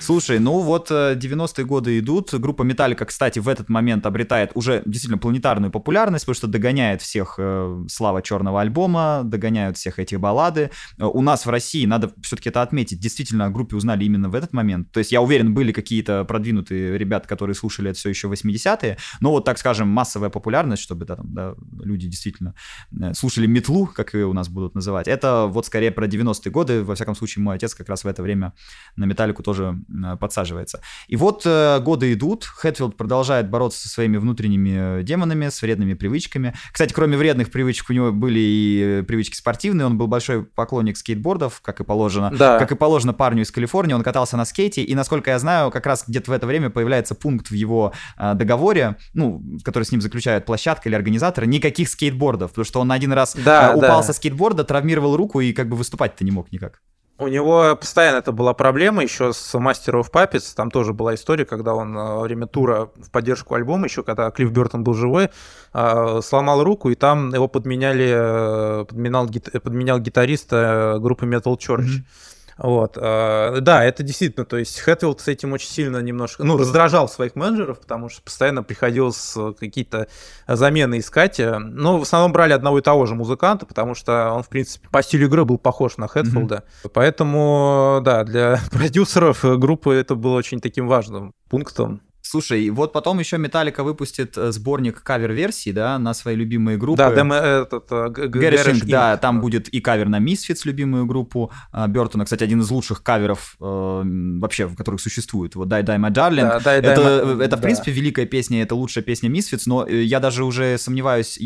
[0.07, 2.33] Слушай, ну вот 90-е э, годы идут.
[2.33, 7.35] Группа Металлика, кстати, в этот момент обретает уже действительно планетарную популярность, потому что догоняет всех
[7.37, 10.71] э, слава черного альбома, догоняют всех этих баллады.
[10.97, 14.35] Э, у нас в России, надо все-таки это отметить, действительно о группе узнали именно в
[14.35, 14.93] этот момент.
[14.93, 19.31] То есть я уверен, были какие-то продвинутые ребята, которые слушали это все еще 80-е, но
[19.31, 22.55] вот, так скажем, массовая популярность, чтобы да, там, да, люди действительно
[22.97, 26.81] э, слушали метлу, как ее у нас будут называть, это вот скорее про 90-е годы.
[26.85, 28.53] Во всяком случае, мой отец как раз в это время
[28.95, 29.77] на Металлику тоже
[30.19, 30.81] подсаживается.
[31.07, 35.93] И вот э, годы идут, Хэтфилд продолжает бороться со своими внутренними э, демонами, с вредными
[35.93, 36.53] привычками.
[36.71, 41.61] Кстати, кроме вредных привычек, у него были и привычки спортивные, он был большой поклонник скейтбордов,
[41.61, 42.31] как и положено.
[42.31, 42.59] Да.
[42.59, 45.85] Как и положено парню из Калифорнии, он катался на скейте, и, насколько я знаю, как
[45.85, 50.01] раз где-то в это время появляется пункт в его э, договоре, ну, который с ним
[50.01, 54.03] заключают площадка или организатор, никаких скейтбордов, потому что он один раз да, э, упал да.
[54.03, 56.81] со скейтборда, травмировал руку и как бы выступать-то не мог никак.
[57.19, 60.53] У него постоянно это была проблема еще с Master of Puppets.
[60.55, 64.29] Там тоже была история, когда он э, во время тура в поддержку альбома, еще когда
[64.29, 65.29] Клифф Бертон был живой,
[65.73, 69.27] э, сломал руку, и там его подменяли, э, подменял,
[69.63, 71.85] подменял гитариста группы Metal Church.
[71.85, 72.36] Mm-hmm.
[72.57, 72.97] Вот.
[72.99, 77.35] Э, да, это действительно, то есть Хэтфилд с этим очень сильно немножко, ну, раздражал своих
[77.35, 80.07] менеджеров, потому что постоянно приходилось какие-то
[80.47, 81.39] замены искать.
[81.39, 85.03] Но в основном брали одного и того же музыканта, потому что он, в принципе, по
[85.03, 86.55] стилю игры был похож на Хэтфилда.
[86.55, 86.91] Mm-hmm.
[86.93, 92.01] Поэтому, да, для продюсеров группы это было очень таким важным пунктом.
[92.29, 96.97] Слушай, вот потом еще Металлика выпустит э, сборник кавер-версий, да, на свои любимые группы.
[96.97, 101.51] Да, Дэм, этот, э, Гэриш да, там будет и кавер на Misfits, любимую группу
[101.87, 104.01] Бертона, кстати, один из лучших каверов э,
[104.41, 105.55] вообще, в которых существует.
[105.55, 107.41] Вот Die Die My Darling.
[107.41, 111.39] Это, в принципе, великая песня, это лучшая песня Misfits, но я даже уже сомневаюсь,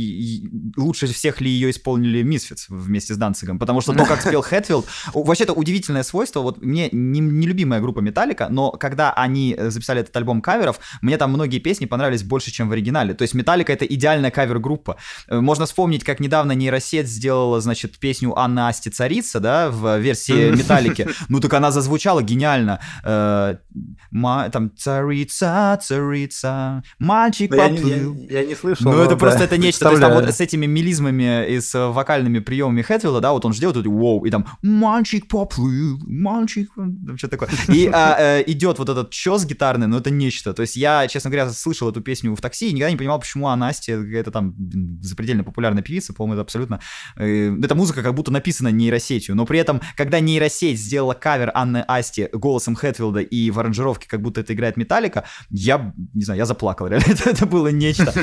[0.78, 4.86] лучше всех ли ее исполнили Misfits вместе с Данцигом, потому что то, как спел Хэтфилд,
[5.14, 10.16] вообще это удивительное свойство, вот мне не, нелюбимая группа Металлика, но когда они записали этот
[10.16, 13.14] альбом каверов, каверов, мне там многие песни понравились больше, чем в оригинале.
[13.14, 14.98] То есть Металлика— это идеальная кавер-группа.
[15.28, 20.52] Э, можно вспомнить, как недавно нейросеть сделала, значит, песню Анна Асти Царица, да, в версии
[20.58, 21.08] Металлики.
[21.30, 22.80] Ну так она зазвучала гениально.
[23.04, 23.56] Э,
[24.52, 28.16] там «Царица, царица, мальчик поплыл».
[28.30, 28.92] Я не слышал.
[28.92, 29.86] Ну это просто это нечто.
[29.86, 33.54] То есть там вот с этими мелизмами и с вокальными приемами Хэтвилла, да, вот он
[33.54, 36.72] же делает воу, и там «мальчик поплыл, мальчик...»
[37.18, 37.50] Что такое.
[37.68, 40.54] И а, э, идет вот этот чес гитарный, но это нечто.
[40.62, 43.48] То есть я, честно говоря, слышал эту песню в такси и никогда не понимал, почему
[43.48, 44.54] она Настя, какая-то там
[45.02, 46.80] запредельно популярная певица, по-моему, это абсолютно...
[47.18, 51.84] Э, эта музыка как будто написана нейросетью, но при этом, когда нейросеть сделала кавер Анны
[51.88, 56.46] Асти голосом Хэтфилда и в аранжировке, как будто это играет Металлика, я, не знаю, я
[56.46, 58.14] заплакал, реально, это, это было нечто.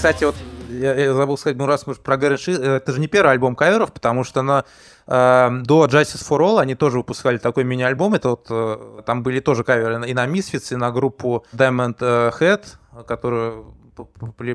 [0.00, 0.34] Кстати, вот
[0.70, 2.36] я, я забыл сказать, ну раз мы про Гарри
[2.74, 4.64] это же не первый альбом каверов, потому что на,
[5.06, 9.40] э, до Justice for All они тоже выпускали такой мини-альбом, это вот, э, там были
[9.40, 12.62] тоже каверы и на Misfits, и на группу Diamond э, Head,
[13.06, 13.56] которая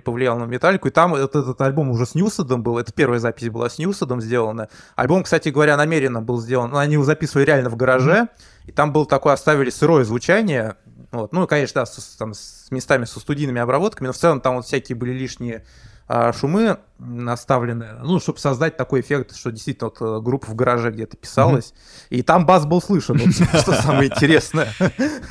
[0.04, 3.50] повлиял на металлику, и там этот, этот альбом уже с Ньюсадом был, это первая запись
[3.52, 4.70] была с Ньюсадом сделана.
[4.96, 8.30] Альбом, кстати говоря, намеренно был сделан, они его записывали реально в гараже,
[8.66, 10.76] и там был такое, оставили сырое звучание,
[11.16, 11.34] вот.
[11.34, 14.66] Ну, конечно, да, с, там, с местами со студийными обработками, но в целом там вот
[14.66, 15.66] всякие были лишние
[16.08, 20.92] а, шумы наставлены, ну, чтобы создать такой эффект, что действительно вот э, группа в гараже
[20.92, 22.18] где-то писалась, mm-hmm.
[22.18, 24.74] и там бас был слышен, что самое интересное.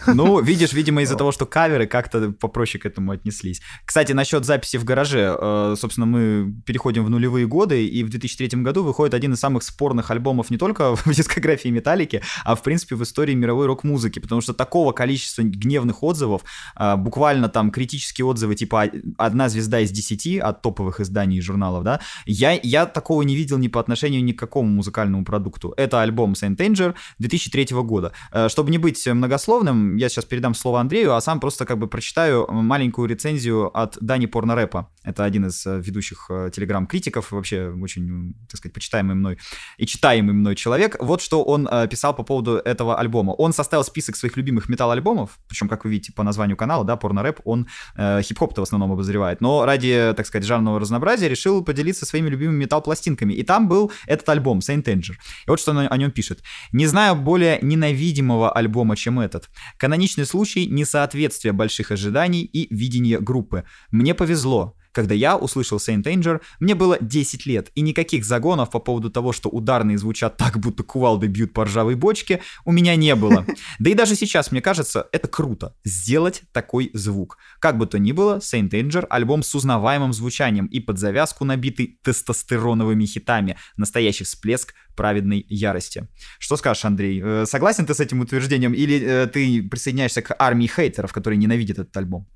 [0.07, 3.63] Ну, видишь, видимо, из-за того, что каверы как-то попроще к этому отнеслись.
[3.85, 8.63] Кстати, насчет записи в гараже, э, собственно, мы переходим в нулевые годы, и в 2003
[8.63, 12.97] году выходит один из самых спорных альбомов не только в дискографии Металлики, а в принципе
[12.97, 16.43] в истории мировой рок-музыки, потому что такого количества гневных отзывов,
[16.79, 21.85] э, буквально там критические отзывы, типа одна звезда из десяти от топовых изданий и журналов,
[21.85, 25.73] да, я, я такого не видел ни по отношению ни к какому музыкальному продукту.
[25.77, 28.13] Это альбом Saint Anger 2003 года.
[28.33, 31.87] Э, чтобы не быть многословным, я сейчас передам слово Андрею, а сам просто как бы
[31.87, 34.91] прочитаю маленькую рецензию от Дани Порнорэпа.
[35.05, 39.39] Это один из э, ведущих э, телеграм-критиков, вообще очень, так сказать, почитаемый мной
[39.79, 40.97] и читаемый мной человек.
[41.01, 43.33] Вот что он писал по поводу этого альбома.
[43.33, 47.41] Он составил список своих любимых металл-альбомов, причем, как вы видите по названию канала, да, порнорэп,
[47.45, 47.67] он
[47.97, 52.65] э, хип-хоп-то в основном обозревает, но ради, так сказать, жанрного разнообразия решил поделиться своими любимыми
[52.65, 53.33] металл-пластинками.
[53.35, 55.13] И там был этот альбом, Saint Anger.
[55.47, 56.43] И вот что он о нем пишет.
[56.73, 59.51] «Не знаю более ненавидимого альбома, чем этот.
[59.77, 63.65] Каноничный случай несоответствия больших ожиданий и видения группы.
[63.91, 64.77] Мне повезло.
[64.95, 69.33] Когда я услышал Saint Anger, мне было 10 лет, и никаких загонов по поводу того,
[69.33, 73.45] что ударные звучат так, будто кувалды бьют по ржавой бочке, у меня не было.
[73.81, 77.39] Да и даже сейчас, мне кажется, это круто, сделать такой звук.
[77.59, 81.99] Как бы то ни было, Saint Anger— альбом с узнаваемым звучанием и под завязку набитый
[82.05, 83.57] тестостероновыми хитами.
[83.77, 86.07] Настоящий всплеск праведной ярости.
[86.39, 87.21] Что скажешь, Андрей?
[87.23, 91.79] Э, согласен ты с этим утверждением или э, ты присоединяешься к армии хейтеров, которые ненавидят
[91.79, 92.29] этот альбом?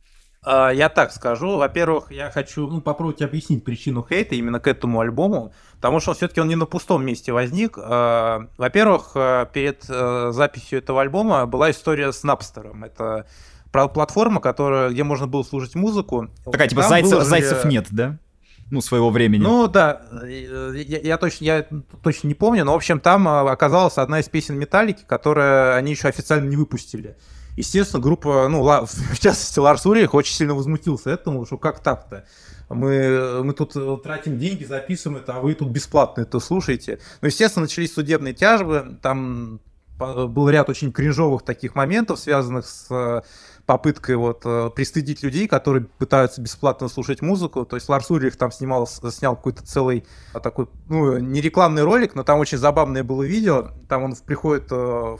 [0.42, 1.56] А, я так скажу.
[1.56, 6.40] Во-первых, я хочу ну, попробовать объяснить причину хейта именно к этому альбому, потому что все-таки
[6.40, 7.78] он не на пустом месте возник.
[7.78, 12.72] А, во-первых, а, перед э, записью этого альбома была история с Napster.
[12.84, 13.26] Это
[13.70, 16.28] платформа, которая, где можно было слушать музыку.
[16.50, 17.30] Такая типа зайцев, выложили...
[17.30, 18.18] зайцев нет, да?
[18.70, 19.42] ну, своего времени.
[19.42, 21.66] Ну, да, я, я, точно, я
[22.02, 26.08] точно не помню, но, в общем, там оказалась одна из песен Металлики, которую они еще
[26.08, 27.16] официально не выпустили.
[27.58, 32.24] Естественно, группа, ну, в частности, Ларс Урих очень сильно возмутился этому, что как так-то?
[32.68, 37.00] Мы, мы тут э, тратим деньги, записываем это, а вы тут бесплатно это слушаете.
[37.20, 39.60] Ну, естественно, начались судебные тяжбы, там
[39.98, 43.24] был ряд очень кринжовых таких моментов, связанных с
[43.68, 47.66] попыткой вот э, пристыдить людей, которые пытаются бесплатно слушать музыку.
[47.66, 52.14] То есть Ларс Урих там снимал, снял какой-то целый а, такой, ну, не рекламный ролик,
[52.14, 53.72] но там очень забавное было видео.
[53.86, 55.16] Там он приходит, э,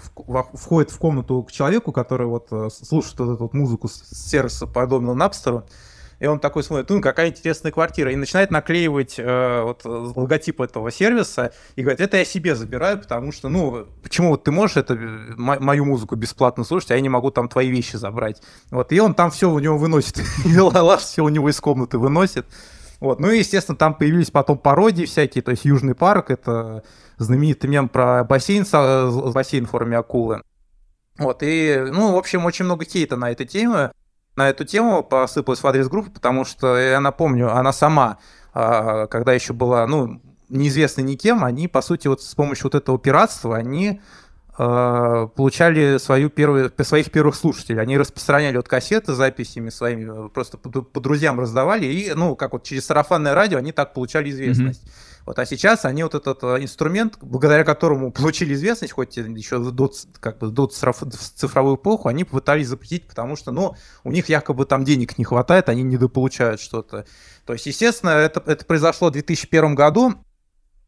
[0.54, 4.66] входит в комнату к человеку, который вот э, слушает вот эту вот музыку с сервиса
[4.66, 5.64] подобного Напстеру.
[6.20, 8.12] И он такой смотрит, ну, какая интересная квартира.
[8.12, 13.30] И начинает наклеивать э, вот, логотип этого сервиса и говорит, это я себе забираю, потому
[13.30, 14.94] что, ну, почему вот ты можешь это,
[15.36, 18.42] мою музыку бесплатно слушать, а я не могу там твои вещи забрать.
[18.70, 20.20] Вот, и он там все у него выносит.
[20.44, 22.46] И Лаш все у него из комнаты выносит.
[23.00, 23.20] Вот.
[23.20, 26.82] Ну и, естественно, там появились потом пародии всякие, то есть Южный парк, это
[27.16, 28.64] знаменитый мем про бассейн,
[29.32, 30.42] бассейн в форме акулы.
[31.16, 33.90] Вот, и, ну, в общем, очень много кейта на этой теме
[34.38, 38.18] на эту тему посыпалась в адрес группы, потому что, я напомню, она сама,
[38.54, 43.00] а, когда еще была, ну, неизвестна никем, они, по сути, вот с помощью вот этого
[43.00, 44.00] пиратства, они
[44.56, 47.82] а, получали свою первую, своих первых слушателей.
[47.82, 52.52] Они распространяли вот кассеты с записями своими, просто по, по друзьям раздавали, и, ну, как
[52.52, 54.84] вот через сарафанное радио они так получали известность.
[54.84, 55.17] Mm-hmm.
[55.28, 59.92] Вот, а сейчас они вот этот э, инструмент, благодаря которому получили известность, хоть еще до,
[60.20, 64.84] как бы, до цифровую эпоху, они попытались запретить, потому что, ну, у них якобы там
[64.84, 67.04] денег не хватает, они недополучают что-то.
[67.44, 70.14] То есть, естественно, это, это произошло в 2001 году,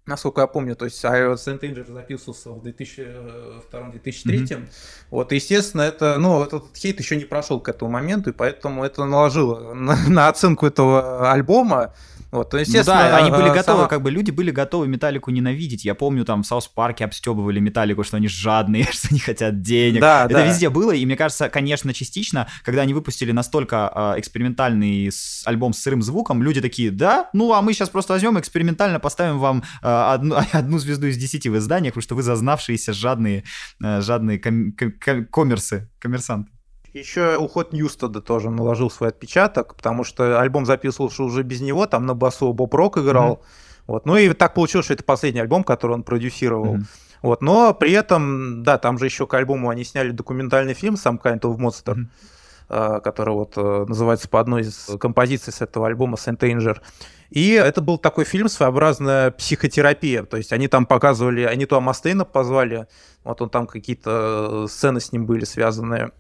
[0.07, 4.01] насколько я помню, то есть Saint Anger записывался в 2002-2003.
[4.25, 4.69] Mm-hmm.
[5.11, 9.05] Вот, естественно, это, ну, этот хейт еще не прошел к этому моменту, и поэтому это
[9.05, 11.93] наложило на, на оценку этого альбома
[12.31, 13.87] вот, то, естественно, ну да, они были готовы, сама...
[13.87, 15.85] как бы люди были готовы Металлику ненавидеть.
[15.85, 20.01] Я помню, там в Саус Парке обстебывали Металлику, что они жадные, что они хотят денег.
[20.01, 20.47] Да, Это да.
[20.47, 25.73] везде было, и мне кажется, конечно, частично, когда они выпустили настолько э, экспериментальный с, альбом
[25.73, 29.65] с сырым звуком, люди такие, да, ну а мы сейчас просто возьмем экспериментально поставим вам
[29.83, 33.45] э, одну, одну звезду из десяти в изданиях, потому что вы зазнавшиеся жадные,
[33.83, 36.51] э, жадные ком- ком- коммерсы, коммерсанты.
[36.93, 42.05] Еще уход Ньюстеда тоже наложил свой отпечаток, потому что альбом записывался уже без него, там
[42.05, 43.35] на басу Боб Рок играл.
[43.35, 43.85] Mm-hmm.
[43.87, 44.07] Вот.
[44.07, 46.77] Ну и так получилось, что это последний альбом, который он продюсировал.
[46.77, 46.87] Mm-hmm.
[47.23, 47.43] Вот.
[47.43, 51.41] Но при этом, да, там же еще к альбому они сняли документальный фильм «Сам Kind
[51.43, 52.07] of Monster»,
[52.69, 53.01] mm-hmm.
[53.03, 56.79] который вот э, называется по одной из композиций с этого альбома «Saint Anger».
[57.31, 60.25] И это был такой фильм, своеобразная психотерапия.
[60.25, 62.89] То есть они там показывали, они то Мастейна позвали,
[63.23, 66.11] вот он там какие-то сцены с ним были связанные.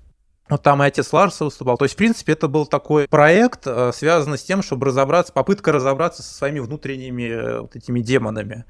[0.50, 1.78] Вот там и отец Ларса выступал.
[1.78, 5.70] То есть, в принципе, это был такой проект, э, связанный с тем, чтобы разобраться, попытка
[5.70, 8.64] разобраться со своими внутренними э, вот этими демонами.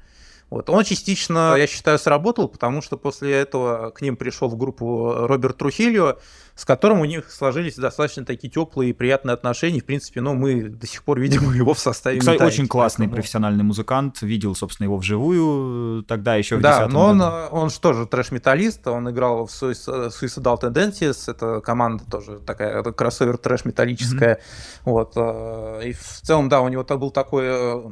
[0.51, 0.69] Вот.
[0.69, 5.57] Он частично, я считаю, сработал, потому что после этого к ним пришел в группу Роберт
[5.57, 6.19] Трухильо,
[6.55, 9.79] с которым у них сложились достаточно такие теплые и приятные отношения.
[9.79, 13.05] В принципе, ну, мы до сих пор видим его в составе Кстати, Металлики, очень классный
[13.05, 13.15] поэтому...
[13.15, 14.21] профессиональный музыкант.
[14.21, 17.55] Видел, собственно, его вживую тогда еще в Да, но он, году.
[17.55, 18.87] он же тоже трэш-металлист.
[18.87, 21.31] Он играл в Suicidal Tendencies.
[21.31, 24.35] Это команда тоже такая, кроссовер трэш-металлическая.
[24.35, 24.81] Mm-hmm.
[24.85, 25.13] Вот.
[25.15, 27.89] Э, и в целом, да, у него был такой э,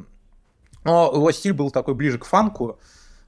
[0.84, 2.78] Но его стиль был такой ближе к фанку,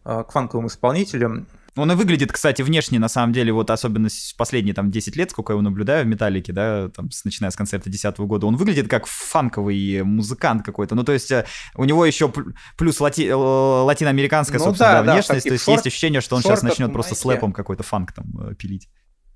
[0.05, 1.47] э, к фанковым исполнителям.
[1.77, 5.53] Он и выглядит, кстати, внешне, на самом деле, вот особенно последние там 10 лет, сколько
[5.53, 8.89] я его наблюдаю в «Металлике», да, там, с, начиная с концерта 10 года, он выглядит
[8.89, 10.94] как фанковый музыкант какой-то.
[10.94, 12.31] Ну, то есть э, у него еще
[12.77, 16.36] плюс лати, э, латиноамериканская, ну, собственно, да, да, внешность, то есть шорт, есть ощущение, что
[16.36, 18.89] он сейчас начнет просто слэпом какой-то фанк там э, пилить.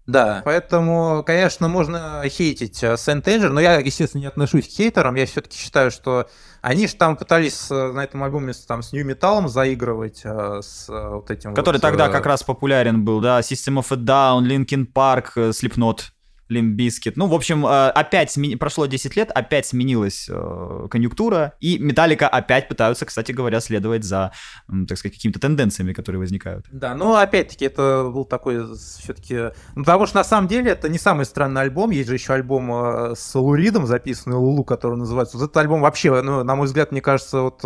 [0.06, 5.16] Да, поэтому, конечно, можно хейтить Saint Anger, но я, естественно, не отношусь к хейтерам.
[5.16, 6.28] Я все-таки считаю, что
[6.62, 11.54] они же там пытались на этом альбоме там, с nu metal заигрывать, с вот этим
[11.54, 16.02] Который вот, тогда как раз популярен был, да, System of a Down, Linkin Park, Slipknot.
[16.48, 17.16] Limp Bizkit.
[17.16, 18.56] Ну, в общем, э, опять смени...
[18.56, 24.32] прошло 10 лет, опять сменилась э, конъюнктура, и Металлика опять пытаются, кстати говоря, следовать за,
[24.88, 26.66] так сказать, какими-то тенденциями, которые возникают.
[26.70, 29.52] Да, но опять-таки это был такой все-таки...
[29.74, 32.72] Ну, потому что на самом деле это не самый странный альбом, есть же еще альбом
[32.72, 35.36] э, с Луридом записанный, Лулу, который называется...
[35.36, 37.62] Вот этот альбом вообще, ну, на мой взгляд, мне кажется, вот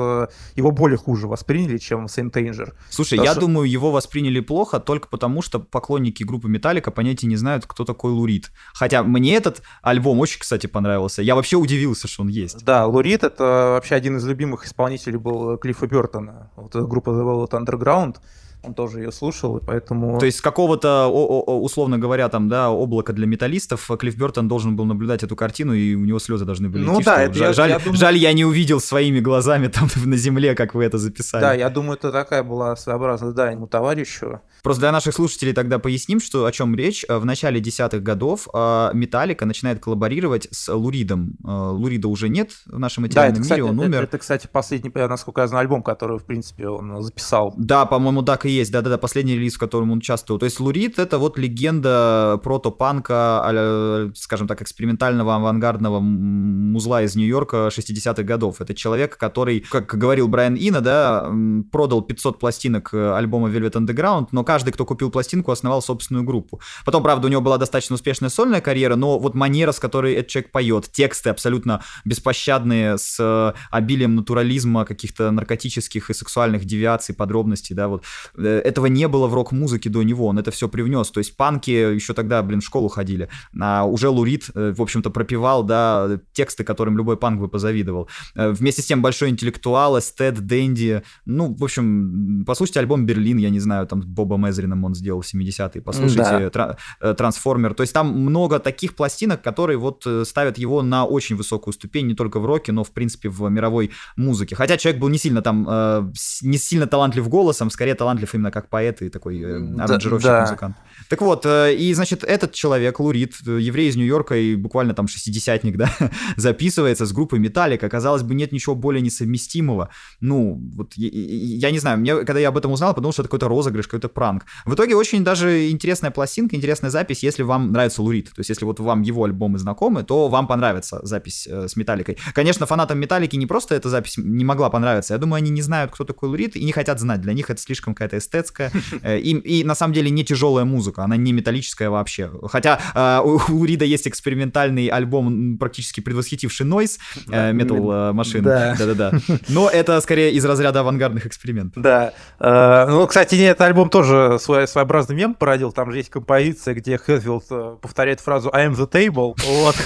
[0.54, 2.72] его более хуже восприняли, чем Saint Anger.
[2.90, 3.40] Слушай, потому я что...
[3.40, 8.12] думаю, его восприняли плохо только потому, что поклонники группы Металлика понятия не знают, кто такой
[8.12, 8.50] Лурид.
[8.74, 11.22] Хотя мне этот альбом очень, кстати, понравился.
[11.22, 12.64] Я вообще удивился, что он есть.
[12.64, 16.50] Да, Лурид— это вообще один из любимых исполнителей был Клиффа Бертона.
[16.56, 18.16] Вот группа The Velvet Underground
[18.62, 20.18] он тоже ее слушал, и поэтому...
[20.18, 25.22] То есть какого-то, условно говоря, там, да, облака для металлистов Клифф Бертон должен был наблюдать
[25.22, 27.98] эту картину, и у него слезы должны были ну, да, это жаль, я, я думаю...
[27.98, 31.40] жаль, я не увидел своими глазами там на земле, как вы это записали.
[31.42, 34.40] Да, я думаю, это такая была своеобразная, да, ему товарищу.
[34.62, 37.04] Просто для наших слушателей тогда поясним, что о чем речь.
[37.08, 41.36] В начале десятых годов а, Металлика начинает коллаборировать с Луридом.
[41.42, 43.98] Лурида уже нет в нашем материальном да, это, кстати, мире, он умер.
[43.98, 47.54] Это, это, кстати, последний, насколько я знаю, альбом, который, в принципе, он записал.
[47.56, 48.72] Да, по-моему, так и есть.
[48.72, 50.38] Да-да-да, последний релиз, в котором он участвовал.
[50.38, 58.22] То есть Лурид— это вот легенда протопанка, скажем так, экспериментального авангардного музла из Нью-Йорка 60-х
[58.22, 58.60] годов.
[58.60, 61.30] Это человек, который, как говорил Брайан Ина, да,
[61.70, 66.60] продал 500 пластинок э, альбома Velvet Underground, но каждый, кто купил пластинку, основал собственную группу.
[66.84, 70.28] Потом, правда, у него была достаточно успешная сольная карьера, но вот манера, с которой этот
[70.28, 77.74] человек поет, тексты абсолютно беспощадные, с э, обилием натурализма, каких-то наркотических и сексуальных девиаций, подробностей,
[77.74, 78.04] да, вот.
[78.40, 81.10] Э, этого не было в рок-музыке до него, он это все привнес.
[81.10, 83.28] То есть панки еще тогда, блин, в школу ходили.
[83.60, 88.08] А уже Лурид, э, в общем-то, пропевал, да, тексты, которым любой панк бы позавидовал.
[88.34, 91.02] Вместе с тем большой интеллектуал, эстет, дэнди.
[91.26, 95.34] Ну, в общем, послушайте альбом «Берлин», я не знаю, там, Боба Мезрина он сделал в
[95.34, 96.76] 70-е, послушайте, да.
[97.00, 97.74] Э, Трансформер.
[97.74, 102.06] То есть там много таких пластинок, которые вот э, ставят его на очень высокую ступень,
[102.06, 104.56] не только в роке, но в принципе в мировой музыке.
[104.56, 106.12] Хотя человек был не сильно там, э,
[106.42, 109.42] не сильно талантлив голосом, скорее талантлив именно как поэт и такой
[109.78, 110.76] аранжировщик-музыкант.
[110.76, 110.89] Да.
[111.10, 115.90] Так вот, и значит, этот человек, Лурид, еврей из Нью-Йорка и буквально там шестидесятник, да,
[116.36, 117.88] записывается с группой Металлика.
[117.88, 119.90] Казалось бы, нет ничего более несовместимого.
[120.20, 123.28] Ну, вот я, я не знаю, мне, когда я об этом узнал, подумал, что это
[123.28, 124.44] какой-то розыгрыш, какой-то пранк.
[124.64, 128.26] В итоге очень даже интересная пластинка, интересная запись, если вам нравится Лурид.
[128.26, 132.18] То есть если вот вам его альбомы знакомы, то вам понравится запись э, с Металликой.
[132.34, 135.14] Конечно, фанатам Металлики не просто эта запись не могла понравиться.
[135.14, 137.20] Я думаю, они не знают, кто такой Лурид, и не хотят знать.
[137.20, 138.70] Для них это слишком какая-то эстетская.
[139.02, 142.30] Э, и, и на самом деле не тяжелая музыка, она не металлическая вообще.
[142.48, 146.98] Хотя э, у Лурида есть экспериментальный альбом, практически предвосхитивший Нойс,
[147.28, 148.44] э, Metal машин.
[148.44, 149.12] Да-да-да.
[149.48, 151.82] Но это скорее из разряда авангардных экспериментов.
[151.82, 152.12] Да.
[152.38, 155.72] Э, ну, кстати, этот альбом тоже свой, своеобразный мем породил.
[155.72, 159.34] Там же есть композиция, где Хэтфилд э, повторяет фразу I am the table.
[159.46, 159.76] Вот.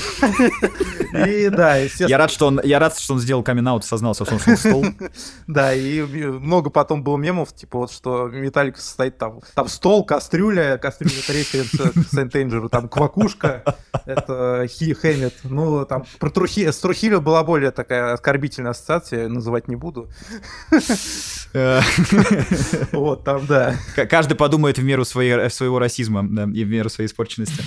[1.28, 2.08] И да, естественно.
[2.08, 4.84] Я рад, что он, я рад, что он сделал камин сознался, что он стол.
[5.46, 10.78] Да, и много потом было мемов, типа вот, что Металлика состоит там, там стол, кастрюля,
[10.78, 13.62] кастрюля это референс к Сент-Энджеру, там квакушка,
[14.06, 15.34] это Хи Хэммет.
[15.44, 20.08] Ну, там про Трухи, с Трухилю была более такая оскорбительная ассоциация, называть не буду.
[22.92, 23.76] Вот, там, да.
[24.10, 26.20] Каждый подумает в меру своей, своего расизма
[26.52, 27.62] и в меру своей испорченности.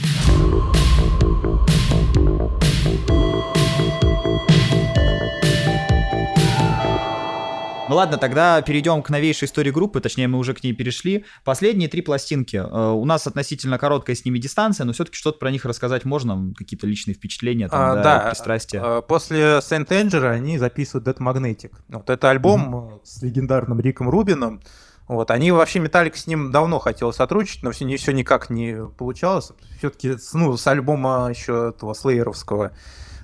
[7.89, 11.25] Ну ладно, тогда перейдем к новейшей истории группы, точнее мы уже к ней перешли.
[11.45, 12.57] Последние три пластинки.
[12.57, 16.53] Э, у нас относительно короткая с ними дистанция, но все-таки что-то про них рассказать можно,
[16.55, 18.81] какие-то личные впечатления, там, а, да, да, пристрастия.
[18.83, 21.71] А, после Saint Anger они записывают Dead Magnetic.
[21.87, 22.99] Вот это альбом mm-hmm.
[23.03, 24.61] с легендарным Риком Рубином.
[25.07, 28.85] Вот, они вообще Металлик с ним давно хотел сотрудничать, но все, не, все никак не
[28.97, 29.51] получалось.
[29.77, 32.73] Все-таки ну, с альбома еще этого слейеровского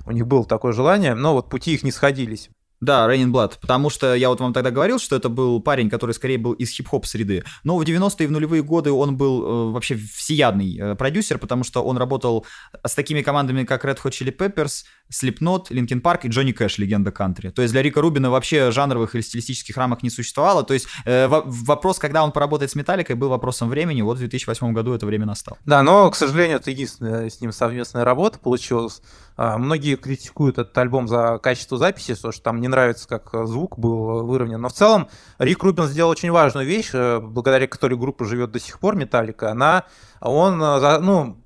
[0.06, 2.50] у них было такое желание, но вот пути их не сходились.
[2.84, 6.12] Да, Raining Blood, потому что я вот вам тогда говорил, что это был парень, который
[6.12, 9.72] скорее был из хип-хоп среды, но в 90-е и в нулевые годы он был э,
[9.72, 12.46] вообще всеядный э, продюсер, потому что он работал
[12.86, 17.12] с такими командами, как Red Hot Chili Peppers, Slipknot, Linkin Park и Джонни Кэш, легенда
[17.12, 17.50] кантри.
[17.50, 21.28] То есть для Рика Рубина вообще жанровых или стилистических рамок не существовало, то есть э,
[21.28, 25.26] вопрос, когда он поработает с Металликой, был вопросом времени, вот в 2008 году это время
[25.26, 25.58] настало.
[25.66, 29.02] Да, но, к сожалению, это единственная с ним совместная работа получилась.
[29.36, 33.80] А, многие критикуют этот альбом за качество записи, потому что там не нравится, как звук
[33.80, 34.62] был выровнен.
[34.62, 35.08] Но в целом
[35.40, 39.52] Рик Рубин сделал очень важную вещь, э, благодаря которой группа живет до сих пор, Металлика.
[39.52, 39.86] Она,
[40.22, 41.38] он, э, ну,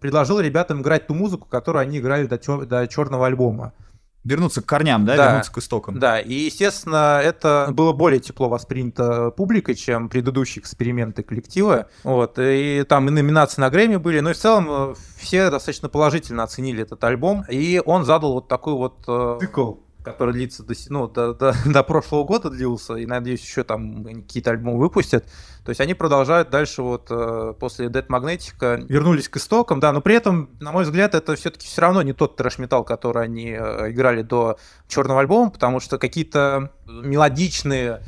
[0.00, 3.72] предложил ребятам играть ту музыку, которую они играли до, чер- до черного альбома.
[4.24, 5.16] Вернуться к корням, да?
[5.16, 5.26] да?
[5.26, 5.98] Вернуться к истокам.
[5.98, 11.88] Да, и, естественно, это было более тепло воспринято публикой, чем предыдущие эксперименты коллектива.
[12.04, 15.88] Вот, и там и номинации на Грэмми были, но и в целом э, все достаточно
[15.88, 20.74] положительно оценили этот альбом, и он задал вот такой вот э, цикл который длится до,
[20.88, 25.24] ну, до, до, до прошлого года длился, и, надеюсь, еще там какие-то альбомы выпустят.
[25.64, 30.00] То есть они продолжают дальше вот э, после Dead Magnetic вернулись к истокам, да, но
[30.00, 33.90] при этом, на мой взгляд, это все-таки все равно не тот трэш-металл, который они э,
[33.92, 34.58] играли до
[34.88, 38.02] черного альбома, потому что какие-то мелодичные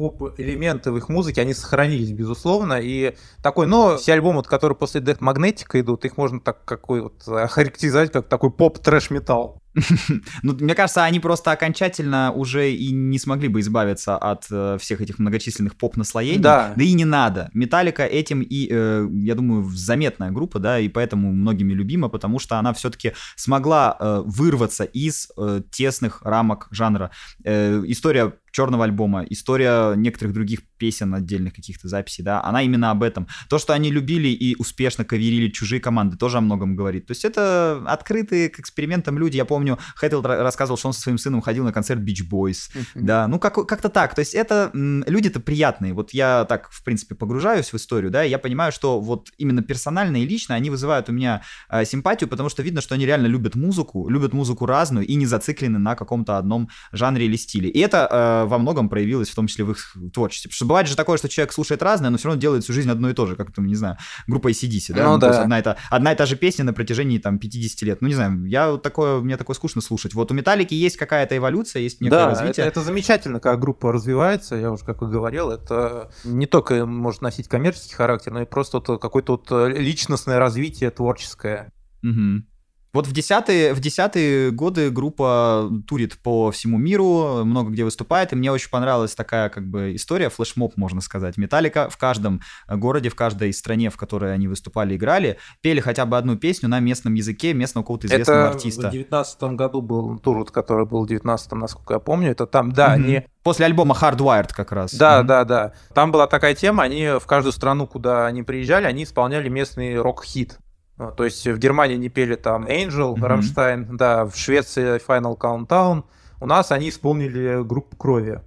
[0.00, 5.18] поп-элементы в их музыке, они сохранились, безусловно, и такой, но все альбомы, которые после Death
[5.18, 9.60] Magnetic идут, их можно так какой вот охарактеризовать как такой поп-трэш-металл.
[10.42, 15.00] ну, мне кажется, они просто окончательно уже и не смогли бы избавиться от э, всех
[15.00, 16.40] этих многочисленных поп-наслоений.
[16.40, 16.72] Да.
[16.76, 17.50] Да и не надо.
[17.54, 22.58] Металлика этим и, э, я думаю, заметная группа, да, и поэтому многими любима, потому что
[22.58, 27.10] она все-таки смогла э, вырваться из э, тесных рамок жанра.
[27.44, 33.02] Э, история черного альбома, история некоторых других песен, отдельных каких-то записей, да, она именно об
[33.02, 33.28] этом.
[33.48, 37.06] То, что они любили и успешно каверили чужие команды, тоже о многом говорит.
[37.06, 39.36] То есть это открытые к экспериментам люди.
[39.36, 43.28] Я помню, Хэттл рассказывал, что он со своим сыном ходил на концерт Beach Boys, да,
[43.28, 44.14] ну как- как-то так.
[44.14, 45.92] То есть это люди-то приятные.
[45.94, 50.22] Вот я так, в принципе, погружаюсь в историю, да, я понимаю, что вот именно персонально
[50.22, 53.54] и лично они вызывают у меня э, симпатию, потому что видно, что они реально любят
[53.54, 57.68] музыку, любят музыку разную и не зациклены на каком-то одном жанре или стиле.
[57.68, 60.48] И это э, во многом проявилось в том числе в их творчестве.
[60.48, 62.90] Потому что бывает же такое, что человек слушает разное, но все равно делает всю жизнь
[62.90, 65.04] одно и то же, как там, не знаю, группа ACDC, да?
[65.04, 65.42] Ну, ну да.
[65.42, 68.00] одна, и та, одна и та же песня на протяжении там 50 лет.
[68.00, 70.14] Ну, не знаю, я вот такое, мне такое скучно слушать.
[70.14, 72.66] Вот у Металлики есть какая-то эволюция, есть некое да, развитие.
[72.66, 77.22] Это, это замечательно, как группа развивается, я уже как и говорил, это не только может
[77.22, 81.72] носить коммерческий характер, но и просто вот какое-то вот личностное развитие творческое.
[82.02, 82.44] Угу.
[82.92, 88.36] Вот в десятые, в десятые годы группа турит по всему миру, много где выступает, и
[88.36, 91.36] мне очень понравилась такая как бы история, флешмоб, можно сказать.
[91.36, 96.18] Металлика в каждом городе, в каждой стране, в которой они выступали, играли, пели хотя бы
[96.18, 98.88] одну песню на местном языке местного какого-то известного это артиста.
[98.88, 102.88] в девятнадцатом году был тур, который был в девятнадцатом, насколько я помню, это там, да,
[102.88, 102.94] mm-hmm.
[102.94, 103.22] они...
[103.42, 104.92] После альбома Hardwired как раз.
[104.94, 105.24] Да, mm-hmm.
[105.24, 105.72] да, да.
[105.94, 110.58] Там была такая тема, они в каждую страну, куда они приезжали, они исполняли местный рок-хит.
[111.00, 113.96] А, то есть в Германии не пели там Angel, mm-hmm.
[113.96, 116.04] да, в Швеции Final Countdown.
[116.40, 118.42] У нас они исполнили группу Крови.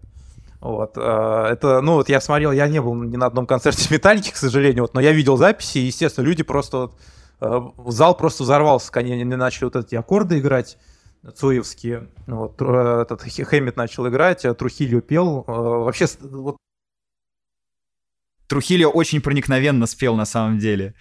[0.61, 0.93] Вот.
[0.95, 4.35] А, это, ну, вот я смотрел, я не был ни на одном концерте Металлики, к
[4.35, 6.95] сожалению, вот, но я видел записи, и, естественно, люди просто вот,
[7.39, 10.77] а, зал просто взорвался, когда они начали вот эти аккорды играть
[11.35, 12.09] цуевские.
[12.27, 15.43] Вот, этот Хэммит начал играть, Трухилио пел.
[15.47, 16.57] Вообще, вот...
[18.47, 20.93] Трухилио очень проникновенно спел на самом деле.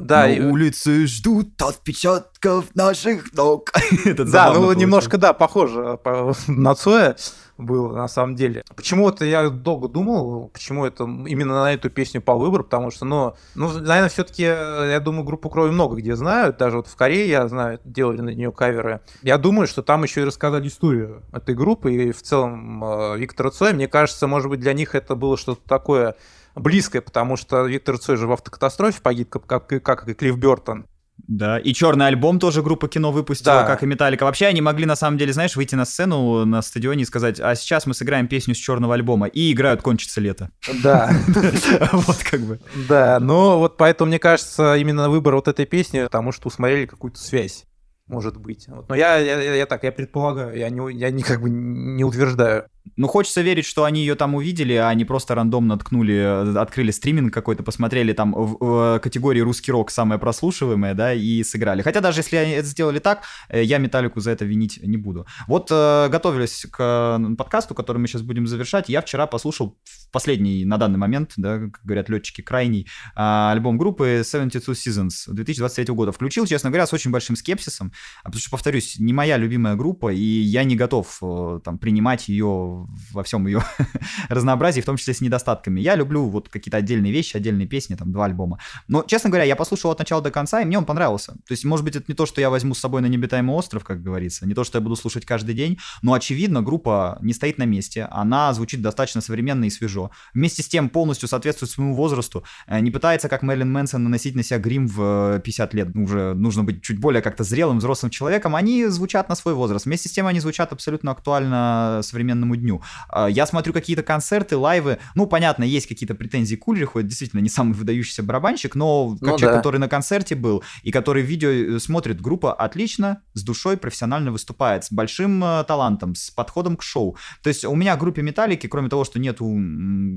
[0.00, 0.40] Да, На и...
[0.40, 3.70] улице ждут отпечатков наших ног.
[4.04, 5.98] да, ну немножко, да, похоже
[6.46, 7.16] на Цоя
[7.56, 8.64] было на самом деле.
[8.74, 13.34] Почему-то я долго думал, почему это именно на эту песню по выбор, потому что, ну,
[13.54, 17.46] ну наверное, все-таки, я думаю, группу Крови много где знают, даже вот в Корее, я
[17.48, 19.00] знаю, делали на нее каверы.
[19.22, 23.50] Я думаю, что там еще и рассказали историю этой группы, и в целом э, Виктора
[23.50, 26.16] Цоя, мне кажется, может быть, для них это было что-то такое
[26.54, 30.86] близкое, потому что Виктор Цой же в автокатастрофе погиб, как, как, и Клифф Бертон.
[31.26, 33.64] Да, и черный альбом тоже группа кино выпустила, да.
[33.64, 34.24] как и Металлика.
[34.24, 37.54] Вообще они могли, на самом деле, знаешь, выйти на сцену на стадионе и сказать, а
[37.54, 40.50] сейчас мы сыграем песню с черного альбома, и играют «Кончится лето».
[40.82, 41.10] Да.
[41.92, 42.60] Вот как бы.
[42.88, 47.18] Да, но вот поэтому, мне кажется, именно выбор вот этой песни, потому что усмотрели какую-то
[47.18, 47.64] связь
[48.06, 48.68] может быть.
[48.68, 48.88] Вот.
[48.88, 52.66] Но я, я, я так, я предполагаю, я, не, я не, как бы не утверждаю.
[52.96, 57.32] Ну, хочется верить, что они ее там увидели, а они просто рандомно ткнули, открыли стриминг
[57.32, 61.80] какой-то, посмотрели там в, в категории русский рок самое прослушиваемое, да, и сыграли.
[61.80, 65.26] Хотя даже если они это сделали так, э, я Металлику за это винить не буду.
[65.46, 68.90] Вот э, готовились к подкасту, который мы сейчас будем завершать.
[68.90, 69.78] Я вчера послушал
[70.12, 72.86] последний на данный момент, да, как говорят летчики, крайний
[73.16, 76.12] а, альбом группы 72 Seasons 2023 года.
[76.12, 77.92] Включил, честно говоря, с очень большим скепсисом.
[78.22, 82.28] А потому что, повторюсь, не моя любимая группа, и я не готов э, там принимать
[82.28, 83.62] ее во всем ее
[84.28, 85.80] разнообразии, в том числе с недостатками.
[85.80, 88.58] Я люблю вот какие-то отдельные вещи, отдельные песни, там, два альбома.
[88.88, 91.32] Но, честно говоря, я послушал от начала до конца, и мне он понравился.
[91.32, 93.84] То есть, может быть, это не то, что я возьму с собой на небитаемый остров,
[93.84, 97.58] как говорится, не то, что я буду слушать каждый день, но, очевидно, группа не стоит
[97.58, 100.10] на месте, она звучит достаточно современно и свежо.
[100.34, 104.42] Вместе с тем полностью соответствует своему возрасту, э, не пытается, как Мэрилин Мэнсон, наносить на
[104.42, 108.86] себя грим в 50 лет, уже нужно быть чуть более как-то зрелым, взрослым человеком, они
[108.86, 109.84] звучат на свой возраст.
[109.84, 112.82] Вместе с тем они звучат абсолютно актуально современному дню.
[113.08, 117.40] А, я смотрю какие-то концерты, лайвы, ну, понятно, есть какие-то претензии к Ульриху, это действительно
[117.40, 119.56] не самый выдающийся барабанщик, но как ну, человек, да.
[119.58, 124.84] который на концерте был и который видео э, смотрит, группа отлично, с душой профессионально выступает,
[124.84, 127.16] с большим э, талантом, с подходом к шоу.
[127.42, 129.44] То есть у меня в группе Металлики, кроме того, что нету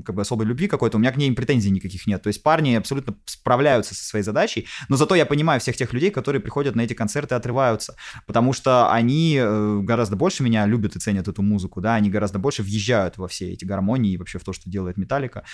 [0.04, 2.22] как бы особой любви какой-то, у меня к ней претензий никаких нет.
[2.22, 6.10] То есть парни абсолютно справляются со своей задачей, но зато я понимаю всех тех людей,
[6.10, 10.96] которые приходят на эти концерты и отрываются, потому что они э, гораздо больше меня любят
[10.96, 14.38] и ценят эту музыку, да, они гораздо больше въезжают во все эти гармонии и вообще
[14.38, 15.44] в то, что делает Металлика,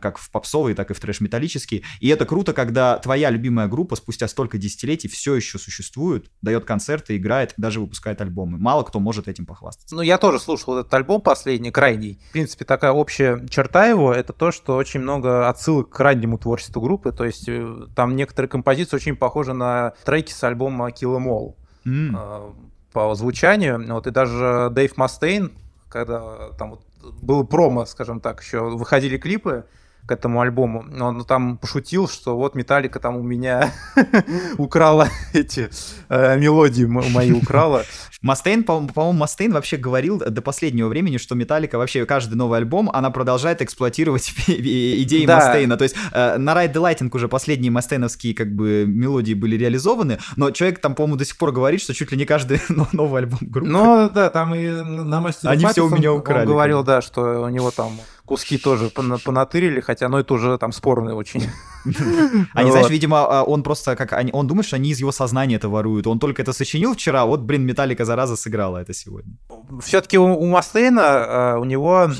[0.00, 1.82] как в попсовые, так и в трэш-металлические.
[2.00, 7.16] И это круто, когда твоя любимая группа спустя столько десятилетий все еще существует, дает концерты,
[7.16, 8.58] играет, даже выпускает альбомы.
[8.58, 9.94] Мало кто может этим похвастаться.
[9.94, 12.20] Ну, я тоже слушал этот альбом последний, крайний.
[12.28, 16.80] В принципе, такая общая черта его— это то, что очень много отсылок к раннему творчеству
[16.80, 21.26] группы, то есть э, там некоторые композиции очень похожи на треки с альбома Kill Em
[21.26, 21.45] All.
[21.86, 22.54] Mm.
[22.92, 23.84] По звучанию.
[23.88, 25.52] Вот и даже Дэйв Мастейн,
[25.88, 26.80] когда там вот
[27.22, 29.64] было промо, скажем так, еще выходили клипы,
[30.06, 30.84] к этому альбому.
[31.00, 33.72] Он там пошутил, что вот Металлика там у меня
[34.58, 35.68] украла эти
[36.08, 37.84] э, мелодии мои украла.
[38.22, 43.10] Мастейн, по-моему, Мастейн вообще говорил до последнего времени, что Металлика вообще каждый новый альбом, она
[43.10, 45.36] продолжает эксплуатировать идеи да.
[45.36, 45.76] Мастейна.
[45.76, 50.18] То есть э, на Ride the Lighting уже последние мастейновские как бы мелодии были реализованы,
[50.36, 52.60] но человек там, по-моему, до сих пор говорит, что чуть ли не каждый
[52.92, 53.68] новый альбом группы.
[53.68, 56.40] Ну да, там и на Мастер Они все у меня украли.
[56.40, 57.92] Он говорил, да, что у него там
[58.26, 61.42] куски тоже понатырили, хотя, ну, это уже там спорные очень.
[62.54, 64.12] Они, знаешь, видимо, а, он просто как...
[64.32, 66.06] Он думает, что они из его сознания это воруют.
[66.06, 69.32] Он только это сочинил вчера, вот, блин, Металлика зараза сыграла это сегодня.
[69.80, 72.10] Все-таки у Мастейна, а, у него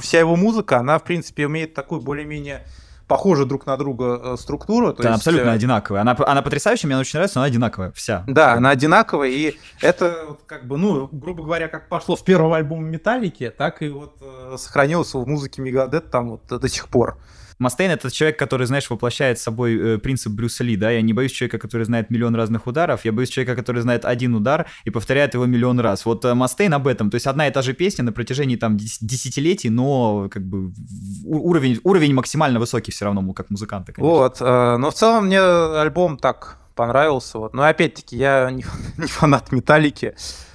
[0.00, 2.64] вся его музыка, она, в принципе, имеет такую более-менее
[3.10, 4.94] похожи друг на друга э, структуру.
[4.94, 5.18] То да, есть...
[5.18, 6.00] абсолютно э, одинаковая.
[6.02, 8.22] Она, она потрясающая, мне очень нравится, но она одинаковая, вся.
[8.28, 12.88] Да, она одинаковая, и это как бы, ну, грубо говоря, как пошло в первом альбоме
[12.88, 17.18] Металлики, так и вот э, сохранилось в музыке Мегадет там вот до сих пор.
[17.60, 21.30] Мастейн— это человек, который, знаешь, воплощает собой э, принцип Брюса Ли, да, я не боюсь
[21.32, 25.34] человека, который знает миллион разных ударов, я боюсь человека, который знает один удар и повторяет
[25.34, 26.06] его миллион раз.
[26.06, 28.78] Вот э, Мастейн об этом, то есть одна и та же песня на протяжении там
[28.78, 30.72] десятилетий, но как бы
[31.24, 34.10] уровень, уровень максимально высокий все равно, как музыканта, конечно.
[34.10, 38.64] Вот, э, но в целом мне альбом так понравился, вот, но опять-таки я не,
[38.96, 40.14] не фанат Металлики,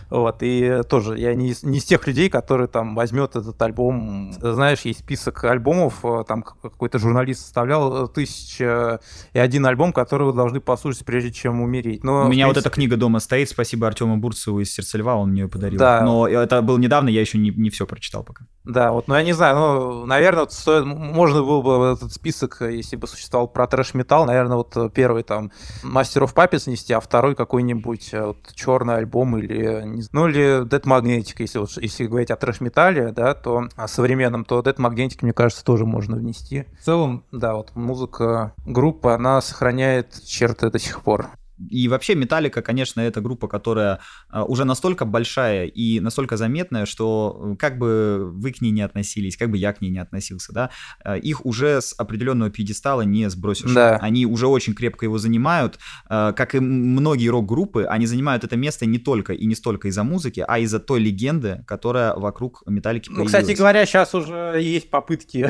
[0.10, 4.34] вот, и тоже я не, не из тех людей, которые там возьмет этот альбом.
[4.40, 9.00] Знаешь, есть список альбомов, э, там какой-то журналист составлял э, тысяча
[9.34, 12.04] и один альбом, который вы должны послушать, прежде чем умереть.
[12.04, 12.48] Но, У меня принципе...
[12.48, 15.80] вот эта книга дома стоит, спасибо Артему Бурцеву из Сердца Льва, он мне ее подарил.
[15.80, 16.02] Да.
[16.02, 18.46] Но это было недавно, я еще не, не все прочитал пока.
[18.64, 22.96] Да, вот, ну я не знаю, ну, наверное, стоит, можно было бы этот список, если
[22.96, 25.52] бы существовал про трэш-металл, наверное, вот первый там
[25.84, 31.36] of Puppets нести, а второй какой-нибудь э, вот, черный альбом или ну или Dead Magnetic,
[31.40, 35.64] если, вот, если говорить о трэш-металле, да, то о современном, то Dead Magnetic, мне кажется,
[35.64, 36.66] тоже можно внести.
[36.80, 41.30] В целом, да, вот музыка группы, она сохраняет черты до сих пор.
[41.70, 44.00] И вообще Металлика, конечно, это группа, которая
[44.30, 48.82] а, уже настолько большая и настолько заметная, что э, как бы вы к ней не
[48.82, 50.70] относились, как бы я к ней не относился, да,
[51.04, 53.74] а, их уже с определенного пьедестала не сбросишь.
[53.74, 53.98] Да.
[53.98, 55.80] Они уже очень крепко его занимают.
[56.08, 60.04] А, как и многие рок-группы, они занимают это место не только и не столько из-за
[60.04, 63.32] музыки, а из-за той легенды, которая вокруг Металлики появилась.
[63.32, 65.50] Ну, кстати говоря, сейчас уже есть попытки,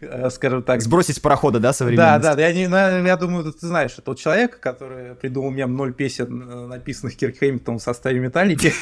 [0.00, 0.82] э, скажем так...
[0.82, 2.22] Сбросить с парохода, да, современность?
[2.22, 6.66] Да, да, я, я думаю, ты знаешь, это человек, который придумал мем ноль песен, э,
[6.66, 8.72] написанных Кирк Хэмилтоном в составе Металлики.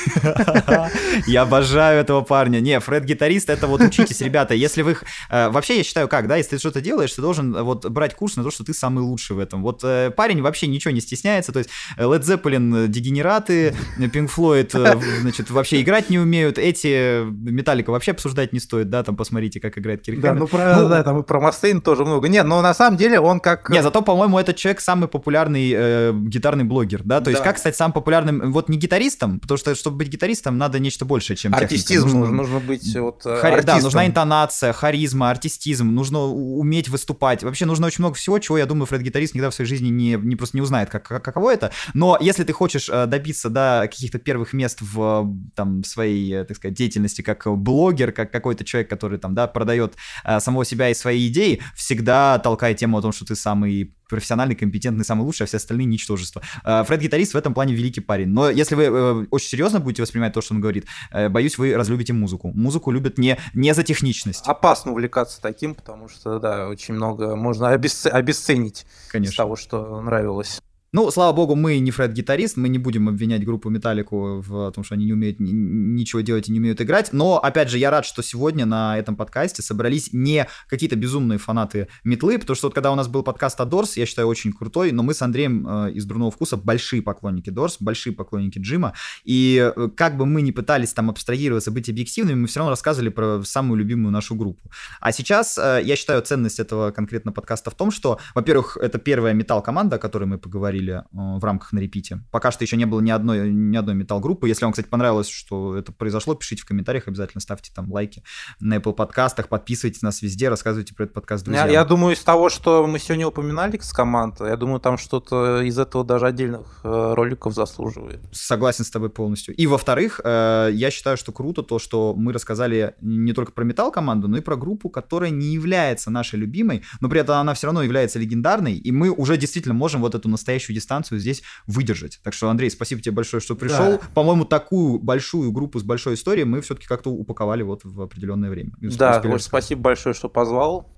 [1.27, 2.61] Я обожаю этого парня.
[2.61, 4.55] Не, Фред гитарист, это вот учитесь, ребята.
[4.55, 4.97] Если вы...
[5.31, 8.15] Э, вообще, я считаю, как, да, если ты что-то делаешь, ты должен э, вот брать
[8.15, 9.63] курс на то, что ты самый лучший в этом.
[9.63, 9.83] Вот
[10.17, 16.11] парень вообще ничего не стесняется, то есть Led Zeppelin дегенераты, Pink Floyd, значит, вообще играть
[16.11, 20.35] не умеют, эти Металлика вообще обсуждать не стоит, да, там посмотрите, как играет Кирк Да,
[20.35, 22.29] ну про, ну, да, там и про Мастейн тоже много.
[22.29, 23.71] Нет, но на самом деле он как...
[23.71, 27.21] Не, зато, по-моему, этот человек самый популярный гитарный блогер, да?
[27.21, 27.49] То есть Да.
[27.49, 31.37] как стать самым популярным, вот не гитаристом, потому что, чтобы быть гитаристом, надо нечто большее,
[31.37, 31.55] чем.
[31.55, 36.89] Артистизм Нужно- нужно, нужно быть вот э, Хари- Да, нужна интонация, харизма, артистизм, нужно уметь
[36.89, 37.43] выступать.
[37.43, 40.37] Вообще нужно очень много всего, чего, я думаю, Фред-гитарист никогда в своей жизни не, не
[40.37, 41.73] просто не узнает, как, как- каково это.
[41.95, 46.45] Но если ты хочешь э, добиться, да, каких-то первых мест в э, там, своей, э,
[46.45, 49.95] так сказать, деятельности как блогер, как какой-то человек, который там, да, продает
[50.25, 54.55] э, самого себя и свои идеи, всегда толкай тему о том, что ты самый профессиональный,
[54.55, 56.43] компетентный, самый лучший, а все остальные ничтожество.
[56.65, 58.29] Э, Фред-гитарист в этом плане великий парень.
[58.29, 61.75] Но если вы э, очень серьезно будете воспринимать то, что он говорит, э, боюсь, вы
[61.75, 62.53] разлюбите музыку.
[62.55, 67.75] Музыку любят не, не за техничность, Опасно увлекаться таким, потому что, да, очень много можно
[67.75, 69.37] обесце- обесценить из конечно.
[69.37, 70.61] того, что нравилось.
[70.95, 74.95] Ну, слава богу, мы не Фред-гитарист, мы не будем обвинять группу Металлику в том, что
[74.95, 77.15] они не умеют ни- ничего делать и не умеют играть.
[77.15, 81.89] Но, опять же, я рад, что сегодня на этом подкасте собрались не какие-то безумные фанаты
[82.05, 84.93] метлы, потому что вот когда у нас был подкаст о Дорс, я считаю, очень крутой,
[84.93, 88.93] но мы с Андреем э, из Дурного Вкуса большие поклонники Дорс, большие поклонники Джима,
[89.25, 93.09] и э, как бы мы ни пытались там абстрагироваться, быть объективными, мы все равно рассказывали
[93.09, 94.71] про самую любимую нашу группу.
[95.01, 99.33] А сейчас э, я считаю ценность этого конкретно подкаста в том, что, во-первых, это первая
[99.33, 102.21] металл-команда, о которой мы поговорили э, в рамках на репите.
[102.31, 104.49] Пока что еще не было ни одной, ни одной металл-группы.
[104.49, 108.23] Если вам, кстати, понравилось, что это произошло, пишите в комментариях, обязательно ставьте там лайки
[108.61, 111.71] на Apple подкастах, подписывайтесь нас везде, рассказывайте про этот подкаст Я, друзьям.
[111.71, 115.79] я думаю, из того, что мы сегодня упоминали с команд, я думаю, там что-то из
[115.79, 118.21] этого даже отдельных э, роликов заслуживает.
[118.33, 119.55] Согласен с тобой полностью.
[119.55, 124.29] И во-вторых, э, я считаю, что круто то, что мы рассказали не только про металл-команду,
[124.29, 127.83] но и про группу, которая не является нашей любимой, но при этом она все равно
[127.83, 132.21] является легендарной, и мы уже действительно можем вот эту настоящую дистанцию здесь выдержать.
[132.23, 134.01] Так что, Андрей, спасибо тебе большое, что пришел.
[134.15, 138.73] По-моему, такую большую группу с большой историей мы все-таки как-то упаковали вот в определенное время.
[138.81, 139.43] Да, рассказать.
[139.43, 140.93] спасибо большое, что позвал.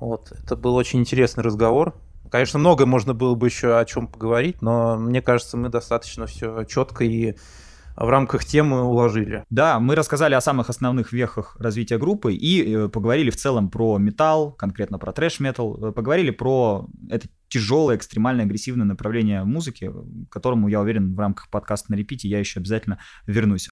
[0.00, 1.94] Вот, это был очень интересный разговор.
[2.30, 6.64] Конечно, много можно было бы еще о чем поговорить, но мне кажется, мы достаточно все
[6.64, 7.36] четко и
[8.02, 9.44] в рамках темы уложили.
[9.48, 13.96] Да, мы рассказали о самых основных вехах развития группы и э, поговорили в целом про
[13.98, 19.88] металл, конкретно про трэш-метал, э, поговорили про это тяжелое, экстремальное, агрессивное направление музыки,
[20.28, 23.68] к которому, я уверен, в рамках подкаста на репите я еще обязательно вернусь.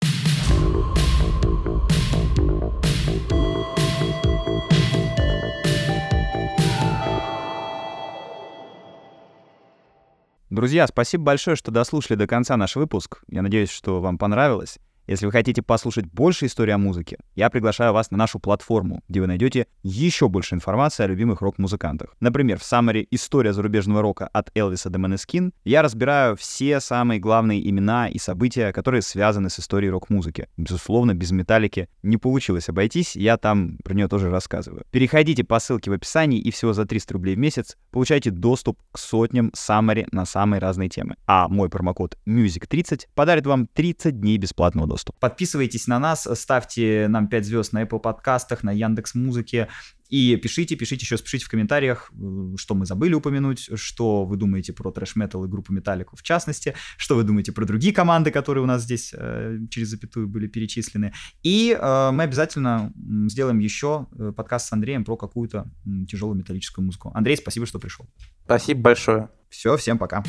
[10.50, 13.22] Друзья, спасибо большое, что дослушали до конца наш выпуск.
[13.28, 14.80] Я надеюсь, что вам понравилось.
[15.10, 19.20] Если вы хотите послушать больше истории о музыке, я приглашаю вас на нашу платформу, где
[19.20, 22.14] вы найдете еще больше информации о любимых рок-музыкантах.
[22.20, 27.68] Например, в саммаре «История зарубежного рока» от Элвиса до Манескин я разбираю все самые главные
[27.68, 30.48] имена и события, которые связаны с историей рок-музыки.
[30.56, 34.84] Безусловно, без металлики не получилось обойтись, я там про нее тоже рассказываю.
[34.92, 38.98] Переходите по ссылке в описании и всего за 300 рублей в месяц получайте доступ к
[38.98, 41.16] сотням саммари на самые разные темы.
[41.26, 44.99] А мой промокод MUSIC30 подарит вам 30 дней бесплатного доступа.
[45.18, 49.68] Подписывайтесь на нас, ставьте нам 5 звезд на Apple подкастах, на Яндекс Музыке.
[50.10, 52.12] И пишите, пишите, еще пишите в комментариях,
[52.56, 57.14] что мы забыли упомянуть, что вы думаете про трэш-метал и группу Металлику в частности, что
[57.14, 61.12] вы думаете про другие команды, которые у нас здесь э, через запятую были перечислены.
[61.44, 62.92] И э, мы обязательно
[63.28, 65.70] сделаем еще э, подкаст с Андреем про какую-то
[66.08, 67.12] тяжелую металлическую музыку.
[67.14, 68.06] Андрей, спасибо, что пришел.
[68.44, 69.28] Спасибо большое.
[69.48, 70.24] Все, всем пока.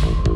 [0.00, 0.28] Thank